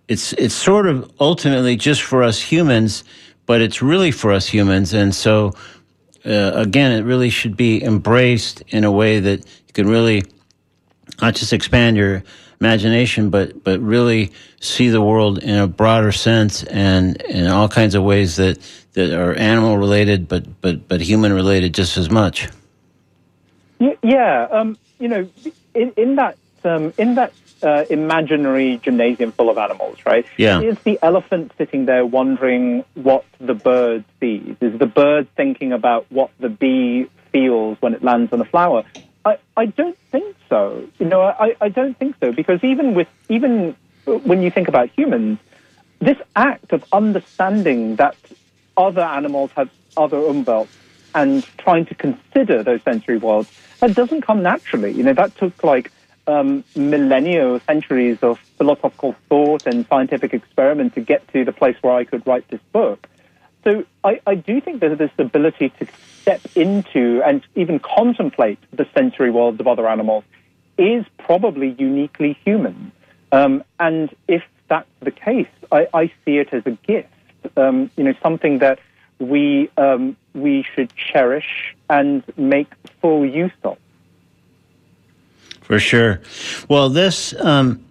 It's 0.08 0.32
it's 0.34 0.54
sort 0.54 0.86
of 0.86 1.10
ultimately 1.20 1.76
just 1.76 2.02
for 2.02 2.22
us 2.22 2.40
humans, 2.40 3.04
but 3.46 3.60
it's 3.60 3.82
really 3.82 4.10
for 4.10 4.32
us 4.32 4.46
humans, 4.46 4.94
and 4.94 5.14
so 5.14 5.54
uh, 6.24 6.52
again, 6.54 6.92
it 6.92 7.02
really 7.02 7.30
should 7.30 7.56
be 7.56 7.82
embraced 7.82 8.62
in 8.68 8.84
a 8.84 8.90
way 8.90 9.20
that 9.20 9.40
you 9.40 9.72
can 9.72 9.88
really 9.88 10.22
not 11.20 11.34
just 11.34 11.52
expand 11.52 11.96
your 11.96 12.22
imagination, 12.60 13.30
but 13.30 13.62
but 13.62 13.80
really 13.80 14.32
see 14.60 14.88
the 14.88 15.02
world 15.02 15.38
in 15.38 15.54
a 15.54 15.66
broader 15.66 16.12
sense 16.12 16.62
and 16.64 17.20
in 17.22 17.46
all 17.46 17.68
kinds 17.68 17.94
of 17.94 18.02
ways 18.02 18.36
that 18.36 18.58
that 18.94 19.12
are 19.12 19.34
animal 19.34 19.76
related, 19.76 20.28
but 20.28 20.60
but 20.60 20.88
but 20.88 21.00
human 21.00 21.32
related 21.32 21.74
just 21.74 21.96
as 21.96 22.10
much. 22.10 22.48
Yeah, 24.02 24.48
um, 24.50 24.78
you 24.98 25.08
know, 25.08 25.28
in, 25.74 25.92
in 25.96 26.16
that 26.16 26.38
um, 26.64 26.94
in 26.96 27.16
that 27.16 27.32
uh, 27.64 27.84
imaginary 27.88 28.78
gymnasium 28.82 29.32
full 29.32 29.50
of 29.50 29.58
animals, 29.58 29.98
right? 30.04 30.26
Yeah. 30.36 30.60
Is 30.60 30.78
the 30.80 30.98
elephant 31.02 31.52
sitting 31.56 31.86
there 31.86 32.04
wondering 32.04 32.84
what 32.94 33.24
the 33.40 33.54
bird 33.54 34.04
sees? 34.20 34.56
Is 34.60 34.78
the 34.78 34.86
bird 34.86 35.28
thinking 35.34 35.72
about 35.72 36.06
what 36.10 36.30
the 36.38 36.48
bee 36.48 37.06
feels 37.32 37.78
when 37.80 37.94
it 37.94 38.02
lands 38.04 38.32
on 38.32 38.40
a 38.40 38.44
flower? 38.44 38.84
I, 39.24 39.38
I 39.56 39.66
don't 39.66 39.98
think 40.10 40.36
so. 40.48 40.86
You 40.98 41.06
know, 41.06 41.22
I, 41.22 41.56
I 41.60 41.68
don't 41.70 41.98
think 41.98 42.16
so 42.20 42.32
because 42.32 42.62
even 42.62 42.94
with 42.94 43.08
even 43.28 43.74
when 44.06 44.42
you 44.42 44.50
think 44.50 44.68
about 44.68 44.90
humans, 44.90 45.38
this 46.00 46.18
act 46.36 46.72
of 46.72 46.84
understanding 46.92 47.96
that 47.96 48.16
other 48.76 49.00
animals 49.00 49.50
have 49.56 49.70
other 49.96 50.18
umwelts 50.18 50.68
and 51.14 51.44
trying 51.58 51.86
to 51.86 51.94
consider 51.94 52.62
those 52.62 52.82
sensory 52.82 53.16
worlds, 53.16 53.50
that 53.80 53.94
doesn't 53.94 54.22
come 54.22 54.42
naturally. 54.42 54.92
You 54.92 55.04
know, 55.04 55.14
that 55.14 55.34
took 55.36 55.62
like 55.64 55.90
um, 56.26 56.64
millennia 56.74 57.46
or 57.48 57.60
centuries 57.60 58.18
of 58.22 58.38
philosophical 58.58 59.14
thought 59.28 59.66
and 59.66 59.86
scientific 59.88 60.32
experiment 60.34 60.94
to 60.94 61.00
get 61.00 61.26
to 61.32 61.44
the 61.44 61.52
place 61.52 61.76
where 61.82 61.94
I 61.94 62.04
could 62.04 62.26
write 62.26 62.48
this 62.48 62.60
book. 62.72 63.08
So 63.64 63.84
I, 64.02 64.20
I 64.26 64.34
do 64.34 64.60
think 64.60 64.80
that 64.80 64.98
this 64.98 65.10
ability 65.18 65.70
to 65.78 65.86
step 66.20 66.40
into 66.54 67.22
and 67.24 67.42
even 67.54 67.78
contemplate 67.78 68.58
the 68.72 68.86
sensory 68.94 69.30
worlds 69.30 69.60
of 69.60 69.66
other 69.66 69.88
animals 69.88 70.24
is 70.76 71.04
probably 71.18 71.74
uniquely 71.78 72.38
human. 72.44 72.92
Um, 73.32 73.64
and 73.80 74.14
if 74.28 74.42
that's 74.68 74.88
the 75.00 75.10
case, 75.10 75.48
I, 75.72 75.88
I 75.94 76.06
see 76.24 76.38
it 76.38 76.52
as 76.52 76.66
a 76.66 76.72
gift. 76.72 77.08
Um, 77.56 77.90
you 77.96 78.04
know, 78.04 78.14
something 78.22 78.58
that 78.58 78.78
we 79.18 79.70
um, 79.76 80.16
we 80.34 80.64
should 80.74 80.92
cherish 80.96 81.76
and 81.88 82.22
make 82.36 82.68
full 83.00 83.24
use 83.24 83.52
of. 83.62 83.78
For 85.64 85.78
sure. 85.78 86.20
Well, 86.68 86.90
this 86.90 87.34
um, 87.40 87.84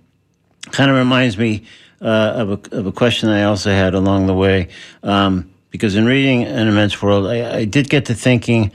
kind 0.72 0.90
of 0.90 0.98
reminds 0.98 1.38
me 1.38 1.66
uh, 2.02 2.06
of, 2.06 2.50
a, 2.52 2.78
of 2.78 2.86
a 2.86 2.92
question 2.92 3.30
I 3.30 3.44
also 3.44 3.72
had 3.72 3.94
along 3.94 4.28
the 4.28 4.34
way. 4.34 4.70
Um, 5.02 5.50
because 5.72 5.96
in 5.96 6.06
reading 6.06 6.44
An 6.44 6.68
Immense 6.68 7.02
World, 7.02 7.26
I, 7.26 7.58
I 7.58 7.66
did 7.66 7.90
get 7.90 8.06
to 8.06 8.14
thinking 8.14 8.72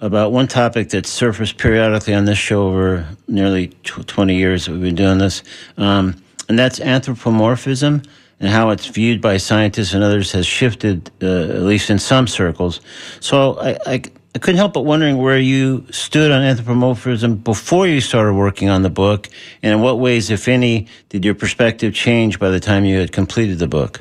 about 0.00 0.32
one 0.32 0.48
topic 0.48 0.88
that 0.88 1.06
surfaced 1.06 1.58
periodically 1.58 2.14
on 2.14 2.24
this 2.24 2.38
show 2.38 2.68
over 2.68 3.06
nearly 3.28 3.68
tw- 3.84 4.06
20 4.06 4.34
years 4.34 4.64
that 4.64 4.72
we've 4.72 4.80
been 4.80 4.94
doing 4.94 5.18
this, 5.18 5.42
um, 5.76 6.20
and 6.48 6.58
that's 6.58 6.80
anthropomorphism 6.80 8.02
and 8.40 8.48
how 8.50 8.70
it's 8.70 8.86
viewed 8.86 9.20
by 9.20 9.36
scientists 9.36 9.94
and 9.94 10.02
others 10.02 10.32
has 10.32 10.46
shifted, 10.46 11.10
uh, 11.22 11.26
at 11.26 11.62
least 11.62 11.90
in 11.90 11.98
some 11.98 12.26
circles. 12.26 12.80
So 13.20 13.58
I, 13.60 13.78
I, 13.86 14.02
I 14.34 14.38
couldn't 14.38 14.56
help 14.56 14.72
but 14.72 14.82
wondering 14.82 15.18
where 15.18 15.38
you 15.38 15.86
stood 15.90 16.30
on 16.30 16.42
anthropomorphism 16.42 17.36
before 17.36 17.86
you 17.86 18.00
started 18.00 18.32
working 18.32 18.70
on 18.70 18.82
the 18.82 18.90
book, 18.90 19.28
and 19.62 19.74
in 19.74 19.80
what 19.82 19.98
ways, 19.98 20.30
if 20.30 20.48
any, 20.48 20.86
did 21.10 21.22
your 21.24 21.34
perspective 21.34 21.92
change 21.92 22.38
by 22.38 22.48
the 22.48 22.58
time 22.58 22.86
you 22.86 22.98
had 22.98 23.12
completed 23.12 23.58
the 23.58 23.68
book? 23.68 24.00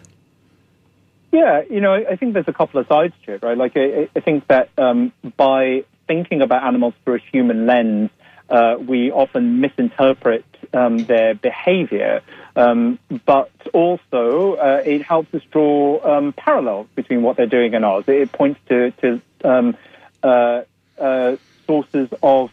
Yeah, 1.34 1.63
you 1.69 1.82
know, 1.82 1.93
I 1.93 2.15
think 2.15 2.34
there's 2.34 2.47
a 2.47 2.53
couple 2.53 2.79
of 2.79 2.88
sides 2.88 3.13
to 3.25 3.34
it, 3.34 3.43
right? 3.43 3.57
Like, 3.57 3.73
I, 3.75 4.09
I 4.15 4.19
think 4.21 4.47
that 4.47 4.69
um, 4.77 5.11
by 5.36 5.84
thinking 6.07 6.41
about 6.41 6.63
animals 6.63 6.93
through 7.03 7.15
a 7.15 7.19
human 7.19 7.65
lens, 7.65 8.09
uh, 8.49 8.75
we 8.79 9.11
often 9.11 9.59
misinterpret 9.59 10.45
um, 10.73 11.05
their 11.05 11.34
behavior, 11.36 12.21
um, 12.55 12.99
but 13.25 13.51
also 13.73 14.55
uh, 14.55 14.82
it 14.86 15.01
helps 15.01 15.34
us 15.34 15.41
draw 15.51 15.99
um, 16.05 16.34
parallels 16.34 16.88
between 16.95 17.21
what 17.21 17.38
they're 17.38 17.45
doing 17.45 17.73
and 17.75 17.86
ours. 17.86 18.05
It 18.07 18.32
points 18.32 18.59
to, 18.67 18.91
to 18.91 19.21
um, 19.43 19.77
uh, 20.24 20.61
uh, 20.97 21.38
sources 21.67 22.09
of 22.22 22.51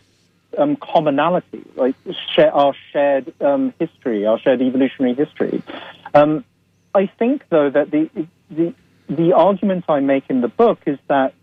um, 0.56 0.76
commonality, 0.76 1.62
like 1.76 1.94
share, 2.34 2.52
our 2.54 2.74
shared 2.92 3.32
um, 3.40 3.74
history, 3.78 4.26
our 4.26 4.38
shared 4.38 4.62
evolutionary 4.62 5.14
history. 5.14 5.62
I 6.94 7.06
think, 7.06 7.44
though, 7.50 7.70
that 7.70 7.90
the, 7.90 8.10
the 8.50 8.74
the 9.08 9.32
argument 9.34 9.84
I 9.88 10.00
make 10.00 10.24
in 10.28 10.40
the 10.40 10.48
book 10.48 10.80
is 10.86 10.98
that 11.08 11.34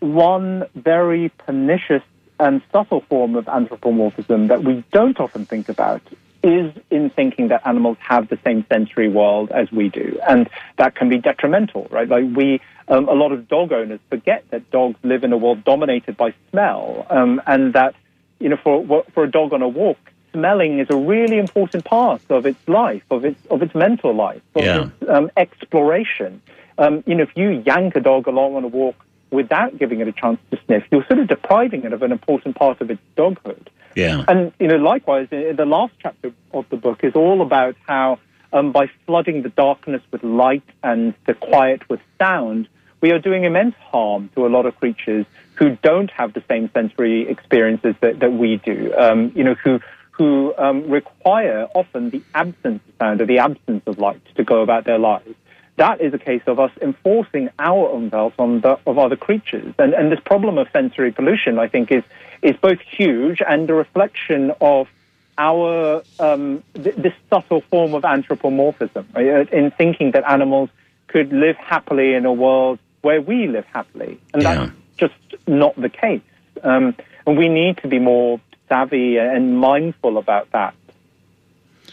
one 0.00 0.66
very 0.74 1.28
pernicious 1.30 2.02
and 2.38 2.60
subtle 2.72 3.00
form 3.02 3.34
of 3.36 3.48
anthropomorphism 3.48 4.48
that 4.48 4.62
we 4.62 4.84
don't 4.92 5.18
often 5.18 5.46
think 5.46 5.68
about 5.68 6.02
is 6.42 6.72
in 6.90 7.10
thinking 7.10 7.48
that 7.48 7.66
animals 7.66 7.96
have 8.00 8.28
the 8.28 8.38
same 8.44 8.64
sensory 8.68 9.08
world 9.08 9.50
as 9.50 9.72
we 9.72 9.88
do, 9.88 10.18
and 10.28 10.48
that 10.76 10.94
can 10.94 11.08
be 11.08 11.18
detrimental, 11.18 11.88
right? 11.90 12.08
Like 12.08 12.24
we, 12.36 12.60
um, 12.88 13.08
a 13.08 13.14
lot 13.14 13.32
of 13.32 13.48
dog 13.48 13.72
owners 13.72 14.00
forget 14.08 14.44
that 14.50 14.70
dogs 14.70 14.96
live 15.02 15.24
in 15.24 15.32
a 15.32 15.36
world 15.36 15.64
dominated 15.64 16.16
by 16.16 16.34
smell, 16.50 17.06
um, 17.10 17.40
and 17.46 17.72
that 17.74 17.94
you 18.38 18.48
know, 18.48 18.56
for 18.62 19.04
for 19.12 19.24
a 19.24 19.30
dog 19.30 19.52
on 19.52 19.62
a 19.62 19.68
walk, 19.68 19.98
smelling 20.32 20.78
is 20.78 20.88
a 20.90 20.96
really 20.96 21.38
important 21.38 21.84
part 21.84 22.20
of 22.30 22.46
its 22.46 22.68
life, 22.68 23.02
of 23.10 23.24
its 23.24 23.40
of 23.50 23.62
its 23.62 23.74
mental 23.74 24.14
life, 24.14 24.42
of 24.54 24.64
Yeah. 24.64 24.84
its 25.00 25.08
um, 25.08 25.30
exploration. 25.36 26.40
Um, 26.78 27.02
you 27.06 27.14
know, 27.14 27.22
if 27.22 27.36
you 27.36 27.62
yank 27.64 27.96
a 27.96 28.00
dog 28.00 28.26
along 28.26 28.56
on 28.56 28.64
a 28.64 28.68
walk 28.68 28.96
without 29.30 29.76
giving 29.78 30.00
it 30.00 30.08
a 30.08 30.12
chance 30.12 30.38
to 30.50 30.58
sniff, 30.66 30.84
you're 30.90 31.04
sort 31.06 31.18
of 31.20 31.28
depriving 31.28 31.84
it 31.84 31.92
of 31.92 32.02
an 32.02 32.12
important 32.12 32.54
part 32.56 32.80
of 32.80 32.90
its 32.90 33.00
doghood. 33.16 33.68
Yeah. 33.94 34.24
And 34.28 34.52
you 34.60 34.68
know, 34.68 34.76
likewise, 34.76 35.28
the 35.30 35.64
last 35.66 35.94
chapter 36.00 36.32
of 36.52 36.68
the 36.68 36.76
book 36.76 37.02
is 37.02 37.14
all 37.14 37.40
about 37.40 37.74
how, 37.86 38.18
um, 38.52 38.70
by 38.70 38.90
flooding 39.06 39.42
the 39.42 39.48
darkness 39.48 40.02
with 40.10 40.22
light 40.22 40.62
and 40.82 41.14
the 41.26 41.32
quiet 41.32 41.88
with 41.88 42.00
sound, 42.18 42.68
we 43.00 43.12
are 43.12 43.18
doing 43.18 43.44
immense 43.44 43.74
harm 43.76 44.30
to 44.34 44.46
a 44.46 44.48
lot 44.48 44.66
of 44.66 44.76
creatures 44.76 45.26
who 45.54 45.76
don't 45.82 46.10
have 46.10 46.32
the 46.32 46.42
same 46.48 46.70
sensory 46.72 47.28
experiences 47.28 47.94
that, 48.00 48.20
that 48.20 48.32
we 48.32 48.56
do. 48.56 48.92
Um, 48.96 49.32
you 49.34 49.44
know, 49.44 49.54
who 49.54 49.80
who 50.10 50.54
um, 50.56 50.88
require 50.88 51.68
often 51.74 52.08
the 52.08 52.22
absence 52.34 52.80
of 52.88 52.94
sound 52.98 53.20
or 53.20 53.26
the 53.26 53.38
absence 53.38 53.82
of 53.86 53.98
light 53.98 54.22
to 54.34 54.44
go 54.44 54.62
about 54.62 54.84
their 54.84 54.98
lives. 54.98 55.34
That 55.76 56.00
is 56.00 56.14
a 56.14 56.18
case 56.18 56.40
of 56.46 56.58
us 56.58 56.70
enforcing 56.80 57.50
our 57.58 57.90
own 57.90 58.10
umwelts 58.10 58.32
on 58.38 58.62
the, 58.62 58.78
of 58.86 58.98
other 58.98 59.16
creatures. 59.16 59.74
And, 59.78 59.92
and 59.92 60.10
this 60.10 60.20
problem 60.20 60.56
of 60.56 60.68
sensory 60.72 61.12
pollution, 61.12 61.58
I 61.58 61.68
think, 61.68 61.92
is, 61.92 62.02
is 62.40 62.56
both 62.56 62.80
huge 62.80 63.42
and 63.46 63.68
a 63.68 63.74
reflection 63.74 64.52
of 64.58 64.88
our 65.36 66.02
um, 66.18 66.62
th- 66.72 66.96
this 66.96 67.12
subtle 67.28 67.60
form 67.60 67.92
of 67.92 68.06
anthropomorphism 68.06 69.06
right? 69.14 69.52
In 69.52 69.70
thinking 69.70 70.12
that 70.12 70.24
animals 70.26 70.70
could 71.08 71.30
live 71.30 71.56
happily 71.56 72.14
in 72.14 72.24
a 72.24 72.32
world 72.32 72.78
where 73.06 73.20
we 73.20 73.46
live 73.46 73.64
happily, 73.72 74.18
and 74.34 74.42
Yeah. 74.42 74.54
that's 74.54 74.72
just 74.98 75.14
not 75.46 75.80
the 75.80 75.88
case. 75.88 76.20
Um, 76.64 76.96
and 77.24 77.38
we 77.38 77.48
need 77.48 77.76
to 77.78 77.86
be 77.88 78.00
more 78.00 78.40
savvy 78.68 79.16
and 79.16 79.56
mindful 79.60 80.18
about 80.18 80.50
that. 80.50 80.74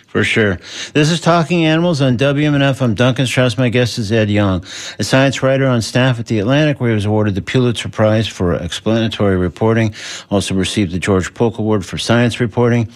For 0.08 0.24
sure. 0.24 0.60
This 0.94 1.12
is 1.12 1.20
Talking 1.22 1.66
Animals 1.66 2.02
on 2.02 2.18
WMNF. 2.18 2.82
I'm 2.82 2.94
Duncan 2.96 3.26
Strauss. 3.28 3.58
My 3.60 3.70
guest 3.70 3.98
is 4.00 4.12
Ed 4.12 4.30
Yong, 4.32 4.64
a 5.00 5.04
science 5.04 5.42
writer 5.44 5.68
on 5.68 5.82
staff 5.84 6.20
at 6.20 6.26
The 6.28 6.40
Atlantic, 6.40 6.80
where 6.80 6.90
he 6.90 6.96
was 6.96 7.06
awarded 7.06 7.36
the 7.36 7.42
Pulitzer 7.44 7.90
Prize 7.90 8.28
for 8.28 8.54
explanatory 8.56 9.38
reporting. 9.38 9.94
Also 10.32 10.56
received 10.56 10.92
the 10.92 11.00
George 11.00 11.34
Polk 11.36 11.60
Award 11.60 11.86
for 11.86 11.98
science 12.00 12.40
reporting. 12.40 12.90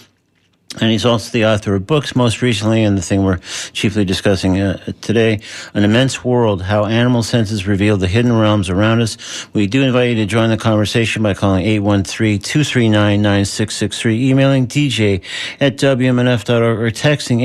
And 0.76 0.90
he's 0.90 1.06
also 1.06 1.32
the 1.32 1.46
author 1.46 1.74
of 1.74 1.86
books, 1.86 2.14
most 2.14 2.42
recently, 2.42 2.84
and 2.84 2.98
the 2.98 3.02
thing 3.02 3.24
we're 3.24 3.38
chiefly 3.72 4.04
discussing 4.04 4.60
uh, 4.60 4.76
today, 5.00 5.40
An 5.72 5.82
Immense 5.82 6.22
World, 6.22 6.60
How 6.60 6.84
Animal 6.84 7.22
Senses 7.22 7.66
Reveal 7.66 7.96
the 7.96 8.06
Hidden 8.06 8.38
Realms 8.38 8.68
Around 8.68 9.00
Us. 9.00 9.16
We 9.54 9.66
do 9.66 9.82
invite 9.82 10.10
you 10.10 10.16
to 10.16 10.26
join 10.26 10.50
the 10.50 10.58
conversation 10.58 11.22
by 11.22 11.32
calling 11.32 11.64
813-239-9663, 11.64 14.12
emailing 14.12 14.66
dj 14.66 15.22
at 15.58 15.78
wmnf.org, 15.78 16.78
or 16.78 16.90
texting 16.90 17.40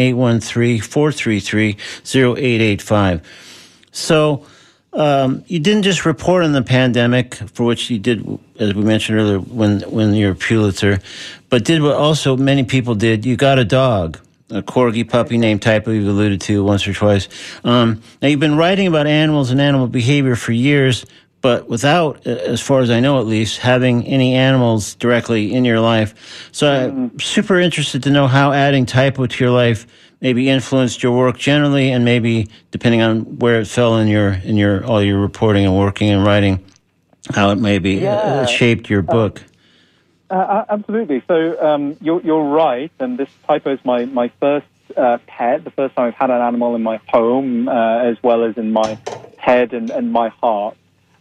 813-433-0885. 2.01 3.21
So, 3.93 4.45
um, 4.93 5.43
you 5.47 5.59
didn't 5.59 5.83
just 5.83 6.05
report 6.05 6.43
on 6.43 6.51
the 6.51 6.61
pandemic, 6.61 7.35
for 7.35 7.63
which 7.63 7.89
you 7.89 7.97
did, 7.97 8.39
as 8.59 8.75
we 8.75 8.83
mentioned 8.83 9.17
earlier, 9.17 9.39
when 9.39 9.81
when 9.81 10.13
you're 10.13 10.35
Pulitzer, 10.35 10.99
but 11.53 11.63
did 11.65 11.83
what 11.83 11.95
also 11.95 12.35
many 12.35 12.63
people 12.63 12.95
did. 12.95 13.27
You 13.27 13.35
got 13.35 13.59
a 13.59 13.63
dog, 13.63 14.17
a 14.49 14.63
corgi 14.63 15.07
puppy 15.07 15.37
named 15.37 15.61
Typo. 15.61 15.91
You've 15.91 16.07
alluded 16.07 16.41
to 16.41 16.63
once 16.63 16.87
or 16.87 16.93
twice. 16.95 17.29
Um, 17.63 18.01
now 18.23 18.27
you've 18.29 18.39
been 18.39 18.57
writing 18.57 18.87
about 18.87 19.05
animals 19.05 19.51
and 19.51 19.61
animal 19.61 19.85
behavior 19.85 20.35
for 20.35 20.51
years, 20.51 21.05
but 21.41 21.69
without, 21.69 22.25
uh, 22.25 22.31
as 22.31 22.59
far 22.59 22.81
as 22.81 22.89
I 22.89 23.01
know 23.01 23.19
at 23.19 23.27
least, 23.27 23.59
having 23.59 24.03
any 24.07 24.33
animals 24.33 24.95
directly 24.95 25.53
in 25.53 25.63
your 25.63 25.79
life. 25.79 26.49
So 26.51 26.71
I'm 26.73 27.19
super 27.19 27.59
interested 27.59 28.01
to 28.01 28.09
know 28.09 28.25
how 28.25 28.51
adding 28.51 28.87
Typo 28.87 29.27
to 29.27 29.43
your 29.43 29.53
life 29.53 29.85
maybe 30.21 30.49
influenced 30.49 31.03
your 31.03 31.15
work 31.15 31.37
generally, 31.37 31.91
and 31.91 32.03
maybe 32.03 32.47
depending 32.71 33.03
on 33.03 33.37
where 33.37 33.59
it 33.59 33.67
fell 33.67 33.97
in 33.97 34.07
your 34.07 34.31
in 34.43 34.57
your 34.57 34.83
all 34.87 35.03
your 35.03 35.19
reporting 35.19 35.67
and 35.67 35.77
working 35.77 36.09
and 36.09 36.25
writing, 36.25 36.65
how 37.35 37.51
it 37.51 37.57
maybe 37.57 37.97
uh, 37.99 38.01
Yeah. 38.01 38.45
shaped 38.47 38.89
your 38.89 39.03
book. 39.03 39.39
Uh, 39.39 39.52
uh, 40.35 40.65
absolutely. 40.69 41.23
So 41.27 41.61
um, 41.61 41.97
you're, 42.01 42.21
you're 42.21 42.43
right, 42.43 42.91
and 42.99 43.17
this 43.17 43.29
typo 43.47 43.73
is 43.73 43.79
my 43.85 44.05
my 44.05 44.31
first 44.39 44.65
uh, 44.97 45.17
pet, 45.27 45.63
the 45.63 45.71
first 45.71 45.95
time 45.95 46.07
I've 46.07 46.15
had 46.15 46.29
an 46.29 46.41
animal 46.41 46.75
in 46.75 46.83
my 46.83 46.99
home, 47.07 47.67
uh, 47.67 47.99
as 48.03 48.17
well 48.23 48.43
as 48.43 48.57
in 48.57 48.71
my 48.71 48.97
head 49.37 49.73
and, 49.73 49.89
and 49.91 50.11
my 50.11 50.29
heart. 50.29 50.75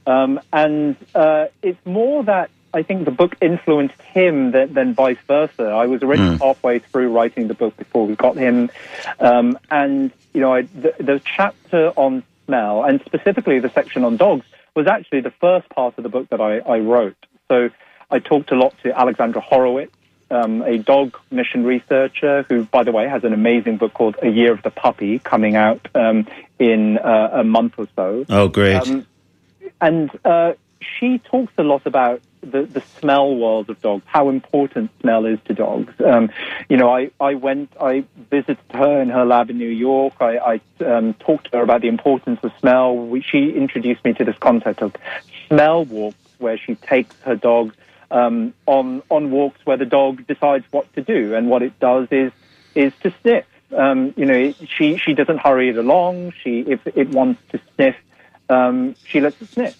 Um, 0.06 0.40
and 0.52 0.96
uh, 1.14 1.46
it's 1.62 1.84
more 1.84 2.24
that 2.24 2.50
I 2.74 2.82
think 2.82 3.04
the 3.04 3.10
book 3.10 3.36
influenced 3.40 4.00
him 4.14 4.52
than, 4.52 4.74
than 4.74 4.94
vice 4.94 5.18
versa. 5.28 5.64
I 5.64 5.86
was 5.86 6.02
already 6.02 6.22
Mm. 6.22 6.40
halfway 6.40 6.78
through 6.80 7.12
writing 7.12 7.48
the 7.48 7.54
book 7.54 7.76
before 7.76 8.06
we 8.06 8.16
got 8.16 8.36
him, 8.36 8.70
um, 9.20 9.58
and 9.70 10.10
you 10.32 10.40
know, 10.40 10.54
I, 10.54 10.62
the, 10.62 10.94
the 10.98 11.20
chapter 11.36 11.92
on 11.96 12.22
smell, 12.46 12.84
and 12.84 13.00
specifically 13.04 13.60
the 13.60 13.70
section 13.70 14.04
on 14.04 14.16
dogs, 14.16 14.46
was 14.74 14.86
actually 14.86 15.20
the 15.20 15.30
first 15.40 15.68
part 15.68 15.98
of 15.98 16.02
the 16.02 16.08
book 16.08 16.28
that 16.30 16.40
I, 16.40 16.58
I 16.58 16.78
wrote. 16.78 17.16
So 17.50 17.68
I 18.12 18.18
talked 18.18 18.52
a 18.52 18.54
lot 18.54 18.74
to 18.82 18.96
Alexandra 18.96 19.40
Horowitz, 19.40 19.96
um, 20.30 20.60
a 20.62 20.76
dog 20.76 21.12
cognition 21.12 21.64
researcher 21.64 22.44
who, 22.48 22.64
by 22.66 22.84
the 22.84 22.92
way, 22.92 23.08
has 23.08 23.24
an 23.24 23.32
amazing 23.32 23.78
book 23.78 23.94
called 23.94 24.16
A 24.22 24.28
Year 24.28 24.52
of 24.52 24.62
the 24.62 24.70
Puppy 24.70 25.18
coming 25.18 25.56
out 25.56 25.88
um, 25.94 26.26
in 26.58 26.98
uh, 26.98 27.30
a 27.32 27.44
month 27.44 27.74
or 27.78 27.88
so. 27.96 28.26
Oh, 28.28 28.48
great! 28.48 28.76
Um, 28.76 29.06
and 29.80 30.10
uh, 30.24 30.52
she 30.80 31.18
talks 31.18 31.52
a 31.56 31.62
lot 31.62 31.86
about 31.86 32.20
the, 32.42 32.62
the 32.62 32.82
smell 32.98 33.34
world 33.34 33.70
of 33.70 33.80
dogs, 33.80 34.04
how 34.06 34.28
important 34.28 34.90
smell 35.00 35.24
is 35.26 35.38
to 35.46 35.54
dogs. 35.54 35.94
Um, 36.04 36.30
you 36.68 36.76
know, 36.76 36.94
I, 36.94 37.10
I 37.20 37.34
went, 37.34 37.72
I 37.80 38.04
visited 38.30 38.58
her 38.74 39.00
in 39.00 39.08
her 39.08 39.24
lab 39.24 39.48
in 39.48 39.58
New 39.58 39.68
York. 39.68 40.14
I, 40.20 40.60
I 40.80 40.84
um, 40.84 41.14
talked 41.14 41.50
to 41.50 41.56
her 41.56 41.62
about 41.62 41.80
the 41.80 41.88
importance 41.88 42.40
of 42.42 42.52
smell. 42.58 42.96
We, 42.96 43.22
she 43.22 43.52
introduced 43.52 44.04
me 44.04 44.12
to 44.14 44.24
this 44.24 44.36
concept 44.38 44.82
of 44.82 44.94
smell 45.48 45.84
walks, 45.84 46.16
where 46.38 46.58
she 46.58 46.74
takes 46.74 47.14
her 47.20 47.36
dog 47.36 47.72
um, 48.12 48.54
on 48.66 49.02
on 49.08 49.30
walks 49.30 49.58
where 49.64 49.76
the 49.76 49.86
dog 49.86 50.26
decides 50.26 50.64
what 50.70 50.92
to 50.94 51.02
do, 51.02 51.34
and 51.34 51.48
what 51.48 51.62
it 51.62 51.78
does 51.80 52.08
is 52.10 52.30
is 52.74 52.92
to 53.02 53.12
sniff. 53.22 53.44
Um, 53.76 54.12
you 54.16 54.26
know, 54.26 54.34
it, 54.34 54.56
she 54.76 54.98
she 54.98 55.14
doesn't 55.14 55.38
hurry 55.38 55.70
it 55.70 55.78
along. 55.78 56.32
She 56.42 56.60
if 56.60 56.86
it 56.86 57.08
wants 57.08 57.40
to 57.52 57.60
sniff, 57.74 57.96
um, 58.48 58.94
she 59.04 59.20
lets 59.20 59.40
it 59.40 59.48
sniff, 59.54 59.74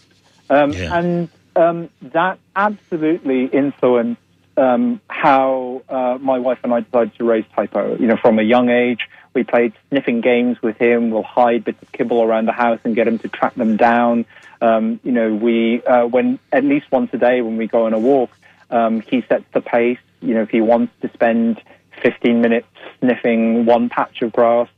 um, 0.49 0.73
Yeah. 0.73 0.97
and 0.99 1.29
um, 1.57 1.91
that 2.01 2.39
absolutely 2.57 3.45
influenced 3.47 4.22
um, 4.57 5.01
how 5.09 5.83
uh, 5.89 6.19
my 6.21 6.39
wife 6.39 6.59
and 6.63 6.73
I 6.73 6.81
decided 6.81 7.15
to 7.17 7.25
raise 7.25 7.45
Typo. 7.55 7.97
You 7.97 8.07
know, 8.07 8.17
from 8.17 8.39
a 8.39 8.43
young 8.43 8.69
age, 8.69 9.09
we 9.35 9.45
played 9.45 9.73
sniffing 9.89 10.21
games 10.21 10.61
with 10.63 10.77
him. 10.77 11.11
We'll 11.11 11.23
hide 11.23 11.65
bits 11.65 11.83
of 11.83 11.91
kibble 11.93 12.23
around 12.23 12.47
the 12.47 12.53
house 12.53 12.81
and 12.85 12.95
get 12.95 13.09
him 13.09 13.19
to 13.21 13.29
track 13.29 13.55
them 13.55 13.77
down. 13.77 14.27
Um, 14.61 15.01
you 15.03 15.13
know, 15.13 15.35
we 15.35 15.83
uh, 15.85 16.07
when 16.07 16.39
at 16.53 16.65
least 16.65 16.93
once 16.93 17.11
a 17.13 17.19
day 17.19 17.41
when 17.41 17.57
we 17.57 17.67
go 17.67 17.87
on 17.87 17.95
a 17.95 17.99
walk, 17.99 18.31
um, 18.71 19.01
he 19.01 19.23
sets 19.23 19.45
the 19.53 19.61
pace. 19.61 19.99
You 20.21 20.35
know, 20.35 20.43
if 20.43 20.51
he 20.51 20.61
wants 20.61 20.93
to 21.01 21.11
spend 21.13 21.61
15 22.03 22.41
minutes 22.41 22.69
sniffing 23.01 23.65
one 23.65 23.89
patch 23.89 24.23
of 24.23 24.33
grass, 24.33 24.69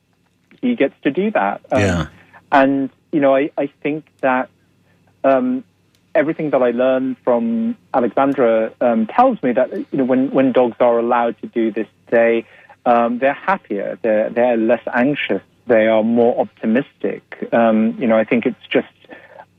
he 0.60 0.74
gets 0.74 0.94
to 1.02 1.10
do 1.10 1.30
that. 1.32 1.60
Um, 1.70 1.80
Yeah. 1.80 2.06
And, 2.50 2.90
you 3.12 3.20
know, 3.20 3.34
I, 3.34 3.50
I 3.58 3.66
think 3.82 4.06
that 4.20 4.48
um, 5.24 5.64
everything 6.14 6.50
that 6.50 6.62
I 6.62 6.70
learned 6.70 7.16
from 7.24 7.76
Alexandra 7.92 8.72
um, 8.80 9.06
tells 9.06 9.42
me 9.42 9.52
that, 9.52 9.72
you 9.72 9.86
know, 9.98 10.04
when, 10.04 10.30
when 10.30 10.52
dogs 10.52 10.76
are 10.80 10.98
allowed 10.98 11.40
to 11.40 11.46
do 11.46 11.70
this, 11.70 11.88
they, 12.08 12.46
um, 12.86 13.18
they're 13.18 13.32
happier, 13.32 13.98
they're, 14.02 14.30
they're 14.30 14.56
less 14.56 14.82
anxious, 14.92 15.42
they 15.66 15.86
are 15.86 16.02
more 16.02 16.40
optimistic. 16.40 17.48
Um, 17.52 17.96
you 17.98 18.06
know, 18.06 18.16
I 18.16 18.24
think 18.24 18.46
it's 18.46 18.66
just 18.68 18.88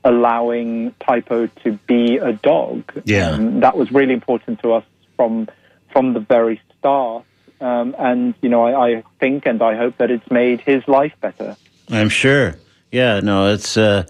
allowing 0.03 0.93
Typo 0.99 1.47
to 1.47 1.71
be 1.87 2.17
a 2.17 2.33
dog. 2.33 2.91
Yeah. 3.05 3.31
Um, 3.31 3.59
that 3.61 3.75
was 3.75 3.91
really 3.91 4.13
important 4.13 4.61
to 4.61 4.73
us 4.73 4.85
from 5.17 5.49
from 5.91 6.13
the 6.13 6.19
very 6.19 6.61
start. 6.77 7.25
Um, 7.59 7.95
and 7.97 8.35
you 8.41 8.49
know, 8.49 8.65
I, 8.65 8.97
I 8.97 9.03
think 9.19 9.45
and 9.45 9.61
I 9.61 9.75
hope 9.75 9.97
that 9.97 10.11
it's 10.11 10.29
made 10.29 10.61
his 10.61 10.87
life 10.87 11.13
better. 11.21 11.57
I'm 11.89 12.09
sure. 12.09 12.55
Yeah, 12.91 13.19
no, 13.21 13.51
it's 13.51 13.77
uh, 13.77 14.05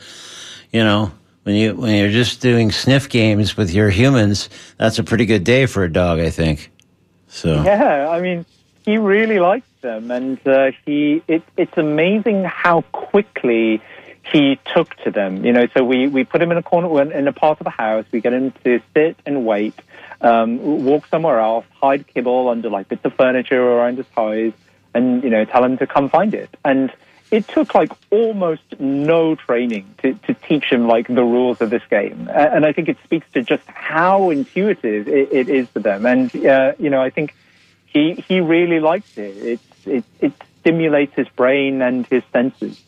you 0.71 0.83
know 0.83 1.11
when 1.45 1.53
you 1.53 1.75
when 1.75 1.95
you're 1.95 2.09
just 2.09 2.41
doing 2.41 2.71
sniff 2.71 3.07
games 3.07 3.55
with 3.55 3.71
your 3.71 3.91
humans, 3.91 4.49
that's 4.77 4.97
a 4.97 5.03
pretty 5.03 5.27
good 5.27 5.43
day 5.43 5.67
for 5.67 5.83
a 5.83 5.93
dog, 5.93 6.19
I 6.19 6.31
think. 6.31 6.71
So 7.27 7.61
Yeah, 7.61 8.09
I 8.09 8.19
mean, 8.19 8.47
he 8.83 8.97
really 8.97 9.37
likes 9.37 9.67
them, 9.81 10.09
and 10.09 10.39
uh, 10.47 10.71
he 10.85 11.21
it, 11.27 11.43
it's 11.55 11.77
amazing 11.77 12.45
how 12.45 12.81
quickly 12.91 13.79
he 14.23 14.59
took 14.73 14.95
to 15.03 15.11
them. 15.11 15.45
You 15.45 15.53
know, 15.53 15.67
so 15.75 15.83
we, 15.83 16.07
we 16.07 16.23
put 16.23 16.41
him 16.41 16.51
in 16.51 16.57
a 16.57 16.63
corner 16.63 17.11
in 17.11 17.27
a 17.27 17.33
part 17.33 17.59
of 17.59 17.65
the 17.65 17.69
house. 17.69 18.05
We 18.11 18.21
get 18.21 18.33
him 18.33 18.51
to 18.63 18.81
sit 18.95 19.15
and 19.27 19.45
wait, 19.45 19.75
um, 20.21 20.83
walk 20.83 21.05
somewhere 21.07 21.39
else, 21.39 21.65
hide 21.79 22.07
kibble 22.07 22.49
under 22.49 22.71
like 22.71 22.89
bits 22.89 23.05
of 23.05 23.13
furniture 23.13 23.61
or 23.61 23.85
under 23.85 24.01
toys, 24.01 24.53
and 24.95 25.23
you 25.23 25.29
know, 25.29 25.45
tell 25.45 25.63
him 25.63 25.77
to 25.77 25.85
come 25.85 26.09
find 26.09 26.33
it. 26.33 26.49
And 26.65 26.91
it 27.36 27.45
took 27.49 27.75
like 27.75 27.91
almost 28.11 28.63
no 28.79 29.36
training 29.36 29.93
to, 30.01 30.13
to 30.13 30.33
teach 30.33 30.65
him 30.65 30.88
like 30.88 31.05
the 31.07 31.23
rules 31.23 31.59
of 31.59 31.69
this 31.69 31.83
game. 31.89 32.29
And 32.33 32.65
I 32.65 32.71
think 32.71 32.88
it 32.88 32.97
speaks 33.03 33.27
to 33.33 33.41
just 33.43 33.65
how 33.67 34.29
intuitive 34.29 35.09
it, 35.09 35.33
it 35.33 35.49
is 35.49 35.67
for 35.67 35.79
them. 35.79 36.05
And 36.05 36.33
uh, 36.45 36.73
you 36.79 36.89
know, 36.89 37.01
I 37.01 37.09
think 37.09 37.36
he 37.86 38.13
he 38.13 38.39
really 38.39 38.79
likes 38.79 39.17
it. 39.17 39.36
It's 39.36 39.88
it 39.88 40.03
it 40.21 40.31
stimulates 40.61 41.13
his 41.15 41.27
brain 41.29 41.81
and 41.81 42.07
his 42.07 42.23
senses. 42.31 42.81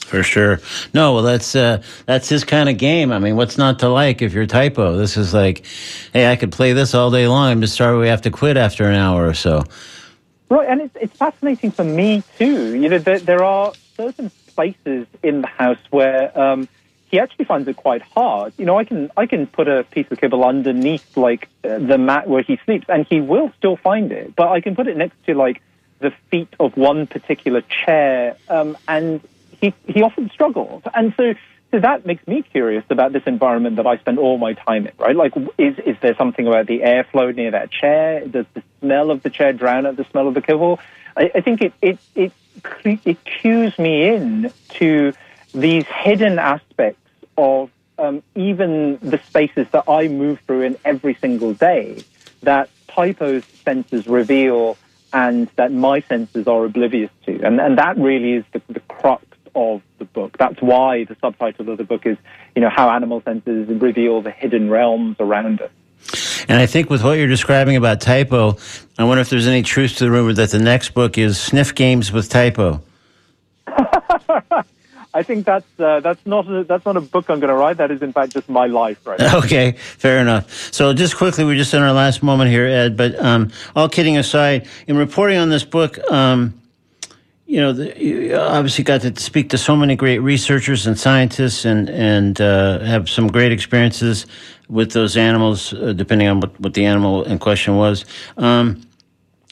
for 0.00 0.22
sure. 0.22 0.60
No, 0.92 1.14
well 1.14 1.22
that's 1.22 1.56
uh, 1.56 1.82
that's 2.04 2.28
his 2.28 2.44
kind 2.44 2.68
of 2.68 2.76
game. 2.76 3.12
I 3.12 3.18
mean, 3.18 3.36
what's 3.36 3.56
not 3.56 3.78
to 3.78 3.88
like 3.88 4.20
if 4.20 4.34
you're 4.34 4.46
typo? 4.46 4.96
This 4.96 5.16
is 5.16 5.32
like, 5.32 5.64
hey, 6.12 6.30
I 6.30 6.36
could 6.36 6.52
play 6.52 6.74
this 6.74 6.94
all 6.94 7.10
day 7.10 7.28
long. 7.28 7.50
I'm 7.50 7.62
just 7.62 7.76
sorry 7.76 7.98
we 7.98 8.08
have 8.08 8.22
to 8.22 8.30
quit 8.30 8.58
after 8.58 8.84
an 8.84 8.96
hour 8.96 9.26
or 9.26 9.34
so. 9.34 9.64
Right, 10.50 10.68
and 10.68 10.80
it's, 10.80 10.96
it's 11.00 11.16
fascinating 11.16 11.70
for 11.70 11.84
me 11.84 12.24
too. 12.36 12.74
You 12.74 12.88
know, 12.88 12.98
there, 12.98 13.20
there 13.20 13.44
are 13.44 13.72
certain 13.96 14.32
places 14.56 15.06
in 15.22 15.42
the 15.42 15.46
house 15.46 15.78
where 15.90 16.36
um, 16.38 16.68
he 17.06 17.20
actually 17.20 17.44
finds 17.44 17.68
it 17.68 17.76
quite 17.76 18.02
hard. 18.02 18.52
You 18.58 18.64
know, 18.64 18.76
I 18.76 18.82
can 18.82 19.12
I 19.16 19.26
can 19.26 19.46
put 19.46 19.68
a 19.68 19.84
piece 19.84 20.06
of 20.10 20.20
kibble 20.20 20.44
underneath 20.44 21.04
like 21.16 21.48
uh, 21.62 21.78
the 21.78 21.98
mat 21.98 22.28
where 22.28 22.42
he 22.42 22.58
sleeps, 22.64 22.86
and 22.88 23.06
he 23.08 23.20
will 23.20 23.52
still 23.58 23.76
find 23.76 24.10
it. 24.10 24.34
But 24.34 24.48
I 24.48 24.60
can 24.60 24.74
put 24.74 24.88
it 24.88 24.96
next 24.96 25.16
to 25.26 25.34
like 25.34 25.62
the 26.00 26.12
feet 26.32 26.52
of 26.58 26.76
one 26.76 27.06
particular 27.06 27.62
chair, 27.62 28.36
um, 28.48 28.76
and 28.88 29.20
he 29.60 29.72
he 29.86 30.02
often 30.02 30.30
struggles. 30.30 30.82
And 30.92 31.14
so. 31.16 31.34
So 31.70 31.78
that 31.78 32.04
makes 32.04 32.26
me 32.26 32.42
curious 32.42 32.84
about 32.90 33.12
this 33.12 33.22
environment 33.26 33.76
that 33.76 33.86
I 33.86 33.96
spend 33.98 34.18
all 34.18 34.38
my 34.38 34.54
time 34.54 34.86
in, 34.86 34.92
right? 34.98 35.14
Like, 35.14 35.32
is 35.56 35.78
is 35.78 35.96
there 36.00 36.16
something 36.16 36.46
about 36.46 36.66
the 36.66 36.80
airflow 36.80 37.34
near 37.34 37.52
that 37.52 37.70
chair? 37.70 38.26
Does 38.26 38.46
the 38.54 38.62
smell 38.80 39.10
of 39.10 39.22
the 39.22 39.30
chair 39.30 39.52
drown 39.52 39.86
out 39.86 39.96
the 39.96 40.06
smell 40.10 40.26
of 40.26 40.34
the 40.34 40.42
kibble? 40.42 40.80
I, 41.16 41.30
I 41.36 41.40
think 41.40 41.62
it 41.62 41.72
it 41.80 41.98
it 42.16 42.32
it 42.82 43.18
cues 43.24 43.78
me 43.78 44.08
in 44.08 44.52
to 44.70 45.12
these 45.54 45.86
hidden 45.86 46.40
aspects 46.40 47.00
of 47.38 47.70
um, 47.98 48.22
even 48.34 48.98
the 49.00 49.18
spaces 49.18 49.68
that 49.70 49.84
I 49.88 50.08
move 50.08 50.40
through 50.46 50.62
in 50.62 50.76
every 50.84 51.14
single 51.14 51.54
day 51.54 52.02
that 52.42 52.68
typos 52.88 53.44
senses 53.64 54.06
reveal 54.08 54.76
and 55.12 55.48
that 55.56 55.72
my 55.72 56.00
senses 56.00 56.48
are 56.48 56.64
oblivious 56.64 57.10
to. 57.26 57.40
And, 57.42 57.60
and 57.60 57.78
that 57.78 57.98
really 57.98 58.34
is 58.34 58.44
the, 58.52 58.62
the 58.68 58.80
crux 58.80 59.24
of 59.54 59.82
the 59.98 60.04
book. 60.04 60.36
That's 60.38 60.60
why 60.60 61.04
the 61.04 61.16
subtitle 61.20 61.70
of 61.70 61.78
the 61.78 61.84
book 61.84 62.06
is, 62.06 62.16
you 62.54 62.62
know, 62.62 62.70
how 62.70 62.90
animal 62.90 63.22
senses 63.22 63.68
reveal 63.68 64.22
the 64.22 64.30
hidden 64.30 64.70
realms 64.70 65.16
around 65.20 65.60
us. 65.60 65.70
And 66.48 66.58
I 66.58 66.66
think 66.66 66.90
with 66.90 67.04
what 67.04 67.18
you're 67.18 67.28
describing 67.28 67.76
about 67.76 68.00
typo, 68.00 68.56
I 68.98 69.04
wonder 69.04 69.20
if 69.20 69.30
there's 69.30 69.46
any 69.46 69.62
truth 69.62 69.96
to 69.98 70.04
the 70.04 70.10
rumor 70.10 70.32
that 70.32 70.50
the 70.50 70.58
next 70.58 70.94
book 70.94 71.18
is 71.18 71.38
sniff 71.38 71.74
games 71.74 72.10
with 72.10 72.28
typo. 72.28 72.82
I 75.12 75.24
think 75.24 75.44
that's 75.44 75.66
uh, 75.78 76.00
that's 76.00 76.24
not 76.24 76.48
a, 76.48 76.62
that's 76.62 76.86
not 76.86 76.96
a 76.96 77.00
book 77.00 77.28
I'm 77.30 77.40
going 77.40 77.48
to 77.50 77.56
write. 77.56 77.78
That 77.78 77.90
is, 77.90 78.00
in 78.00 78.12
fact, 78.12 78.32
just 78.32 78.48
my 78.48 78.66
life 78.66 79.04
right 79.06 79.18
now. 79.18 79.38
Okay, 79.44 79.72
fair 79.72 80.20
enough. 80.20 80.72
So, 80.72 80.92
just 80.92 81.16
quickly, 81.16 81.44
we're 81.44 81.56
just 81.56 81.74
in 81.74 81.82
our 81.82 81.92
last 81.92 82.22
moment 82.22 82.50
here, 82.50 82.66
Ed. 82.66 82.96
But 82.96 83.18
um, 83.18 83.50
all 83.74 83.88
kidding 83.88 84.16
aside, 84.16 84.68
in 84.86 84.96
reporting 84.96 85.38
on 85.38 85.48
this 85.48 85.64
book, 85.64 85.98
um, 86.10 86.59
you 87.50 87.60
know, 87.60 87.72
the, 87.72 88.00
you 88.00 88.36
obviously 88.36 88.84
got 88.84 89.00
to 89.00 89.20
speak 89.20 89.50
to 89.50 89.58
so 89.58 89.74
many 89.74 89.96
great 89.96 90.20
researchers 90.20 90.86
and 90.86 90.96
scientists, 90.96 91.64
and 91.64 91.90
and 91.90 92.40
uh, 92.40 92.78
have 92.78 93.10
some 93.10 93.26
great 93.26 93.50
experiences 93.50 94.26
with 94.68 94.92
those 94.92 95.16
animals, 95.16 95.74
uh, 95.74 95.92
depending 95.92 96.28
on 96.28 96.38
what, 96.38 96.60
what 96.60 96.74
the 96.74 96.86
animal 96.86 97.24
in 97.24 97.40
question 97.40 97.76
was. 97.76 98.04
Um, 98.36 98.82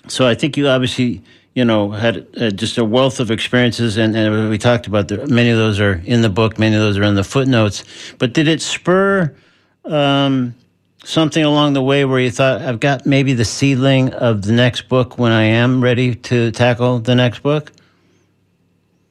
so, 0.06 0.28
I 0.28 0.34
think 0.34 0.56
you 0.56 0.68
obviously. 0.68 1.22
You 1.54 1.64
know, 1.64 1.90
had 1.90 2.24
uh, 2.40 2.50
just 2.50 2.78
a 2.78 2.84
wealth 2.84 3.18
of 3.18 3.32
experiences, 3.32 3.96
and, 3.96 4.14
and 4.14 4.48
we 4.48 4.58
talked 4.58 4.86
about 4.86 5.08
the, 5.08 5.26
many 5.26 5.50
of 5.50 5.58
those 5.58 5.80
are 5.80 6.00
in 6.04 6.22
the 6.22 6.28
book, 6.28 6.56
many 6.56 6.76
of 6.76 6.82
those 6.82 6.96
are 6.96 7.02
in 7.02 7.16
the 7.16 7.24
footnotes. 7.24 7.82
But 8.18 8.32
did 8.32 8.46
it 8.46 8.62
spur 8.62 9.34
um, 9.84 10.54
something 11.02 11.42
along 11.42 11.72
the 11.72 11.82
way 11.82 12.04
where 12.04 12.20
you 12.20 12.30
thought, 12.30 12.62
I've 12.62 12.78
got 12.78 13.06
maybe 13.06 13.32
the 13.32 13.44
seedling 13.44 14.12
of 14.14 14.42
the 14.42 14.52
next 14.52 14.88
book 14.88 15.18
when 15.18 15.32
I 15.32 15.42
am 15.42 15.82
ready 15.82 16.14
to 16.14 16.52
tackle 16.52 17.00
the 17.00 17.16
next 17.16 17.42
book? 17.42 17.72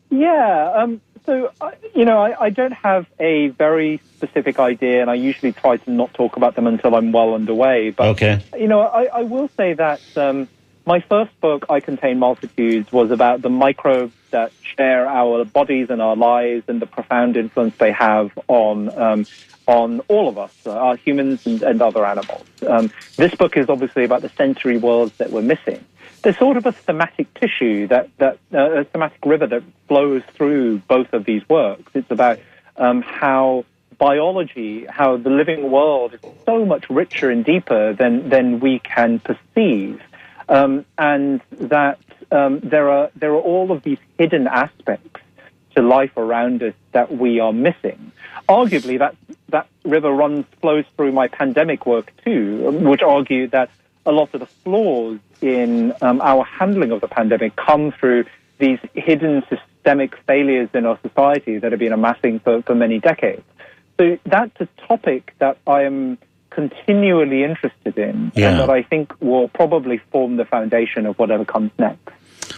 Yeah. 0.09 0.71
Um, 0.75 1.01
so, 1.25 1.51
uh, 1.59 1.71
you 1.93 2.05
know, 2.05 2.19
I, 2.19 2.45
I 2.45 2.49
don't 2.49 2.71
have 2.71 3.05
a 3.19 3.49
very 3.49 3.99
specific 4.15 4.59
idea, 4.59 5.01
and 5.01 5.09
I 5.09 5.15
usually 5.15 5.51
try 5.51 5.77
to 5.77 5.91
not 5.91 6.13
talk 6.13 6.37
about 6.37 6.55
them 6.55 6.67
until 6.67 6.95
I'm 6.95 7.11
well 7.11 7.33
underway. 7.33 7.89
But, 7.91 8.07
Okay. 8.09 8.41
you 8.57 8.67
know, 8.67 8.81
I, 8.81 9.05
I 9.05 9.23
will 9.23 9.49
say 9.57 9.73
that 9.73 10.01
um, 10.15 10.47
my 10.85 11.01
first 11.01 11.37
book, 11.41 11.65
I 11.69 11.81
Contain 11.81 12.17
Multitudes, 12.17 12.91
was 12.91 13.11
about 13.11 13.41
the 13.41 13.49
microbes 13.49 14.13
that 14.31 14.53
share 14.61 15.05
our 15.05 15.43
bodies 15.43 15.89
and 15.89 16.01
our 16.01 16.15
lives 16.15 16.63
and 16.67 16.81
the 16.81 16.85
profound 16.85 17.35
influence 17.35 17.75
they 17.77 17.91
have 17.91 18.31
on. 18.47 18.89
Um, 18.97 19.25
on 19.67 19.99
all 20.07 20.29
of 20.29 20.37
us, 20.37 20.53
uh, 20.65 20.71
our 20.71 20.95
humans 20.95 21.45
and, 21.45 21.61
and 21.61 21.81
other 21.81 22.05
animals. 22.05 22.45
Um, 22.65 22.89
this 23.17 23.35
book 23.35 23.57
is 23.57 23.67
obviously 23.67 24.05
about 24.05 24.21
the 24.21 24.29
sensory 24.29 24.77
worlds 24.77 25.11
that 25.17 25.29
we're 25.29 25.41
missing 25.41 25.83
there's 26.21 26.37
sort 26.37 26.57
of 26.57 26.65
a 26.65 26.71
thematic 26.71 27.33
tissue 27.35 27.87
that, 27.87 28.09
that 28.17 28.39
uh, 28.53 28.81
a 28.81 28.83
thematic 28.83 29.25
river 29.25 29.47
that 29.47 29.63
flows 29.87 30.23
through 30.33 30.79
both 30.79 31.13
of 31.13 31.25
these 31.25 31.47
works. 31.47 31.91
It's 31.93 32.11
about 32.11 32.39
um, 32.75 33.01
how 33.01 33.65
biology, 33.97 34.85
how 34.85 35.17
the 35.17 35.29
living 35.29 35.71
world 35.71 36.13
is 36.13 36.19
so 36.45 36.65
much 36.65 36.89
richer 36.89 37.29
and 37.29 37.43
deeper 37.43 37.93
than 37.93 38.29
than 38.29 38.59
we 38.59 38.79
can 38.79 39.19
perceive, 39.19 40.01
um, 40.49 40.85
and 40.97 41.41
that 41.51 41.99
um, 42.31 42.59
there 42.59 42.89
are 42.89 43.09
there 43.15 43.31
are 43.31 43.41
all 43.41 43.71
of 43.71 43.83
these 43.83 43.99
hidden 44.17 44.47
aspects 44.47 45.21
to 45.75 45.81
life 45.81 46.15
around 46.17 46.63
us 46.63 46.73
that 46.91 47.15
we 47.15 47.39
are 47.39 47.53
missing. 47.53 48.11
Arguably, 48.49 48.99
that 48.99 49.15
that 49.49 49.67
river 49.83 50.11
runs 50.11 50.45
flows 50.61 50.85
through 50.95 51.11
my 51.11 51.27
pandemic 51.27 51.85
work 51.85 52.11
too, 52.23 52.71
which 52.71 53.01
argued 53.01 53.51
that 53.51 53.69
a 54.05 54.11
lot 54.11 54.33
of 54.33 54.39
the 54.39 54.45
flaws 54.45 55.19
in 55.41 55.93
um, 56.01 56.21
our 56.21 56.43
handling 56.43 56.91
of 56.91 57.01
the 57.01 57.07
pandemic 57.07 57.55
come 57.55 57.91
through 57.91 58.25
these 58.59 58.79
hidden 58.93 59.43
systemic 59.49 60.15
failures 60.25 60.69
in 60.73 60.85
our 60.85 60.99
society 61.01 61.59
that 61.59 61.71
have 61.71 61.79
been 61.79 61.93
amassing 61.93 62.39
for, 62.39 62.61
for 62.63 62.75
many 62.75 62.99
decades. 62.99 63.43
So 63.99 64.17
that's 64.25 64.59
a 64.59 64.67
topic 64.87 65.33
that 65.39 65.57
I 65.65 65.83
am 65.83 66.17
continually 66.49 67.43
interested 67.43 67.97
in 67.97 68.31
Yeah. 68.35 68.49
and 68.49 68.59
that 68.59 68.69
I 68.69 68.81
think 68.83 69.13
will 69.21 69.47
probably 69.47 69.99
form 70.11 70.37
the 70.37 70.45
foundation 70.45 71.05
of 71.05 71.17
whatever 71.19 71.45
comes 71.45 71.71
next. 71.77 72.09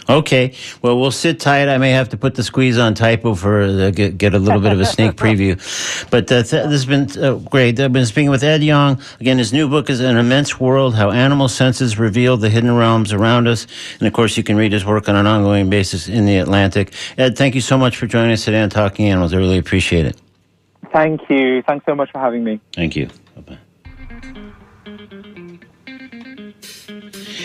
Okay. 0.08 0.54
Well, 0.82 0.98
we'll 0.98 1.10
sit 1.10 1.40
tight. 1.40 1.68
I 1.68 1.78
may 1.78 1.90
have 1.90 2.08
to 2.10 2.16
put 2.16 2.34
the 2.34 2.42
squeeze 2.42 2.78
on 2.78 2.94
typo 2.94 3.34
for 3.34 3.70
the, 3.70 3.92
get, 3.92 4.18
get 4.18 4.34
a 4.34 4.38
little 4.38 4.60
bit 4.60 4.72
of 4.72 4.80
a 4.80 4.86
sneak 4.86 5.12
preview. 5.16 5.56
But 6.10 6.30
uh, 6.30 6.42
th- 6.42 6.68
this 6.68 6.84
has 6.84 6.86
been 6.86 7.22
uh, 7.22 7.34
great. 7.34 7.78
I've 7.78 7.92
been 7.92 8.06
speaking 8.06 8.30
with 8.30 8.42
Ed 8.42 8.62
Yong. 8.62 9.00
Again, 9.20 9.38
his 9.38 9.52
new 9.52 9.68
book 9.68 9.90
is 9.90 10.00
An 10.00 10.16
Immense 10.16 10.58
World 10.58 10.94
How 10.94 11.10
Animal 11.10 11.48
Senses 11.48 11.98
Reveal 11.98 12.36
the 12.36 12.48
Hidden 12.50 12.74
Realms 12.74 13.12
Around 13.12 13.48
Us. 13.48 13.66
And 13.98 14.06
of 14.06 14.12
course, 14.12 14.36
you 14.36 14.42
can 14.42 14.56
read 14.56 14.72
his 14.72 14.84
work 14.84 15.08
on 15.08 15.16
an 15.16 15.26
ongoing 15.26 15.70
basis 15.70 16.08
in 16.08 16.26
the 16.26 16.38
Atlantic. 16.38 16.92
Ed, 17.16 17.36
thank 17.36 17.54
you 17.54 17.60
so 17.60 17.78
much 17.78 17.96
for 17.96 18.06
joining 18.06 18.32
us 18.32 18.44
today 18.44 18.60
on 18.60 18.70
Talking 18.70 19.08
Animals. 19.08 19.32
I 19.32 19.36
really 19.36 19.58
appreciate 19.58 20.06
it. 20.06 20.20
Thank 20.92 21.20
you. 21.30 21.62
Thanks 21.62 21.86
so 21.86 21.94
much 21.94 22.10
for 22.10 22.18
having 22.18 22.42
me. 22.42 22.60
Thank 22.74 22.96
you. 22.96 23.06
Bye 23.36 23.42
bye. 23.42 23.58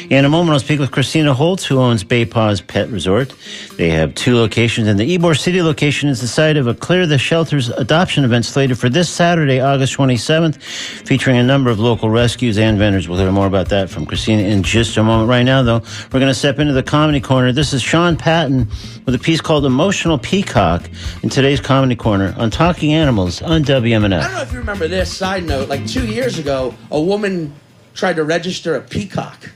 In 0.10 0.24
a 0.24 0.30
moment, 0.30 0.54
I'll 0.54 0.60
speak 0.60 0.80
with 0.80 0.92
Christina 0.92 1.34
Holtz, 1.34 1.66
who 1.66 1.80
owns 1.80 2.04
Bay 2.04 2.26
Paws 2.26 2.62
Pet 2.62 2.90
Resort. 2.90 3.34
They 3.76 3.90
have 3.90 4.14
two 4.14 4.36
locations, 4.36 4.88
and 4.88 5.00
the 5.00 5.18
Ybor 5.18 5.36
City 5.36 5.64
location 5.64 6.10
is 6.10 6.22
the 6.22 6.28
site 6.28 6.58
of 6.58 6.68
a 6.68 6.76
Clear 6.76 7.08
the 7.08 7.18
Shelters 7.18 7.70
adoption 7.70 8.24
event 8.24 8.46
slated 8.46 8.78
for 8.78 8.88
this 8.88 9.10
Saturday, 9.10 9.60
August 9.60 9.98
27th, 9.98 10.62
featuring 10.62 11.38
a 11.38 11.44
number 11.44 11.72
of 11.72 11.80
local 11.80 12.12
rescues 12.12 12.60
and 12.60 12.78
vendors. 12.78 13.10
We'll 13.10 13.18
hear 13.18 13.32
more 13.32 13.48
about 13.48 13.70
that 13.70 13.90
from 13.90 14.06
Christina 14.06 14.44
in 14.44 14.62
just 14.62 14.96
a 14.98 15.04
moment. 15.04 15.28
Right 15.28 15.42
now, 15.42 15.64
though, 15.64 15.82
we're 16.14 16.20
going 16.20 16.28
to 16.28 16.36
step 16.36 16.60
into 16.60 16.74
the 16.74 16.84
comedy 16.84 17.20
corner. 17.20 17.52
This 17.52 17.74
is 17.74 17.82
Sean 17.82 18.16
Patton 18.16 18.68
with 19.06 19.16
a 19.16 19.20
piece 19.20 19.42
called 19.42 19.66
Emotional 19.66 20.20
Peacock 20.20 20.88
in 21.24 21.30
today's 21.30 21.60
comedy 21.60 21.96
corner 21.96 22.36
on 22.38 22.52
Talking 22.52 22.94
Animals 22.94 23.42
on 23.42 23.64
WMNF. 23.64 24.20
I 24.20 24.24
don't 24.24 24.34
know 24.34 24.42
if 24.44 24.52
you 24.54 24.60
remember 24.60 24.88
this. 24.88 25.12
Side 25.12 25.46
note: 25.46 25.68
like 25.68 25.88
two 25.88 26.06
years 26.06 26.38
ago, 26.38 26.76
a 26.92 27.02
woman 27.02 27.56
tried 27.96 28.18
to 28.18 28.24
register 28.24 28.76
a 28.76 28.82
peacock 28.82 29.50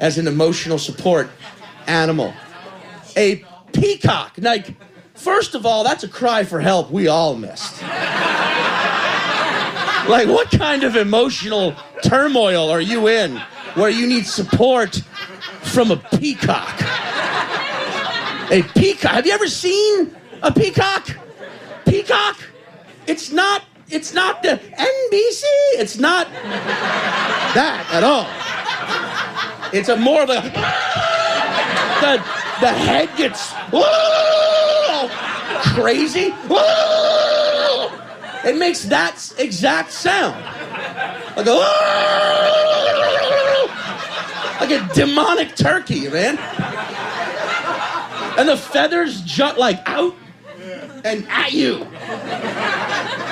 as 0.00 0.18
an 0.18 0.26
emotional 0.26 0.78
support 0.78 1.30
animal. 1.86 2.34
A 3.16 3.44
peacock. 3.72 4.32
Like, 4.38 4.74
first 5.14 5.54
of 5.54 5.64
all, 5.66 5.84
that's 5.84 6.02
a 6.02 6.08
cry 6.08 6.42
for 6.42 6.58
help 6.58 6.90
we 6.90 7.06
all 7.06 7.36
missed. 7.36 7.82
like, 10.08 10.26
what 10.26 10.50
kind 10.50 10.82
of 10.82 10.96
emotional 10.96 11.76
turmoil 12.02 12.70
are 12.70 12.80
you 12.80 13.06
in 13.08 13.40
where 13.74 13.90
you 13.90 14.06
need 14.06 14.26
support 14.26 15.02
from 15.62 15.90
a 15.90 15.96
peacock? 15.96 16.80
A 18.50 18.62
peacock. 18.74 19.12
Have 19.12 19.26
you 19.26 19.32
ever 19.32 19.46
seen 19.46 20.16
a 20.42 20.50
peacock? 20.50 21.08
Peacock? 21.84 22.40
It's 23.06 23.30
not. 23.30 23.64
It's 23.88 24.14
not 24.14 24.42
the 24.42 24.50
NBC. 24.50 25.42
It's 25.80 25.98
not 25.98 26.28
that 27.54 27.84
at 27.92 28.04
all. 28.04 28.28
It's 29.72 29.88
a 29.88 29.96
more 29.96 30.22
of 30.22 30.30
a. 30.30 30.40
The 32.00 32.16
the 32.60 32.68
head 32.68 33.08
gets 33.16 33.52
crazy. 35.74 36.34
It 38.42 38.56
makes 38.56 38.84
that 38.86 39.32
exact 39.38 39.92
sound. 39.92 40.42
Like 41.36 41.46
a 41.46 41.52
like 44.60 44.70
a 44.70 44.94
demonic 44.94 45.56
turkey, 45.56 46.08
man. 46.08 46.38
And 48.38 48.48
the 48.48 48.56
feathers 48.56 49.20
jut 49.22 49.58
like 49.58 49.80
out 49.86 50.14
and 51.04 51.26
at 51.28 51.52
you. 51.52 51.86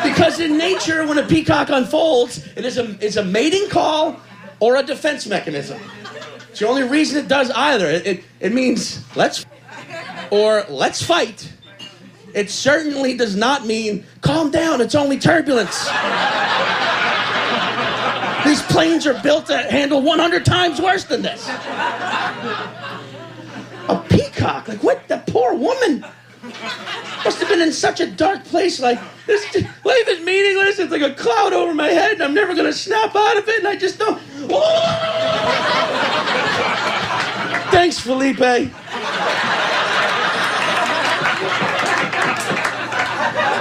Because 0.03 0.41
in 0.41 0.57
nature, 0.57 1.07
when 1.07 1.18
a 1.18 1.26
peacock 1.26 1.70
unfolds, 1.70 2.47
it 2.57 2.64
is 2.64 2.78
a, 2.78 2.97
it's 3.05 3.16
a 3.16 3.24
mating 3.24 3.68
call 3.68 4.20
or 4.61 4.76
a 4.76 4.82
defense 4.82 5.26
mechanism. 5.26 5.80
The 6.59 6.66
only 6.66 6.82
reason 6.82 7.24
it 7.24 7.28
does 7.28 7.50
either. 7.52 7.86
It, 7.86 8.06
it, 8.06 8.24
it 8.40 8.52
means 8.52 9.04
let's 9.14 9.46
or 10.30 10.64
let's 10.68 11.02
fight. 11.02 11.52
It 12.34 12.50
certainly 12.50 13.16
does 13.16 13.36
not 13.36 13.64
mean 13.64 14.04
calm 14.20 14.50
down, 14.50 14.80
it's 14.80 14.94
only 14.94 15.18
turbulence. 15.18 15.88
These 18.44 18.62
planes 18.62 19.06
are 19.06 19.20
built 19.22 19.46
to 19.46 19.56
handle 19.56 20.02
100 20.02 20.44
times 20.44 20.80
worse 20.80 21.04
than 21.04 21.22
this. 21.22 21.48
A 23.88 24.04
peacock, 24.09 24.68
like 24.68 24.82
what? 24.82 25.06
That 25.09 25.26
poor 25.26 25.54
woman 25.54 26.04
must 27.24 27.38
have 27.40 27.48
been 27.48 27.61
in 27.61 27.72
such 27.72 28.00
a 28.00 28.06
dark 28.06 28.44
place. 28.44 28.80
Like 28.80 29.00
this, 29.26 29.54
life 29.54 30.09
is 30.09 30.24
meaningless. 30.24 30.78
It's 30.78 30.90
like 30.90 31.02
a 31.02 31.14
cloud 31.14 31.52
over 31.52 31.74
my 31.74 31.88
head, 31.88 32.14
and 32.14 32.22
I'm 32.22 32.34
never 32.34 32.54
gonna 32.54 32.72
snap 32.72 33.14
out 33.14 33.36
of 33.38 33.48
it. 33.48 33.59
And 33.59 33.68
I 33.68 33.76
just 33.76 33.98
don't. 33.98 34.20
Oh! 34.50 35.77
Thanks, 37.78 38.00
Felipe. 38.00 38.40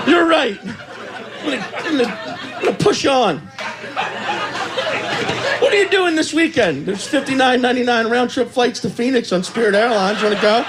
You're 0.07 0.27
right. 0.27 0.59
I'm 1.43 1.97
gonna, 1.97 2.05
I'm 2.25 2.63
gonna, 2.63 2.77
push 2.79 3.05
on. 3.05 3.37
What 5.61 5.71
are 5.71 5.75
you 5.75 5.87
doing 5.89 6.15
this 6.15 6.33
weekend? 6.33 6.87
There's 6.87 7.07
59.99 7.07 8.09
round 8.09 8.31
trip 8.31 8.49
flights 8.49 8.79
to 8.79 8.89
Phoenix 8.89 9.31
on 9.31 9.43
Spirit 9.43 9.75
Airlines. 9.75 10.19
You 10.19 10.29
wanna 10.29 10.41
go? 10.41 10.63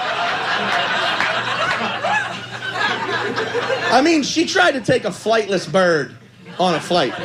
I 3.91 3.99
mean, 4.03 4.21
she 4.21 4.45
tried 4.45 4.73
to 4.73 4.81
take 4.81 5.05
a 5.05 5.09
flightless 5.09 5.69
bird 5.69 6.15
on 6.59 6.75
a 6.75 6.79
flight. 6.79 7.15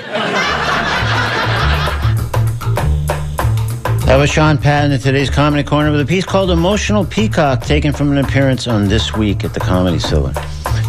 That 4.06 4.16
was 4.16 4.28
Sean 4.28 4.58
Patton 4.58 4.92
in 4.92 5.00
today's 5.00 5.30
Comedy 5.30 5.62
Corner 5.62 5.90
with 5.90 6.02
a 6.02 6.04
piece 6.04 6.26
called 6.26 6.50
Emotional 6.50 7.06
Peacock, 7.06 7.62
taken 7.62 7.90
from 7.94 8.12
an 8.12 8.18
appearance 8.18 8.68
on 8.68 8.86
This 8.86 9.14
Week 9.14 9.44
at 9.44 9.54
the 9.54 9.60
Comedy 9.60 9.98
Cellar. 9.98 10.34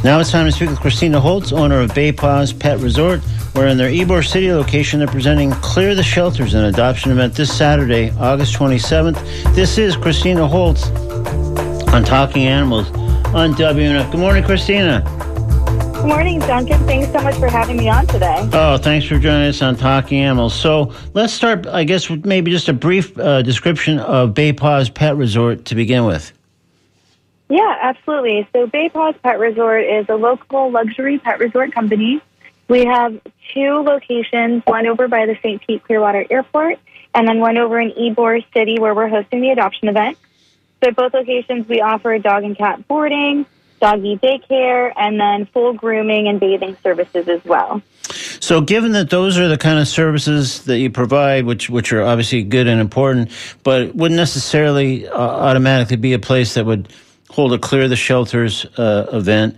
Now 0.03 0.20
it's 0.20 0.32
time 0.32 0.45
to 0.45 0.51
speak 0.51 0.70
with 0.70 0.82
Christina 0.82 1.22
Holtz, 1.22 1.53
owner 1.53 1.80
of 1.80 1.95
Bay 1.95 2.11
Paws 2.11 2.51
Pet 2.51 2.78
Resort, 2.80 3.22
where 3.53 3.68
in 3.68 3.78
their 3.78 3.89
Ybor 3.89 4.28
City 4.28 4.51
location 4.51 4.99
they're 4.99 5.07
presenting 5.07 5.51
Clear 5.51 5.95
the 5.95 6.03
Shelters, 6.03 6.55
an 6.55 6.66
adoption 6.66 7.09
event 7.09 7.34
this 7.34 7.55
Saturday, 7.55 8.11
August 8.20 8.53
27th. 8.55 9.55
This 9.55 9.78
is 9.78 9.95
Christina 9.95 10.45
Holtz 10.45 10.89
on 11.93 12.03
Talking 12.03 12.47
Animals 12.47 12.89
on 13.34 13.53
WNF. 13.53 14.11
Good 14.11 14.20
morning, 14.20 14.43
Christina. 14.43 15.14
Good 16.06 16.12
morning, 16.12 16.38
Duncan. 16.38 16.86
Thanks 16.86 17.12
so 17.12 17.20
much 17.20 17.36
for 17.38 17.47
having 17.47 17.78
me 17.78 17.89
on 17.89 18.06
today. 18.06 18.47
Oh, 18.53 18.78
thanks 18.78 19.08
for 19.08 19.18
joining 19.18 19.47
us 19.47 19.64
on 19.64 19.76
Talking 19.76 20.20
Animals. 20.20 20.53
So 20.53 20.93
let's 21.16 21.34
start, 21.34 21.66
I 21.66 21.84
guess, 21.84 22.12
with 22.12 22.28
maybe 22.28 22.51
just 22.51 22.70
a 22.70 22.74
brief 22.74 23.18
uh, 23.18 23.41
description 23.41 23.97
of 23.97 24.36
Bay 24.36 24.53
Paws 24.53 24.88
Pet 24.88 25.16
Resort 25.16 25.66
to 25.66 25.74
begin 25.74 26.06
with. 26.06 26.32
Yeah, 27.49 27.76
absolutely. 27.82 28.47
So 28.53 28.68
Bay 28.68 28.89
Paws 28.89 29.16
Pet 29.24 29.39
Resort 29.39 29.84
is 29.84 30.06
a 30.08 30.14
local 30.14 30.70
luxury 30.70 31.18
pet 31.18 31.39
resort 31.39 31.74
company. 31.74 32.22
We 32.68 32.86
have 32.86 33.20
two 33.56 33.72
locations, 33.80 34.62
one 34.68 34.86
over 34.86 35.08
by 35.08 35.26
the 35.26 35.36
St. 35.41 35.60
Pete 35.66 35.84
Clearwater 35.86 36.24
Airport 36.30 36.78
and 37.16 37.28
then 37.28 37.39
one 37.39 37.58
over 37.58 37.80
in 37.80 37.89
Ybor 37.93 38.45
City 38.53 38.78
where 38.78 38.93
we're 38.93 39.10
hosting 39.10 39.41
the 39.41 39.49
adoption 39.49 39.88
event. 39.88 40.20
So 40.84 40.89
at 40.89 40.95
both 40.95 41.16
locations, 41.16 41.68
we 41.68 41.82
offer 41.82 42.20
dog 42.20 42.43
and 42.43 42.56
cat 42.56 42.88
boarding, 42.88 43.47
doggy 43.86 44.17
daycare, 44.17 44.91
and 44.95 45.19
then 45.19 45.45
full 45.53 45.73
grooming 45.73 46.27
and 46.27 46.39
bathing 46.39 46.75
services 46.81 47.27
as 47.27 47.43
well. 47.45 47.81
So, 48.39 48.61
given 48.61 48.93
that 48.93 49.09
those 49.09 49.38
are 49.38 49.47
the 49.47 49.57
kind 49.57 49.79
of 49.79 49.88
services 49.88 50.63
that 50.65 50.79
you 50.79 50.89
provide, 50.89 51.45
which 51.45 51.69
which 51.69 51.93
are 51.93 52.01
obviously 52.01 52.43
good 52.43 52.67
and 52.67 52.81
important, 52.81 53.31
but 53.63 53.95
wouldn't 53.95 54.17
necessarily 54.17 55.07
uh, 55.07 55.17
automatically 55.17 55.97
be 55.97 56.13
a 56.13 56.19
place 56.19 56.55
that 56.55 56.65
would 56.65 56.91
hold 57.29 57.53
a 57.53 57.59
clear 57.59 57.88
the 57.88 57.95
shelters 57.95 58.65
uh, 58.77 59.07
event. 59.11 59.57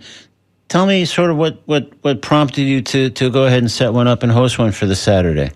Tell 0.68 0.84
me, 0.84 1.06
sort 1.06 1.30
of, 1.30 1.38
what, 1.38 1.62
what, 1.64 1.90
what 2.02 2.20
prompted 2.20 2.62
you 2.62 2.82
to, 2.82 3.08
to 3.08 3.30
go 3.30 3.46
ahead 3.46 3.60
and 3.60 3.70
set 3.70 3.94
one 3.94 4.06
up 4.06 4.22
and 4.22 4.30
host 4.30 4.58
one 4.58 4.72
for 4.72 4.84
this 4.84 5.00
Saturday? 5.00 5.50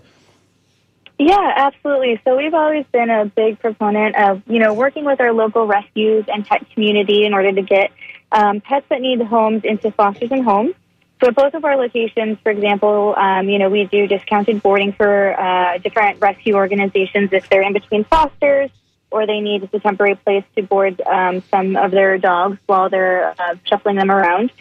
Yeah, 1.19 1.53
absolutely. 1.55 2.19
So 2.25 2.35
we've 2.35 2.53
always 2.53 2.85
been 2.91 3.11
a 3.11 3.25
big 3.25 3.59
proponent 3.59 4.15
of, 4.15 4.41
you 4.47 4.57
know, 4.57 4.73
working 4.73 5.05
with 5.05 5.19
our 5.21 5.31
local 5.31 5.67
rescues 5.67 6.25
and 6.27 6.45
pet 6.45 6.65
community 6.73 7.25
in 7.25 7.33
order 7.35 7.51
to 7.51 7.61
get 7.61 7.91
um, 8.33 8.61
pets 8.61 8.85
that 8.89 9.01
need 9.01 9.21
homes 9.21 9.63
into 9.63 9.91
fosters 9.91 10.31
and 10.31 10.43
homes. 10.43 10.73
So 11.21 11.29
at 11.29 11.35
both 11.35 11.53
of 11.53 11.63
our 11.63 11.77
locations, 11.77 12.37
for 12.43 12.51
example, 12.51 13.15
um, 13.15 13.47
you 13.47 13.57
know, 13.57 13.69
we 13.69 13.85
do 13.85 14.07
discounted 14.07 14.61
boarding 14.61 14.91
for 14.91 15.39
uh, 15.39 15.77
different 15.77 16.19
rescue 16.19 16.55
organizations 16.55 17.29
if 17.31 17.47
they're 17.49 17.61
in 17.61 17.71
between 17.71 18.03
fosters 18.03 18.69
or 19.13 19.27
they 19.27 19.39
need 19.39 19.69
a 19.71 19.79
temporary 19.79 20.15
place 20.15 20.43
to 20.55 20.63
board 20.63 20.99
um, 21.01 21.43
some 21.51 21.77
of 21.77 21.91
their 21.91 22.17
dogs 22.17 22.57
while 22.65 22.89
they're 22.89 23.29
uh, 23.39 23.55
shuffling 23.63 23.95
them 23.95 24.09
around. 24.09 24.51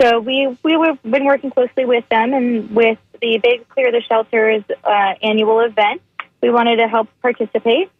So 0.00 0.20
we 0.20 0.56
we 0.62 0.72
have 0.72 1.02
been 1.02 1.24
working 1.24 1.50
closely 1.50 1.84
with 1.84 2.06
them 2.10 2.34
and 2.34 2.74
with 2.74 2.98
the 3.20 3.38
Big 3.42 3.68
Clear 3.68 3.90
the 3.90 4.02
Shelters 4.02 4.62
uh, 4.84 5.14
annual 5.22 5.60
event. 5.60 6.02
We 6.42 6.50
wanted 6.50 6.76
to 6.76 6.88
help 6.88 7.08
participate. 7.22 7.90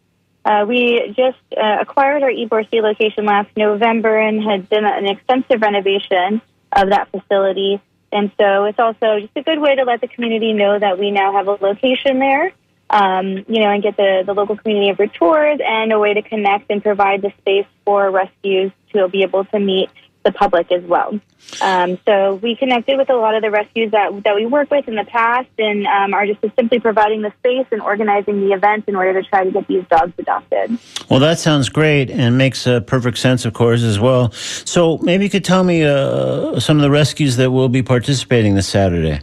Uh, 0.44 0.64
we 0.68 1.14
just 1.16 1.38
uh, 1.56 1.78
acquired 1.80 2.22
our 2.22 2.30
Ybor 2.30 2.66
location 2.82 3.24
last 3.24 3.48
November 3.56 4.18
and 4.18 4.42
had 4.42 4.68
done 4.68 4.84
an 4.84 5.06
extensive 5.06 5.62
renovation 5.62 6.42
of 6.72 6.90
that 6.90 7.08
facility. 7.10 7.80
And 8.12 8.30
so 8.38 8.64
it's 8.64 8.78
also 8.78 9.20
just 9.20 9.36
a 9.36 9.42
good 9.42 9.58
way 9.58 9.74
to 9.74 9.84
let 9.84 10.00
the 10.00 10.08
community 10.08 10.52
know 10.52 10.78
that 10.78 10.98
we 10.98 11.10
now 11.10 11.32
have 11.32 11.48
a 11.48 11.52
location 11.52 12.18
there, 12.18 12.52
um, 12.90 13.44
you 13.48 13.60
know, 13.60 13.70
and 13.70 13.82
get 13.82 13.96
the, 13.96 14.22
the 14.26 14.34
local 14.34 14.56
community 14.56 14.90
over 14.90 15.06
tours 15.06 15.60
and 15.64 15.92
a 15.92 15.98
way 15.98 16.14
to 16.14 16.22
connect 16.22 16.70
and 16.70 16.82
provide 16.82 17.22
the 17.22 17.32
space 17.38 17.66
for 17.84 18.10
rescues 18.10 18.70
to 18.92 19.08
be 19.08 19.22
able 19.22 19.44
to 19.46 19.58
meet 19.58 19.90
the 20.24 20.32
public 20.32 20.72
as 20.72 20.82
well. 20.84 21.18
Um, 21.60 21.98
so 22.06 22.36
we 22.36 22.56
connected 22.56 22.96
with 22.96 23.10
a 23.10 23.14
lot 23.14 23.34
of 23.34 23.42
the 23.42 23.50
rescues 23.50 23.92
that 23.92 24.24
that 24.24 24.34
we 24.34 24.46
work 24.46 24.70
with 24.70 24.88
in 24.88 24.94
the 24.94 25.04
past, 25.04 25.50
and 25.58 25.86
um, 25.86 26.14
are 26.14 26.26
just 26.26 26.40
simply 26.56 26.80
providing 26.80 27.22
the 27.22 27.32
space 27.38 27.66
and 27.70 27.80
organizing 27.80 28.40
the 28.40 28.52
events 28.54 28.88
in 28.88 28.96
order 28.96 29.20
to 29.20 29.28
try 29.28 29.44
to 29.44 29.50
get 29.50 29.68
these 29.68 29.84
dogs 29.88 30.12
adopted. 30.18 30.78
Well, 31.10 31.20
that 31.20 31.38
sounds 31.38 31.68
great 31.68 32.10
and 32.10 32.38
makes 32.38 32.66
uh, 32.66 32.80
perfect 32.80 33.18
sense, 33.18 33.44
of 33.44 33.52
course, 33.52 33.82
as 33.82 34.00
well. 34.00 34.32
So 34.32 34.98
maybe 34.98 35.24
you 35.24 35.30
could 35.30 35.44
tell 35.44 35.62
me 35.62 35.84
uh, 35.84 36.58
some 36.58 36.78
of 36.78 36.82
the 36.82 36.90
rescues 36.90 37.36
that 37.36 37.50
will 37.50 37.68
be 37.68 37.82
participating 37.82 38.54
this 38.54 38.66
Saturday. 38.66 39.20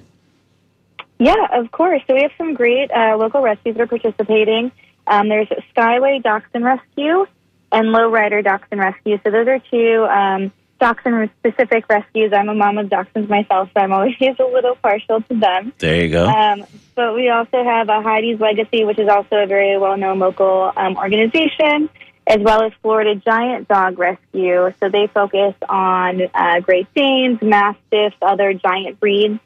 Yeah, 1.20 1.47
of 1.54 1.72
course. 1.72 2.02
So 2.08 2.16
we 2.16 2.22
have 2.22 2.32
some 2.38 2.54
great 2.54 2.89
uh, 2.91 3.18
local 3.18 3.41
rescues 3.41 3.76
that 3.76 3.84
are 3.84 3.88
participating. 3.88 4.72
Um, 5.08 5.30
there's 5.30 5.47
Skyway 5.76 6.24
Dachshund 6.24 6.64
Rescue 6.64 7.26
and 7.72 7.88
Lowrider 7.89 8.43
Dachshund 8.43 8.80
Rescue. 8.80 9.20
So 9.24 9.32
those 9.32 9.47
are 9.47 9.60
two 9.60 10.06
um, 10.10 10.52
dachshund 10.82 11.29
specific 11.39 11.88
rescues. 11.88 12.34
I'm 12.34 12.49
a 12.49 12.55
mom 12.55 12.77
of 12.79 12.88
dachshunds 12.88 13.29
myself, 13.29 13.69
so 13.73 13.82
I'm 13.82 13.93
always 13.93 14.15
a 14.21 14.43
little 14.43 14.75
partial 14.75 15.21
to 15.21 15.39
them. 15.39 15.71
There 15.77 16.03
you 16.03 16.09
go. 16.09 16.27
Um, 16.27 16.65
but 16.95 17.15
we 17.15 17.29
also 17.29 17.63
have 17.63 17.88
a 17.88 18.01
Heidi's 18.01 18.39
Legacy, 18.39 18.84
which 18.84 18.99
is 18.99 19.07
also 19.07 19.38
a 19.38 19.45
very 19.45 19.77
well 19.77 19.95
known 19.95 20.19
local 20.19 20.73
um, 20.75 20.97
organization, 20.97 21.89
as 22.27 22.39
well 22.39 22.63
as 22.63 22.73
Florida 22.82 23.15
Giant 23.15 23.67
Dog 23.67 23.97
Rescue. 23.99 24.73
So 24.79 24.89
they 24.89 25.07
focus 25.13 25.53
on 25.69 26.23
uh, 26.34 26.59
Great 26.61 26.93
Danes, 26.95 27.39
Mastiffs, 27.41 28.17
other 28.21 28.53
giant 28.53 28.99
breeds, 28.99 29.39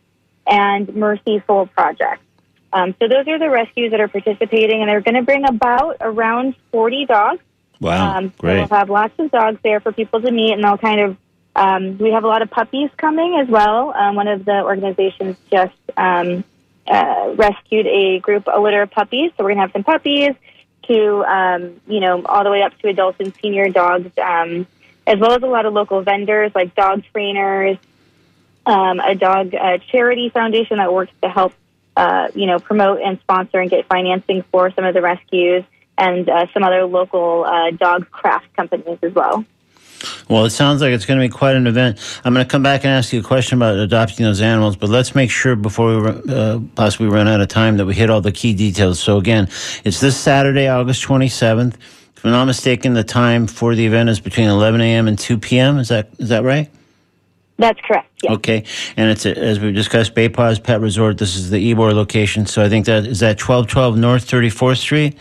and 0.47 0.95
Mercyful 0.95 1.67
Project. 1.67 2.21
Um, 2.71 2.95
so 2.99 3.07
those 3.07 3.27
are 3.27 3.39
the 3.39 3.49
rescues 3.49 3.91
that 3.91 3.99
are 3.99 4.07
participating, 4.07 4.81
and 4.81 4.89
they're 4.89 5.01
going 5.01 5.15
to 5.15 5.21
bring 5.21 5.45
about 5.47 5.97
around 6.01 6.55
40 6.71 7.05
dogs. 7.05 7.41
wow. 7.79 8.17
Um, 8.17 8.29
so 8.31 8.33
Great. 8.39 8.57
we'll 8.57 8.67
have 8.67 8.89
lots 8.89 9.13
of 9.17 9.31
dogs 9.31 9.59
there 9.63 9.79
for 9.79 9.91
people 9.91 10.21
to 10.21 10.31
meet, 10.31 10.53
and 10.53 10.63
they'll 10.63 10.77
kind 10.77 11.01
of. 11.01 11.17
Um, 11.55 11.97
we 11.97 12.11
have 12.11 12.23
a 12.23 12.27
lot 12.27 12.41
of 12.41 12.51
puppies 12.51 12.89
coming 12.97 13.39
as 13.41 13.47
well. 13.47 13.93
Um, 13.95 14.15
one 14.15 14.27
of 14.27 14.43
the 14.43 14.61
organizations 14.61 15.37
just 15.49 15.73
um, 15.95 16.43
uh, 16.87 17.33
rescued 17.35 17.87
a 17.87 18.19
group, 18.19 18.47
a 18.51 18.59
litter 18.59 18.81
of 18.81 18.91
puppies. 18.91 19.31
So 19.37 19.43
we're 19.43 19.51
gonna 19.51 19.61
have 19.61 19.71
some 19.71 19.83
puppies 19.83 20.35
to, 20.87 21.23
um, 21.23 21.81
you 21.87 21.99
know, 21.99 22.23
all 22.25 22.43
the 22.43 22.51
way 22.51 22.61
up 22.61 22.77
to 22.79 22.89
adults 22.89 23.19
and 23.19 23.33
senior 23.41 23.69
dogs, 23.69 24.11
um, 24.21 24.67
as 25.07 25.17
well 25.19 25.33
as 25.33 25.43
a 25.43 25.47
lot 25.47 25.65
of 25.65 25.73
local 25.73 26.01
vendors 26.01 26.51
like 26.53 26.75
dog 26.75 27.03
trainers, 27.13 27.77
um, 28.65 28.99
a 28.99 29.15
dog 29.15 29.55
uh, 29.55 29.77
charity 29.91 30.29
foundation 30.29 30.77
that 30.77 30.93
works 30.93 31.13
to 31.21 31.29
help, 31.29 31.53
uh, 31.95 32.27
you 32.35 32.47
know, 32.47 32.59
promote 32.59 33.01
and 33.01 33.19
sponsor 33.21 33.59
and 33.59 33.69
get 33.69 33.87
financing 33.87 34.43
for 34.51 34.71
some 34.71 34.83
of 34.83 34.93
the 34.93 35.01
rescues, 35.01 35.63
and 35.97 36.27
uh, 36.29 36.45
some 36.53 36.63
other 36.63 36.85
local 36.85 37.45
uh, 37.45 37.71
dog 37.71 38.11
craft 38.11 38.53
companies 38.55 38.99
as 39.01 39.13
well. 39.13 39.45
Well, 40.27 40.45
it 40.45 40.49
sounds 40.49 40.81
like 40.81 40.91
it's 40.91 41.05
going 41.05 41.19
to 41.19 41.25
be 41.25 41.29
quite 41.29 41.55
an 41.55 41.67
event. 41.67 41.99
I'm 42.23 42.33
going 42.33 42.45
to 42.45 42.49
come 42.49 42.63
back 42.63 42.83
and 42.83 42.91
ask 42.91 43.13
you 43.13 43.19
a 43.19 43.23
question 43.23 43.59
about 43.59 43.77
adopting 43.77 44.25
those 44.25 44.41
animals, 44.41 44.75
but 44.75 44.89
let's 44.89 45.13
make 45.13 45.29
sure 45.29 45.55
before 45.55 46.01
we 46.01 46.33
uh, 46.33 46.59
possibly 46.73 47.07
run 47.07 47.27
out 47.27 47.41
of 47.41 47.47
time 47.47 47.77
that 47.77 47.85
we 47.85 47.93
hit 47.93 48.09
all 48.09 48.21
the 48.21 48.31
key 48.31 48.53
details. 48.53 48.99
So, 48.99 49.17
again, 49.17 49.47
it's 49.83 49.99
this 49.99 50.17
Saturday, 50.17 50.67
August 50.67 51.03
27th. 51.03 51.75
If 52.17 52.25
I'm 52.25 52.31
not 52.31 52.45
mistaken, 52.45 52.93
the 52.93 53.03
time 53.03 53.45
for 53.45 53.75
the 53.75 53.85
event 53.85 54.09
is 54.09 54.19
between 54.19 54.49
11 54.49 54.81
a.m. 54.81 55.07
and 55.07 55.19
2 55.19 55.37
p.m. 55.37 55.77
Is 55.77 55.89
that 55.89 56.09
is 56.17 56.29
that 56.29 56.43
right? 56.43 56.71
That's 57.57 57.79
correct. 57.81 58.09
Yes. 58.23 58.33
Okay, 58.33 58.63
and 58.97 59.09
it's 59.09 59.25
a, 59.25 59.37
as 59.37 59.59
we 59.59 59.71
discussed, 59.71 60.15
Bay 60.15 60.27
Paws 60.27 60.59
Pet 60.59 60.81
Resort. 60.81 61.17
This 61.17 61.35
is 61.35 61.51
the 61.51 61.73
Ybor 61.73 61.93
location. 61.93 62.45
So 62.47 62.63
I 62.63 62.69
think 62.69 62.85
that 62.87 63.05
is 63.05 63.19
that 63.19 63.39
1212 63.39 63.97
North 63.97 64.27
34th 64.27 64.77
Street. 64.77 65.17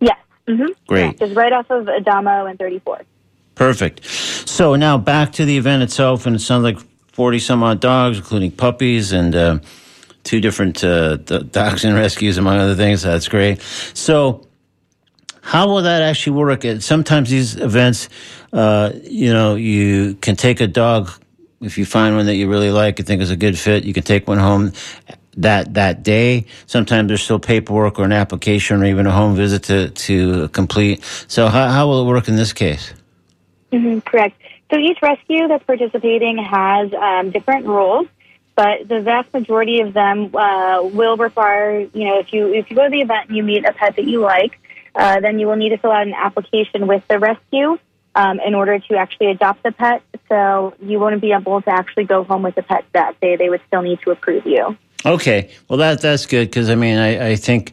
Yes. 0.00 0.18
Mm-hmm. 0.46 0.72
Great. 0.86 1.20
It's 1.20 1.34
right 1.34 1.52
off 1.52 1.70
of 1.70 1.88
Adamo 1.88 2.46
and 2.46 2.58
34. 2.58 3.02
Perfect. 3.60 4.06
So 4.48 4.74
now 4.74 4.96
back 4.96 5.32
to 5.32 5.44
the 5.44 5.58
event 5.58 5.82
itself, 5.82 6.24
and 6.24 6.34
it 6.34 6.38
sounds 6.38 6.64
like 6.64 6.78
40 7.12 7.38
some 7.38 7.62
odd 7.62 7.78
dogs, 7.78 8.16
including 8.16 8.52
puppies 8.52 9.12
and 9.12 9.36
uh, 9.36 9.58
two 10.24 10.40
different 10.40 10.82
uh, 10.82 11.16
dogs 11.16 11.84
and 11.84 11.94
rescues, 11.94 12.38
among 12.38 12.56
other 12.56 12.74
things. 12.74 13.02
That's 13.02 13.28
great. 13.28 13.60
So, 13.92 14.48
how 15.42 15.68
will 15.68 15.82
that 15.82 16.00
actually 16.00 16.38
work? 16.38 16.64
Sometimes 16.80 17.28
these 17.28 17.56
events, 17.56 18.08
uh, 18.54 18.92
you 19.02 19.30
know, 19.30 19.56
you 19.56 20.14
can 20.14 20.36
take 20.36 20.62
a 20.62 20.66
dog 20.66 21.10
if 21.60 21.76
you 21.76 21.84
find 21.84 22.16
one 22.16 22.24
that 22.24 22.36
you 22.36 22.48
really 22.48 22.70
like 22.70 22.98
and 22.98 23.06
think 23.06 23.20
is 23.20 23.30
a 23.30 23.36
good 23.36 23.58
fit. 23.58 23.84
You 23.84 23.92
can 23.92 24.04
take 24.04 24.26
one 24.26 24.38
home 24.38 24.72
that 25.36 25.74
that 25.74 26.02
day. 26.02 26.46
Sometimes 26.64 27.08
there's 27.08 27.22
still 27.22 27.38
paperwork 27.38 27.98
or 27.98 28.04
an 28.04 28.12
application 28.12 28.82
or 28.82 28.86
even 28.86 29.06
a 29.06 29.12
home 29.12 29.36
visit 29.36 29.64
to 29.64 29.90
to 29.90 30.48
complete. 30.48 31.04
So, 31.28 31.48
how, 31.48 31.68
how 31.68 31.86
will 31.88 32.04
it 32.04 32.10
work 32.10 32.26
in 32.26 32.36
this 32.36 32.54
case? 32.54 32.94
Hmm 33.70 33.98
correct. 34.00 34.40
So 34.70 34.78
each 34.78 34.98
rescue 35.02 35.48
that's 35.48 35.64
participating 35.64 36.38
has 36.38 36.92
um, 36.94 37.30
different 37.30 37.66
rules, 37.66 38.06
but 38.54 38.88
the 38.88 39.00
vast 39.00 39.32
majority 39.32 39.80
of 39.80 39.92
them 39.92 40.34
uh, 40.34 40.82
will 40.82 41.16
require, 41.16 41.80
you 41.80 42.04
know, 42.04 42.18
if 42.18 42.32
you 42.32 42.52
if 42.52 42.70
you 42.70 42.76
go 42.76 42.84
to 42.84 42.90
the 42.90 43.00
event 43.00 43.28
and 43.28 43.36
you 43.36 43.42
meet 43.42 43.64
a 43.64 43.72
pet 43.72 43.96
that 43.96 44.04
you 44.04 44.20
like, 44.20 44.58
uh, 44.94 45.20
then 45.20 45.38
you 45.38 45.46
will 45.46 45.56
need 45.56 45.70
to 45.70 45.78
fill 45.78 45.92
out 45.92 46.06
an 46.06 46.14
application 46.14 46.86
with 46.86 47.06
the 47.08 47.18
rescue 47.18 47.78
um, 48.14 48.40
in 48.40 48.54
order 48.54 48.78
to 48.78 48.96
actually 48.96 49.28
adopt 49.28 49.62
the 49.62 49.72
pet. 49.72 50.02
So 50.28 50.74
you 50.80 50.98
won't 50.98 51.20
be 51.20 51.32
able 51.32 51.62
to 51.62 51.70
actually 51.70 52.04
go 52.04 52.24
home 52.24 52.42
with 52.42 52.54
the 52.54 52.62
pet 52.62 52.84
that 52.92 53.20
day. 53.20 53.36
They 53.36 53.48
would 53.48 53.62
still 53.66 53.82
need 53.82 54.00
to 54.02 54.10
approve 54.10 54.46
you. 54.46 54.76
Okay, 55.04 55.50
well 55.68 55.78
that 55.78 56.00
that's 56.00 56.26
good 56.26 56.48
because 56.48 56.68
I 56.68 56.74
mean 56.74 56.98
I 56.98 57.30
I 57.30 57.36
think 57.36 57.72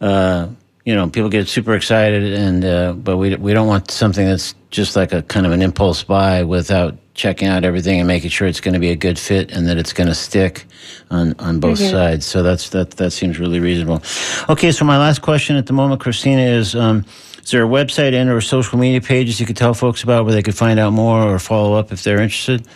uh, 0.00 0.48
you 0.86 0.94
know 0.94 1.10
people 1.10 1.28
get 1.28 1.48
super 1.48 1.74
excited 1.74 2.32
and 2.32 2.64
uh, 2.64 2.92
but 2.92 3.18
we 3.18 3.34
we 3.36 3.52
don't 3.52 3.66
want 3.66 3.90
something 3.90 4.24
that's 4.24 4.54
just 4.70 4.94
like 4.94 5.12
a 5.12 5.20
kind 5.22 5.44
of 5.44 5.52
an 5.52 5.60
impulse 5.60 6.04
buy 6.04 6.44
without 6.44 6.96
checking 7.12 7.48
out 7.48 7.64
everything 7.64 7.98
and 7.98 8.06
making 8.06 8.30
sure 8.30 8.46
it's 8.46 8.60
going 8.60 8.74
to 8.74 8.78
be 8.80 8.90
a 8.90 8.96
good 8.96 9.18
fit 9.18 9.50
and 9.50 9.66
that 9.66 9.78
it's 9.78 9.92
going 9.92 10.06
to 10.06 10.14
stick 10.14 10.64
on 11.10 11.34
on 11.40 11.58
both 11.58 11.78
sides. 11.78 12.24
So 12.24 12.42
that's 12.42 12.70
that 12.70 12.92
that 12.92 13.10
seems 13.10 13.40
really 13.40 13.58
reasonable. 13.58 14.00
Okay, 14.48 14.70
so 14.70 14.84
my 14.84 14.96
last 14.96 15.22
question 15.22 15.56
at 15.56 15.66
the 15.66 15.74
moment, 15.74 16.00
Christina, 16.00 16.42
is. 16.42 16.74
Um, 16.74 17.04
is 17.42 17.52
there 17.52 17.64
a 17.64 17.68
website 17.68 18.12
and 18.12 18.28
or 18.28 18.40
social 18.40 18.76
media 18.76 19.00
pages 19.00 19.38
you 19.38 19.46
could 19.46 19.56
tell 19.56 19.72
folks 19.72 20.02
about 20.02 20.24
where 20.24 20.34
they 20.34 20.42
could 20.42 20.56
find 20.56 20.80
out 20.80 20.92
more 20.92 21.22
or 21.22 21.38
follow 21.38 21.74
up 21.74 21.92
if 21.92 22.02
they're 22.02 22.20
interested? 22.20 22.66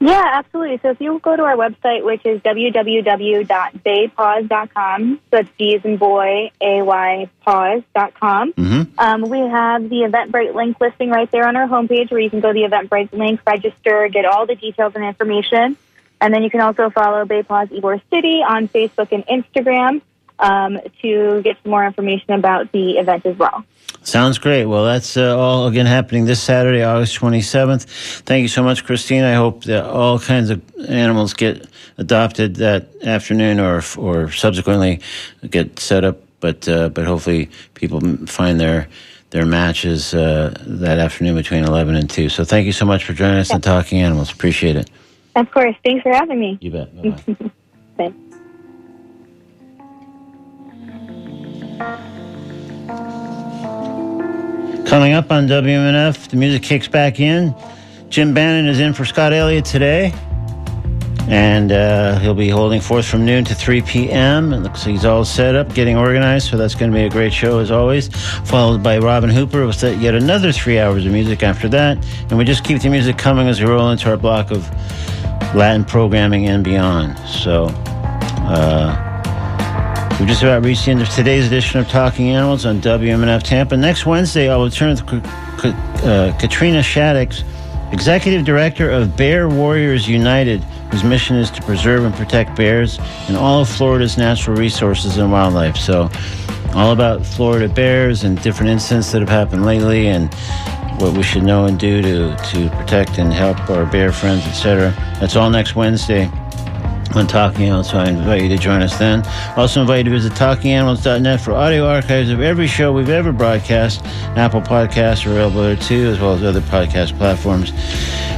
Yeah, 0.00 0.22
absolutely. 0.34 0.78
So 0.82 0.90
if 0.90 1.00
you 1.00 1.18
go 1.22 1.36
to 1.36 1.42
our 1.44 1.56
website, 1.56 2.04
which 2.04 2.26
is 2.26 2.40
www.baypaws.com, 2.42 5.20
so 5.30 5.36
it's 5.38 5.48
D 5.58 5.76
as 5.76 5.84
in 5.84 5.96
boy, 5.96 6.50
A-Y, 6.60 7.30
paws.com, 7.40 8.52
Mm-hmm. 8.52 8.98
um, 8.98 9.22
we 9.22 9.38
have 9.38 9.88
the 9.88 10.02
Eventbrite 10.08 10.54
link 10.54 10.78
listing 10.80 11.10
right 11.10 11.30
there 11.30 11.46
on 11.48 11.56
our 11.56 11.66
homepage 11.66 12.10
where 12.10 12.20
you 12.20 12.28
can 12.30 12.40
go 12.40 12.52
to 12.52 12.60
the 12.60 12.68
Eventbrite 12.68 13.12
link, 13.12 13.40
register, 13.46 14.08
get 14.08 14.24
all 14.24 14.46
the 14.46 14.54
details 14.56 14.94
and 14.94 15.04
information. 15.04 15.76
And 16.20 16.32
then 16.34 16.42
you 16.42 16.50
can 16.50 16.60
also 16.60 16.90
follow 16.90 17.24
Bay 17.24 17.42
Paws 17.42 17.68
Ybor 17.68 18.00
City 18.10 18.42
on 18.46 18.68
Facebook 18.68 19.12
and 19.12 19.24
Instagram 19.26 20.00
um, 20.38 20.78
to 21.02 21.42
get 21.42 21.56
some 21.62 21.70
more 21.70 21.84
information 21.84 22.32
about 22.32 22.72
the 22.72 22.98
event 22.98 23.24
as 23.26 23.36
well. 23.36 23.64
Sounds 24.02 24.36
great. 24.36 24.66
Well, 24.66 24.84
that's 24.84 25.16
uh, 25.16 25.36
all 25.36 25.66
again 25.66 25.86
happening 25.86 26.26
this 26.26 26.42
Saturday, 26.42 26.82
August 26.82 27.18
27th. 27.18 27.84
Thank 28.20 28.42
you 28.42 28.48
so 28.48 28.62
much, 28.62 28.84
Christine. 28.84 29.24
I 29.24 29.34
hope 29.34 29.64
that 29.64 29.86
all 29.86 30.18
kinds 30.18 30.50
of 30.50 30.62
animals 30.88 31.32
get 31.32 31.66
adopted 31.96 32.56
that 32.56 32.88
afternoon 33.02 33.60
or 33.60 33.82
or 33.96 34.30
subsequently 34.30 35.00
get 35.48 35.78
set 35.78 36.04
up. 36.04 36.18
But 36.40 36.68
uh, 36.68 36.90
but 36.90 37.06
hopefully 37.06 37.48
people 37.74 38.00
find 38.26 38.60
their 38.60 38.88
their 39.30 39.46
matches 39.46 40.12
uh, 40.12 40.54
that 40.60 40.98
afternoon 40.98 41.34
between 41.34 41.64
11 41.64 41.96
and 41.96 42.08
2. 42.08 42.28
So 42.28 42.44
thank 42.44 42.66
you 42.66 42.72
so 42.72 42.84
much 42.84 43.04
for 43.04 43.14
joining 43.14 43.38
us 43.38 43.50
on 43.50 43.60
Talking 43.60 44.00
Animals. 44.00 44.30
Appreciate 44.30 44.76
it. 44.76 44.90
Of 45.34 45.50
course. 45.50 45.74
Thanks 45.84 46.02
for 46.02 46.12
having 46.12 46.38
me. 46.38 46.58
You 46.60 46.70
bet. 46.70 46.90
Thanks. 47.96 48.33
Coming 54.86 55.14
up 55.14 55.32
on 55.32 55.48
WMNF, 55.48 56.28
the 56.28 56.36
music 56.36 56.62
kicks 56.62 56.86
back 56.86 57.18
in. 57.18 57.54
Jim 58.10 58.32
Bannon 58.32 58.68
is 58.68 58.78
in 58.78 58.92
for 58.92 59.04
Scott 59.04 59.32
Elliott 59.32 59.64
today. 59.64 60.12
And 61.26 61.72
uh, 61.72 62.18
he'll 62.18 62.34
be 62.34 62.48
holding 62.48 62.80
forth 62.80 63.06
from 63.06 63.24
noon 63.24 63.44
to 63.46 63.54
3 63.54 63.82
p.m. 63.82 64.52
It 64.52 64.58
looks 64.58 64.86
like 64.86 64.94
he's 64.94 65.04
all 65.04 65.24
set 65.24 65.56
up, 65.56 65.74
getting 65.74 65.96
organized, 65.96 66.48
so 66.48 66.56
that's 66.56 66.74
going 66.74 66.92
to 66.92 66.96
be 66.96 67.04
a 67.04 67.10
great 67.10 67.32
show 67.32 67.58
as 67.58 67.70
always. 67.70 68.08
Followed 68.44 68.82
by 68.82 68.98
Robin 68.98 69.30
Hooper 69.30 69.66
with 69.66 69.82
yet 69.82 70.14
another 70.14 70.52
three 70.52 70.78
hours 70.78 71.04
of 71.06 71.12
music 71.12 71.42
after 71.42 71.68
that. 71.70 71.96
And 72.28 72.38
we 72.38 72.44
just 72.44 72.62
keep 72.62 72.80
the 72.80 72.88
music 72.88 73.18
coming 73.18 73.48
as 73.48 73.58
we 73.60 73.66
roll 73.66 73.90
into 73.90 74.10
our 74.10 74.16
block 74.16 74.50
of 74.50 74.68
Latin 75.56 75.84
programming 75.84 76.46
and 76.46 76.62
beyond. 76.62 77.18
So, 77.20 77.66
uh, 78.46 79.03
We've 80.20 80.28
just 80.28 80.44
about 80.44 80.64
reached 80.64 80.84
the 80.84 80.92
end 80.92 81.02
of 81.02 81.08
today's 81.08 81.48
edition 81.48 81.80
of 81.80 81.88
Talking 81.88 82.30
Animals 82.30 82.64
on 82.64 82.80
WMNF 82.80 83.42
Tampa. 83.42 83.76
Next 83.76 84.06
Wednesday, 84.06 84.48
I 84.48 84.56
will 84.56 84.70
turn 84.70 84.94
to 84.94 85.02
Ka- 85.02 85.56
Ka- 85.58 86.06
uh, 86.06 86.38
Katrina 86.38 86.78
Shadix, 86.78 87.42
Executive 87.92 88.44
Director 88.44 88.88
of 88.90 89.16
Bear 89.16 89.48
Warriors 89.48 90.08
United, 90.08 90.62
whose 90.92 91.02
mission 91.02 91.34
is 91.34 91.50
to 91.50 91.62
preserve 91.62 92.04
and 92.04 92.14
protect 92.14 92.54
bears 92.54 93.00
and 93.26 93.36
all 93.36 93.62
of 93.62 93.68
Florida's 93.68 94.16
natural 94.16 94.56
resources 94.56 95.16
and 95.16 95.32
wildlife. 95.32 95.76
So, 95.76 96.08
all 96.74 96.92
about 96.92 97.26
Florida 97.26 97.68
bears 97.68 98.22
and 98.22 98.40
different 98.40 98.70
incidents 98.70 99.10
that 99.10 99.20
have 99.20 99.28
happened 99.28 99.66
lately 99.66 100.06
and 100.06 100.32
what 101.00 101.12
we 101.16 101.24
should 101.24 101.42
know 101.42 101.64
and 101.64 101.76
do 101.76 102.00
to, 102.00 102.36
to 102.52 102.70
protect 102.70 103.18
and 103.18 103.32
help 103.32 103.68
our 103.68 103.84
bear 103.84 104.12
friends, 104.12 104.46
etc. 104.46 104.94
That's 105.18 105.34
all 105.34 105.50
next 105.50 105.74
Wednesday 105.74 106.30
on 107.16 107.26
Talking 107.26 107.64
Animals, 107.64 107.90
so 107.90 107.98
I 107.98 108.08
invite 108.08 108.42
you 108.42 108.48
to 108.48 108.56
join 108.56 108.82
us 108.82 108.98
then. 108.98 109.24
Also 109.56 109.80
invite 109.80 109.98
you 109.98 110.04
to 110.04 110.10
visit 110.10 110.32
talkinganimals.net 110.32 111.40
for 111.40 111.52
audio 111.52 111.86
archives 111.86 112.30
of 112.30 112.40
every 112.40 112.66
show 112.66 112.92
we've 112.92 113.08
ever 113.08 113.32
broadcast. 113.32 114.04
Apple 114.36 114.60
Podcasts 114.60 115.26
are 115.26 115.30
available 115.30 115.62
there 115.62 115.76
too, 115.76 116.06
as 116.06 116.18
well 116.18 116.34
as 116.34 116.42
other 116.42 116.60
podcast 116.62 117.16
platforms. 117.18 117.72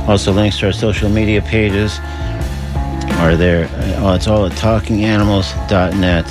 Also 0.08 0.32
links 0.32 0.58
to 0.58 0.66
our 0.66 0.72
social 0.72 1.08
media 1.08 1.40
pages 1.42 1.98
are 3.18 3.36
there. 3.36 3.66
Uh, 4.02 4.14
it's 4.14 4.26
all 4.26 4.46
at 4.46 4.52
talkinganimals.net. 4.52 6.26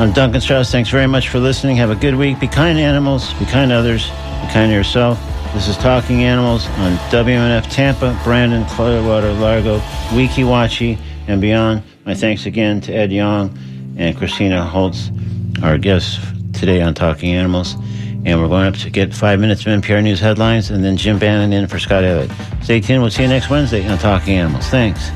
I'm 0.00 0.12
Duncan 0.12 0.40
Strauss. 0.40 0.72
Thanks 0.72 0.90
very 0.90 1.06
much 1.06 1.28
for 1.28 1.38
listening. 1.38 1.76
Have 1.76 1.90
a 1.90 1.96
good 1.96 2.16
week. 2.16 2.40
Be 2.40 2.48
kind 2.48 2.76
to 2.78 2.82
animals, 2.82 3.32
be 3.34 3.44
kind 3.44 3.70
to 3.70 3.76
others, 3.76 4.08
be 4.08 4.52
kind 4.52 4.70
to 4.70 4.74
yourself. 4.74 5.20
This 5.54 5.68
is 5.68 5.76
Talking 5.76 6.24
Animals 6.24 6.66
on 6.66 6.96
WMNF 7.10 7.70
Tampa, 7.70 8.18
Brandon, 8.24 8.64
Clearwater, 8.64 9.32
Largo, 9.34 9.78
Weeki 10.10 10.42
Wachee, 10.42 10.98
and 11.26 11.40
beyond. 11.40 11.82
My 12.04 12.14
thanks 12.14 12.46
again 12.46 12.80
to 12.82 12.92
Ed 12.92 13.12
Yong 13.12 13.56
and 13.96 14.16
Christina 14.16 14.64
Holtz, 14.64 15.10
our 15.62 15.78
guests 15.78 16.18
today 16.52 16.82
on 16.82 16.94
Talking 16.94 17.32
Animals. 17.32 17.74
And 18.26 18.40
we're 18.40 18.48
going 18.48 18.66
up 18.66 18.74
to 18.76 18.90
get 18.90 19.12
five 19.12 19.38
minutes 19.38 19.66
of 19.66 19.66
NPR 19.66 20.02
News 20.02 20.18
headlines 20.18 20.70
and 20.70 20.82
then 20.82 20.96
Jim 20.96 21.18
Bannon 21.18 21.52
in 21.52 21.68
for 21.68 21.78
Scott 21.78 22.04
Elliott. 22.04 22.30
Stay 22.62 22.80
tuned. 22.80 23.02
We'll 23.02 23.10
see 23.10 23.22
you 23.22 23.28
next 23.28 23.50
Wednesday 23.50 23.86
on 23.86 23.98
Talking 23.98 24.34
Animals. 24.34 24.66
Thanks. 24.68 25.10